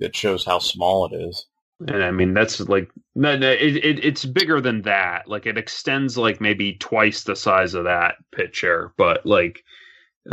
[0.00, 1.46] that shows how small it is.
[1.86, 5.28] And I mean, that's like no, no, it, it it's bigger than that.
[5.28, 9.62] Like it extends like maybe twice the size of that picture, but like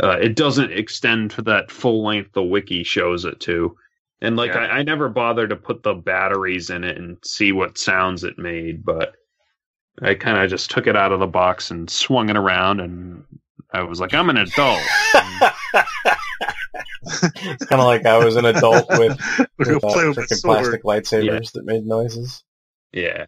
[0.02, 3.76] uh, it doesn't extend to that full length the wiki shows it to.
[4.22, 4.60] And like Yeah.
[4.60, 8.38] I, I never bothered to put the batteries in it and see what sounds it
[8.38, 9.14] made, but
[10.02, 13.24] I kind of just took it out of the box and swung it around, and
[13.72, 14.80] I was like, I'm an adult.
[17.02, 19.18] It's kind of like I was an adult with,
[19.58, 20.58] with uh, with my freaking sword.
[20.58, 22.44] plastic lightsabers that made noises.
[22.92, 23.26] Yeah.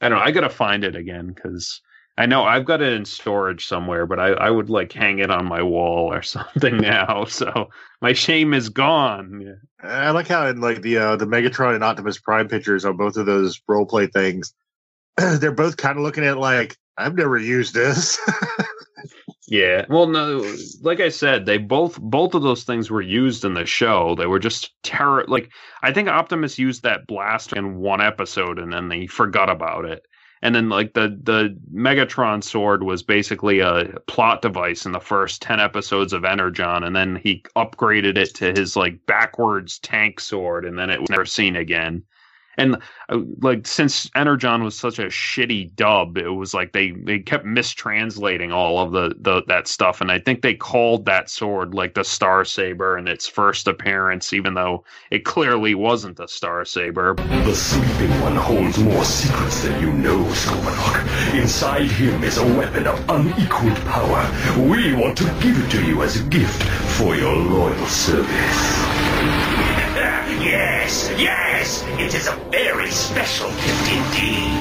[0.00, 0.24] I don't know.
[0.24, 1.80] I got to find it again because
[2.16, 5.30] I know I've got it in storage somewhere, but I, I would like hang it
[5.30, 7.24] on my wall or something now.
[7.24, 7.70] So
[8.00, 9.40] my shame is gone.
[9.40, 9.88] Yeah.
[9.88, 13.16] I like how in like the uh, the Megatron and Optimus Prime pictures on both
[13.16, 14.54] of those role play things,
[15.16, 18.20] they're both kind of looking at like I've never used this.
[19.46, 19.84] Yeah.
[19.88, 23.66] Well, no, like I said, they both both of those things were used in the
[23.66, 24.14] show.
[24.14, 25.24] They were just terror.
[25.28, 25.50] Like
[25.82, 30.06] I think Optimus used that blaster in one episode, and then they forgot about it.
[30.40, 35.42] And then like the the Megatron sword was basically a plot device in the first
[35.42, 40.64] ten episodes of Energon, and then he upgraded it to his like backwards tank sword,
[40.64, 42.02] and then it was never seen again.
[42.56, 42.76] And
[43.08, 47.44] uh, like since Energon was such a shitty dub, it was like they they kept
[47.44, 51.94] mistranslating all of the, the that stuff, and I think they called that sword like
[51.94, 57.14] the Star Saber in its first appearance, even though it clearly wasn't the Star Saber.
[57.14, 61.34] The sleeping one holds more secrets than you know, Scorponok.
[61.34, 64.30] Inside him is a weapon of unequaled power.
[64.68, 66.62] We want to give it to you as a gift
[66.98, 68.84] for your loyal service.
[70.40, 74.52] Yes, yes, it is a very special gift indeed.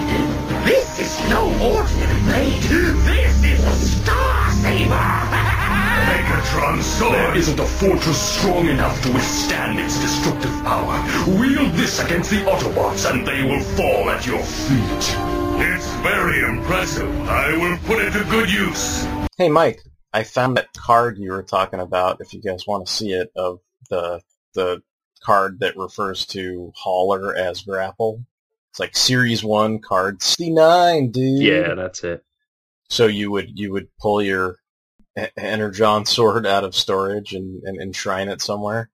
[0.63, 2.61] This is no ordinary blade.
[3.03, 4.89] This is a Star Saber.
[6.07, 7.13] Megatron sword!
[7.13, 10.95] There isn't a fortress strong enough to withstand its destructive power.
[11.27, 15.17] Wield this against the Autobots and they will fall at your feet.
[15.59, 17.11] It's very impressive.
[17.27, 19.05] I will put it to good use.
[19.37, 19.81] Hey, Mike,
[20.13, 22.21] I found that card you were talking about.
[22.21, 23.59] If you guys want to see it, of
[23.89, 24.21] the
[24.53, 24.81] the
[25.23, 28.23] card that refers to Hauler as Grapple.
[28.71, 31.41] It's like Series One, card sixty nine, dude.
[31.43, 32.23] Yeah, that's it.
[32.89, 34.57] So you would you would pull your
[35.37, 38.89] Energon sword out of storage and, and enshrine it somewhere.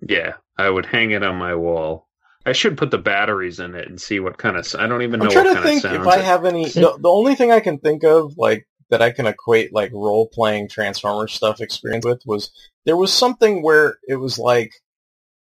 [0.00, 2.08] Yeah, I would hang it on my wall.
[2.44, 4.66] I should put the batteries in it and see what kind of.
[4.78, 6.00] I don't even know I'm trying what to kind of think sounds.
[6.00, 6.64] if I it- have any.
[6.70, 10.28] The, the only thing I can think of, like that, I can equate like role
[10.28, 12.50] playing Transformers stuff experience with was
[12.84, 14.72] there was something where it was like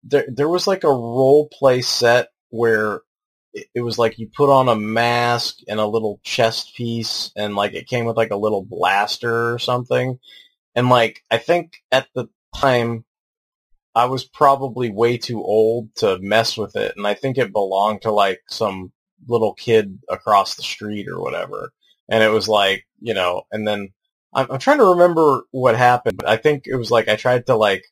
[0.03, 3.01] there there was like a role play set where
[3.53, 7.55] it, it was like you put on a mask and a little chest piece and
[7.55, 10.19] like it came with like a little blaster or something,
[10.75, 13.05] and like I think at the time
[13.95, 18.03] I was probably way too old to mess with it, and I think it belonged
[18.03, 18.91] to like some
[19.27, 21.71] little kid across the street or whatever.
[22.09, 23.89] And it was like, you know, and then
[24.33, 26.17] I'm, I'm trying to remember what happened.
[26.17, 27.83] But I think it was like I tried to like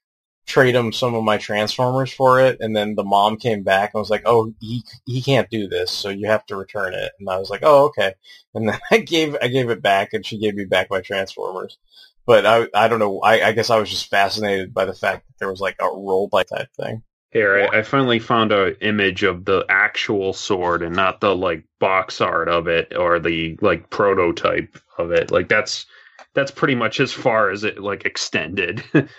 [0.48, 4.00] trade him some of my Transformers for it, and then the mom came back and
[4.00, 7.30] was like, "Oh, he he can't do this, so you have to return it." And
[7.30, 8.14] I was like, "Oh, okay."
[8.56, 11.78] And then I gave I gave it back, and she gave me back my Transformers.
[12.26, 13.20] But I I don't know.
[13.20, 15.86] I, I guess I was just fascinated by the fact that there was like a
[15.86, 17.04] role play type thing.
[17.32, 21.66] Here, I, I finally found an image of the actual sword and not the like
[21.80, 25.30] box art of it or the like prototype of it.
[25.30, 25.86] Like that's
[26.34, 28.82] that's pretty much as far as it like extended.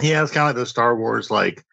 [0.00, 1.64] Yeah, it's kind of like those Star Wars like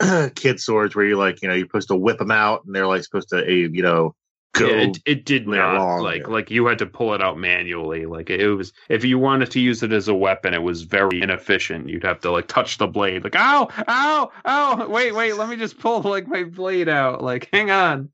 [0.34, 2.86] kid swords where you like you know you're supposed to whip them out and they're
[2.86, 4.14] like supposed to eh, you know
[4.52, 4.68] go.
[4.68, 6.28] Yeah, it, it did not on, like yeah.
[6.28, 8.06] like you had to pull it out manually.
[8.06, 11.22] Like it was if you wanted to use it as a weapon, it was very
[11.22, 11.88] inefficient.
[11.88, 14.88] You'd have to like touch the blade, like ow, ow, ow.
[14.88, 17.22] Wait, wait, let me just pull like my blade out.
[17.22, 18.10] Like hang on.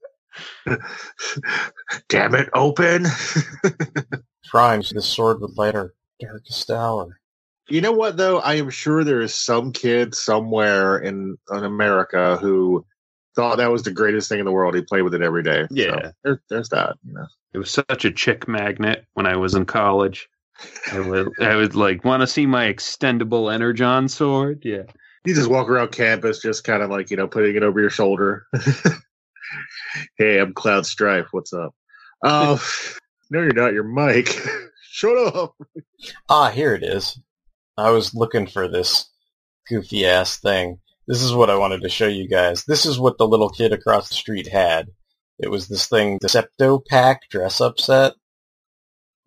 [2.08, 3.06] Damn it, open.
[4.48, 7.20] Primes the sword with lighter darkest hour.
[7.68, 8.40] You know what though?
[8.40, 12.84] I am sure there is some kid somewhere in, in America who
[13.34, 14.74] thought that was the greatest thing in the world.
[14.74, 15.66] He played with it every day.
[15.70, 15.90] Yeah.
[15.90, 16.96] So there, there's that.
[17.06, 17.26] You know.
[17.52, 20.28] It was such a chick magnet when I was in college.
[20.92, 24.62] I would, I would like want to see my extendable Energon sword.
[24.64, 24.84] Yeah.
[25.24, 27.90] You just walk around campus, just kind of like you know, putting it over your
[27.90, 28.46] shoulder.
[30.18, 31.28] hey, I'm Cloud Strife.
[31.30, 31.74] What's up?
[32.22, 32.62] Oh,
[33.30, 33.72] no, you're not.
[33.72, 34.28] You're Mike.
[34.90, 35.56] Shut up.
[36.28, 37.18] Ah, here it is.
[37.76, 39.10] I was looking for this
[39.68, 40.78] goofy ass thing.
[41.06, 42.64] This is what I wanted to show you guys.
[42.64, 44.88] This is what the little kid across the street had.
[45.38, 48.14] It was this thing, Decepto Pack dress up set.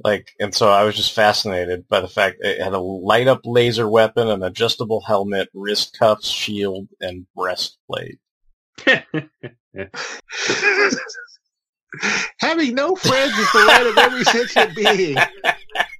[0.03, 3.41] Like, and so I was just fascinated by the fact it had a light up
[3.45, 8.19] laser weapon, an adjustable helmet, wrist cuffs, shield, and breastplate.
[12.39, 15.17] Having no friends is the right of every sentient being.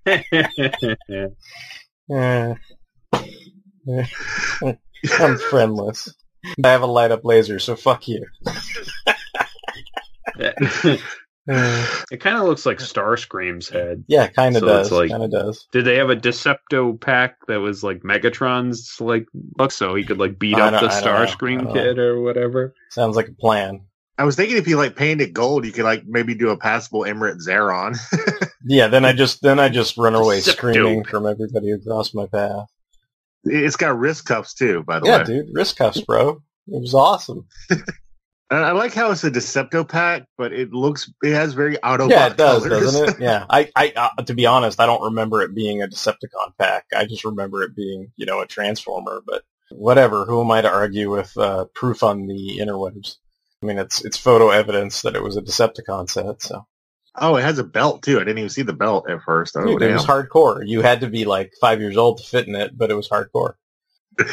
[2.11, 2.53] Eh.
[5.19, 6.13] I'm friendless.
[6.63, 8.25] I have a light up laser, so fuck you.
[11.49, 14.03] it kind of looks like Starscream's head.
[14.07, 14.91] Yeah, kind of So does.
[14.91, 15.67] like- kind of does.
[15.71, 19.25] Did they have a Decepto pack that was like Megatron's like
[19.57, 21.17] look so he could like beat I up the I don't know.
[21.17, 22.73] I Starscream kid or whatever?
[22.89, 23.81] Sounds like a plan.
[24.17, 27.01] I was thinking if you like painted gold, you could like maybe do a passable
[27.01, 27.95] Emirate Xaaron.
[28.67, 30.51] Yeah, then I just then I just run away Decepto.
[30.51, 32.67] screaming from everybody who crossed my path.
[33.45, 35.23] it's got wrist cuffs too, by the Yeah, way.
[35.23, 36.41] dude, wrist cuffs, bro.
[36.67, 37.47] It was awesome.
[38.49, 42.11] And I like how it's a Decepto pack, but it looks it has very Autobot
[42.11, 42.81] yeah, it does, colors.
[42.93, 43.19] doesn't it?
[43.19, 43.45] Yeah.
[43.49, 46.85] I, I, uh, to be honest, I don't remember it being a Decepticon pack.
[46.95, 49.21] I just remember it being, you know, a Transformer.
[49.25, 50.23] But whatever.
[50.23, 53.17] Who am I to argue with uh, proof on the interwebs?
[53.61, 56.41] I mean, it's it's photo evidence that it was a Decepticon set.
[56.41, 56.65] So
[57.19, 58.17] Oh, it has a belt too.
[58.17, 59.55] I didn't even see the belt at first.
[59.57, 60.61] Oh, Dude, it was hardcore.
[60.65, 63.09] You had to be like five years old to fit in it, but it was
[63.09, 63.53] hardcore.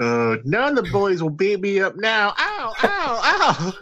[0.00, 2.34] Uh, none of the boys will beat me up now.
[2.36, 3.72] Ow, ow, ow.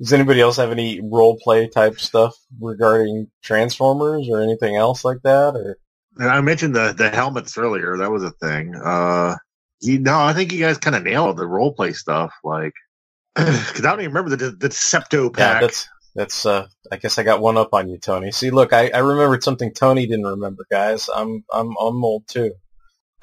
[0.00, 5.18] Does anybody else have any role play type stuff regarding Transformers or anything else like
[5.22, 5.54] that?
[5.54, 5.78] Or
[6.16, 7.96] And I mentioned the the helmets earlier.
[7.98, 8.74] That was a thing.
[8.74, 9.36] Uh,
[9.80, 12.32] you know, I think you guys kind of nailed the role play stuff.
[12.42, 12.72] Like,
[13.36, 16.46] because I don't even remember the the Decepto yeah, that's that's.
[16.46, 18.32] uh I guess I got one up on you, Tony.
[18.32, 21.08] See, look, I, I remembered something Tony didn't remember, guys.
[21.14, 22.52] I'm I'm I'm old too.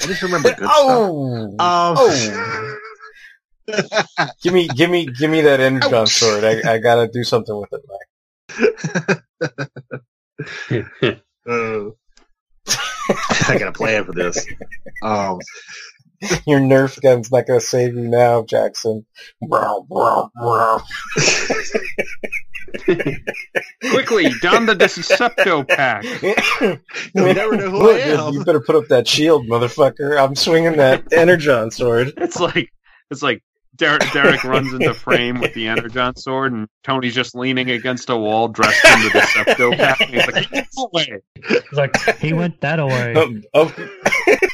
[0.02, 2.78] I just remember good oh, Um,
[4.42, 6.44] give me give me give me that energon sword.
[6.44, 8.04] I, I gotta do something with it, Mike.
[11.48, 11.90] uh,
[13.50, 14.46] I got a plan for this.
[15.02, 15.40] Um,
[16.46, 19.06] Your Nerf gun's not gonna save you now, Jackson.
[23.92, 26.04] Quickly, don the Decepto pack.
[27.14, 28.34] You'll never know who Look, I am.
[28.34, 30.22] You better put up that shield, motherfucker.
[30.22, 32.14] I'm swinging that energon sword.
[32.18, 32.72] It's like
[33.10, 33.42] it's like
[33.78, 38.18] Derek, Derek runs into frame with the Energon sword, and Tony's just leaning against a
[38.18, 40.02] wall, dressed in the Decepto pack.
[40.02, 43.14] He's like, "Get away!" It's like he went that away.
[43.14, 43.72] Um, oh,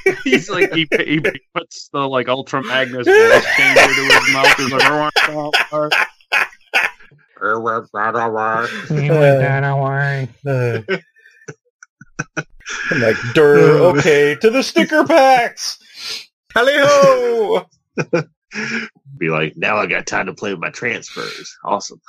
[0.23, 1.21] He's like, he, he
[1.55, 4.57] puts the like Ultra Magnus voice changer to his mouth.
[4.57, 5.93] He's like,
[7.43, 8.69] "I want that." Well, right, all right.
[8.87, 10.29] He went that away.
[10.47, 10.97] uh,
[12.91, 15.79] I'm like, Dur, okay, to the sticker packs.
[16.51, 17.65] Tally ho!
[19.17, 21.55] Be like, now I got time to play with my transfers.
[21.65, 21.99] Awesome.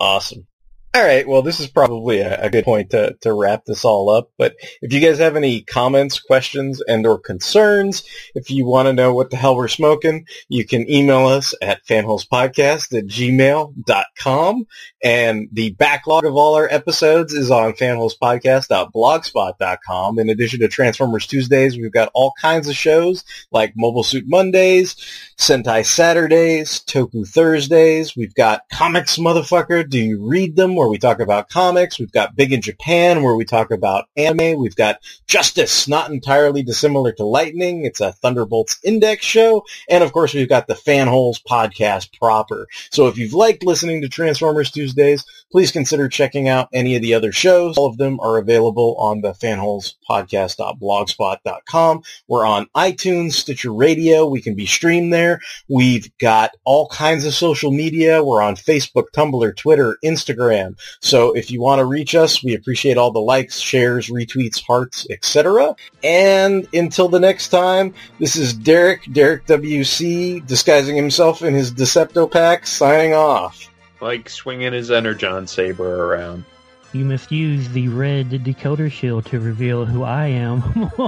[0.00, 0.46] Awesome.
[0.94, 1.26] All right.
[1.26, 4.30] Well, this is probably a, a good point to, to wrap this all up.
[4.36, 8.02] But if you guys have any comments, questions, and or concerns,
[8.34, 11.82] if you want to know what the hell we're smoking, you can email us at
[11.86, 14.66] fanholespodcast at gmail.com.
[15.02, 20.18] And the backlog of all our episodes is on fanholespodcast.blogspot.com.
[20.18, 24.94] In addition to Transformers Tuesdays, we've got all kinds of shows like Mobile Suit Mondays,
[25.38, 28.14] Sentai Saturdays, Toku Thursdays.
[28.14, 29.88] We've got Comics Motherfucker.
[29.88, 30.81] Do you read them?
[30.82, 32.00] Where we talk about comics.
[32.00, 34.58] We've got Big in Japan, where we talk about anime.
[34.58, 34.98] We've got
[35.28, 37.84] Justice, not entirely dissimilar to Lightning.
[37.84, 39.64] It's a Thunderbolts Index show.
[39.88, 42.66] And of course, we've got the Fanholes podcast proper.
[42.90, 47.14] So if you've liked listening to Transformers Tuesdays, please consider checking out any of the
[47.14, 47.78] other shows.
[47.78, 52.02] All of them are available on the fanholespodcast.blogspot.com.
[52.26, 54.26] We're on iTunes, Stitcher Radio.
[54.26, 55.40] We can be streamed there.
[55.68, 58.24] We've got all kinds of social media.
[58.24, 60.71] We're on Facebook, Tumblr, Twitter, Instagram.
[61.00, 65.06] So if you want to reach us, we appreciate all the likes, shares, retweets, hearts,
[65.10, 65.74] etc.
[66.02, 72.30] And until the next time, this is Derek, Derek WC, disguising himself in his Decepto
[72.30, 73.68] pack, signing off.
[74.00, 76.44] Like swinging his Energon saber around.
[76.92, 80.90] You must use the red decoder shield to reveal who I am.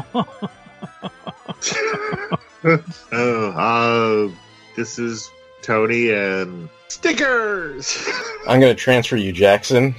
[3.12, 4.34] Oh, uh,
[4.74, 5.30] this is
[5.60, 8.08] Tony and stickers.
[8.46, 9.94] I'm going to transfer you, Jackson.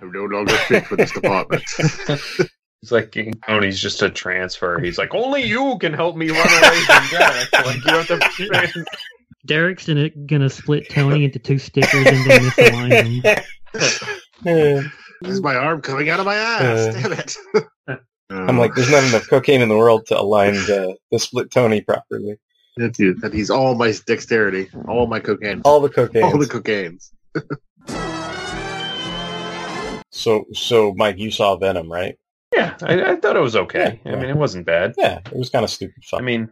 [0.00, 1.64] I'm no longer fit for this department.
[2.80, 3.16] He's like
[3.46, 4.78] Tony's just a transfer.
[4.78, 7.52] He's like, only you can help me run away from Derek.
[7.52, 8.84] Like you have to.
[9.46, 13.22] Derek's gonna, gonna split Tony into two stickers and then misalign
[14.42, 14.90] them.
[15.20, 16.62] This is my arm coming out of my ass.
[16.62, 17.36] Uh, Damn it.
[18.30, 21.80] I'm like, there's not enough cocaine in the world to align the, the split Tony
[21.82, 22.36] properly.
[22.76, 26.24] That dude, that he's all my dexterity, all my cocaine, All the cocaine.
[26.24, 27.10] all the cocaines.
[30.10, 32.16] So, so Mike, you saw Venom, right?
[32.54, 34.00] Yeah, I, I thought it was okay.
[34.06, 34.94] Yeah, I mean, it wasn't bad.
[34.96, 36.20] Yeah, it was kind of stupid fun.
[36.20, 36.48] I mean,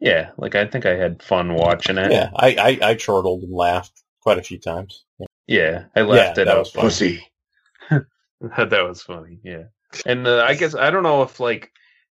[0.00, 2.10] yeah, like I think I had fun watching it.
[2.10, 5.04] yeah, I, I, I chortled and laughed quite a few times.
[5.46, 6.70] Yeah, I laughed Yeah, it that was.
[6.70, 7.26] Pussy.
[7.90, 9.38] that was funny.
[9.44, 9.64] Yeah,
[10.06, 11.72] and uh, I guess I don't know if like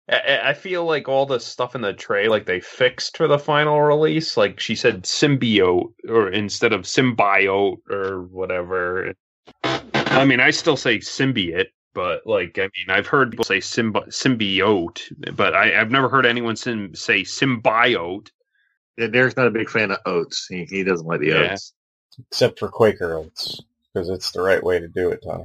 [0.09, 3.39] I, I feel like all the stuff in the tray like they fixed for the
[3.39, 4.37] final release.
[4.37, 9.15] Like she said, symbiote or instead of symbiote or whatever.
[9.63, 11.67] I mean, I still say symbiote,
[11.97, 15.01] but like I mean, I've heard people say symbi- symbiote,
[15.35, 18.29] but I, I've never heard anyone sim- say symbiote.
[18.99, 20.47] Yeah, Derek's not a big fan of oats.
[20.49, 21.53] He, he doesn't like the Yeah.
[21.55, 21.73] oats.
[22.31, 23.61] Except for Quaker Oats,
[23.93, 25.45] because it's the right way to do it, Tony.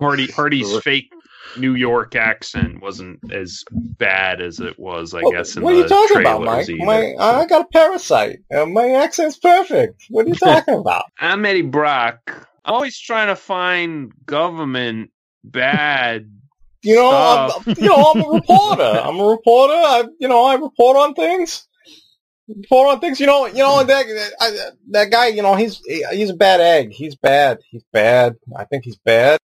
[0.00, 1.10] Hardy Hardy's fake
[1.58, 5.56] New York accent wasn't as bad as it was, I What- guess.
[5.56, 6.68] In what are the you talking about, Mike?
[6.68, 6.84] either.
[6.84, 8.38] My, I got a parasite.
[8.54, 10.04] Uh, my accent's perfect.
[10.10, 11.04] What are you talking about?
[11.18, 12.20] I'm Eddie Brock.
[12.64, 15.10] I'm always trying to find government
[15.44, 16.28] bad.
[16.84, 18.82] You know, I'm, you know, I'm a reporter.
[19.04, 19.72] I'm a reporter.
[19.72, 21.68] I, you know, I report on things.
[22.48, 23.20] Report on things.
[23.20, 25.28] You know, you know that I, that guy.
[25.28, 26.90] You know, he's he's a bad egg.
[26.90, 27.60] He's bad.
[27.70, 28.34] He's bad.
[28.56, 29.38] I think he's bad.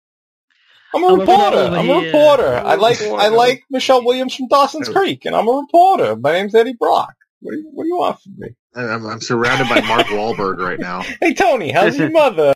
[0.94, 1.44] I'm a I'm a reporter.
[1.44, 2.06] reporter, I'm a yeah.
[2.06, 2.56] reporter.
[2.56, 3.30] I like I reporter.
[3.32, 6.16] like Michelle Williams from Dawson's Creek, and I'm a reporter.
[6.16, 7.16] My name's Eddie Brock.
[7.42, 8.56] What do you, what do you want from me?
[8.76, 11.04] I'm, I'm surrounded by Mark Wahlberg right now.
[11.20, 12.54] Hey Tony, how's your mother?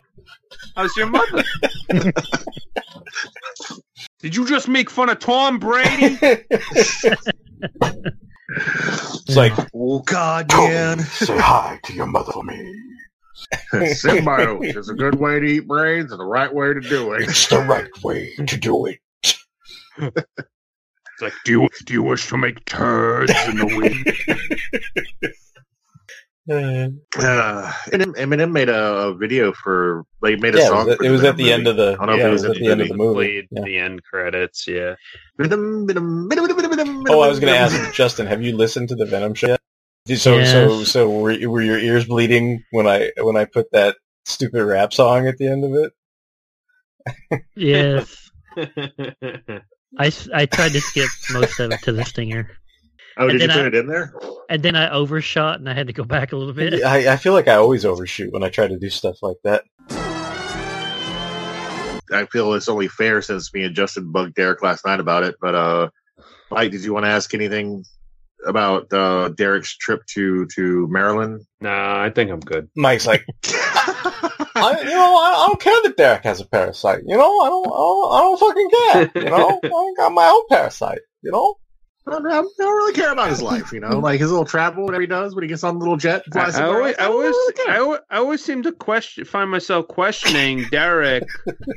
[0.76, 1.44] How's your mother?
[4.20, 6.18] Did you just make fun of Tom Brady?
[8.52, 10.98] It's like, Oh God, man!
[11.00, 12.74] Say hi to your mother for me.
[13.72, 17.28] Symbiote is a good way to eat brains and the right way to do it.
[17.28, 18.98] It's the right way to do it.
[19.98, 25.32] It's like, do you do you wish to make turds in the wind?
[26.48, 26.88] Uh,
[27.92, 30.86] Eminem, Eminem made a, a video for like made a yeah, it song.
[30.86, 31.52] was, it was at the movie.
[31.52, 31.92] end of the.
[32.00, 33.14] I don't know yeah, if it was at the end of the movie.
[33.14, 33.62] Played Yeah.
[33.64, 34.66] the end credits.
[34.66, 34.94] Yeah.
[35.38, 39.60] Oh, I was going to ask Justin, have you listened to the Venom show yet?
[40.08, 40.88] So, so, Yes.
[40.88, 45.26] so were, were your ears bleeding when I when I put that stupid rap song
[45.26, 45.92] at the end of it?
[47.54, 48.30] Yes.
[48.56, 52.50] I, I tried to skip most of it to the stinger.
[53.20, 54.14] Oh, And did you then put I- it in there?
[54.48, 56.82] And then I overshot and I had to go back a little bit.
[56.82, 59.62] I, I feel like I always overshoot when I try to do stuff like that.
[62.12, 65.36] I feel it's only fair since me and Justin bugged Derek last night about it.
[65.40, 65.90] But uh,
[66.50, 67.84] Mike, did you want to ask anything
[68.44, 71.42] about uh, Derek's trip to to Maryland?
[71.60, 72.68] nah, I think I'm good.
[72.74, 77.02] Mike's like, I, you know, I, I don't care that Derek has a parasite.
[77.06, 79.22] You know, I don't, I don't, I don't fucking care.
[79.24, 81.00] You know, I got my own parasite.
[81.22, 81.54] You know,
[82.10, 84.84] I don't, I don't really care about his life, you know, like his little travel,
[84.84, 86.24] whatever he does when he gets on the little jet.
[86.26, 86.96] and I, I always.
[86.98, 87.70] I don't always, really care.
[87.70, 91.24] I, always, I always seem to question, find myself questioning Derek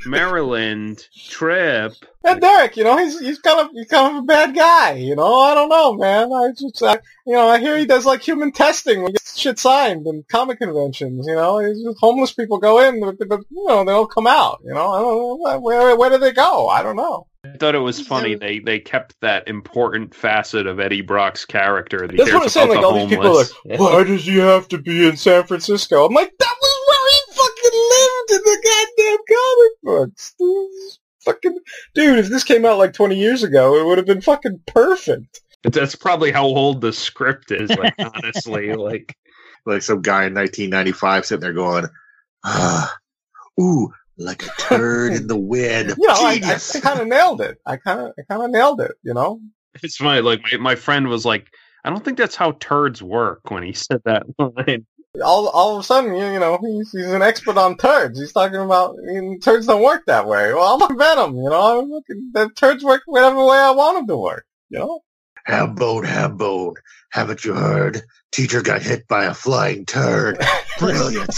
[0.05, 1.93] Maryland trip.
[2.23, 4.93] and Derek, you know, he's he's kind of he's kind of a bad guy.
[4.93, 6.33] You know, I don't know, man.
[6.33, 6.93] I just, I,
[7.27, 10.23] you know, I hear he does like human testing when he gets shit signed in
[10.29, 11.27] comic conventions.
[11.27, 14.27] You know, He's just, homeless people go in, but, but you know, they don't come
[14.27, 14.61] out.
[14.65, 16.67] You know, I don't know where where do they go?
[16.67, 17.27] I don't know.
[17.45, 22.07] I thought it was funny they they kept that important facet of Eddie Brock's character.
[22.07, 22.69] That That's what I'm saying.
[22.69, 25.43] Like the all these people are like, why does he have to be in San
[25.43, 26.05] Francisco?
[26.05, 30.35] I'm like, that was where he fucking lived in the goddamn comic books.
[30.39, 31.59] This fucking
[31.93, 35.41] dude, if this came out like 20 years ago, it would have been fucking perfect.
[35.63, 37.69] That's probably how old the script is.
[37.69, 39.17] Like honestly, like
[39.65, 41.87] like some guy in 1995 sitting there going,
[42.45, 42.95] ah,
[43.59, 45.93] ooh, like a turd in the wind.
[45.97, 46.75] You know, I, I, Genius.
[46.75, 47.57] I kind of nailed it.
[47.65, 48.93] I kind of, I kind of nailed it.
[49.03, 49.39] You know,
[49.81, 50.21] it's funny.
[50.21, 51.47] Like my, my friend was like,
[51.83, 54.85] I don't think that's how turds work when he said that line.
[55.23, 58.19] all all of a sudden, you, you know, he's he's an expert on turds.
[58.19, 60.53] He's talking about I mean, turds don't work that way.
[60.53, 61.35] Well, I'm a Venom.
[61.35, 64.45] You know, I'm looking, the turds work whatever way I want them to work.
[64.69, 64.99] You know.
[65.45, 66.75] Ham bone, ham bone.
[67.11, 68.01] Haven't you heard?
[68.31, 70.37] Teacher got hit by a flying turd.
[70.79, 71.37] Brilliant.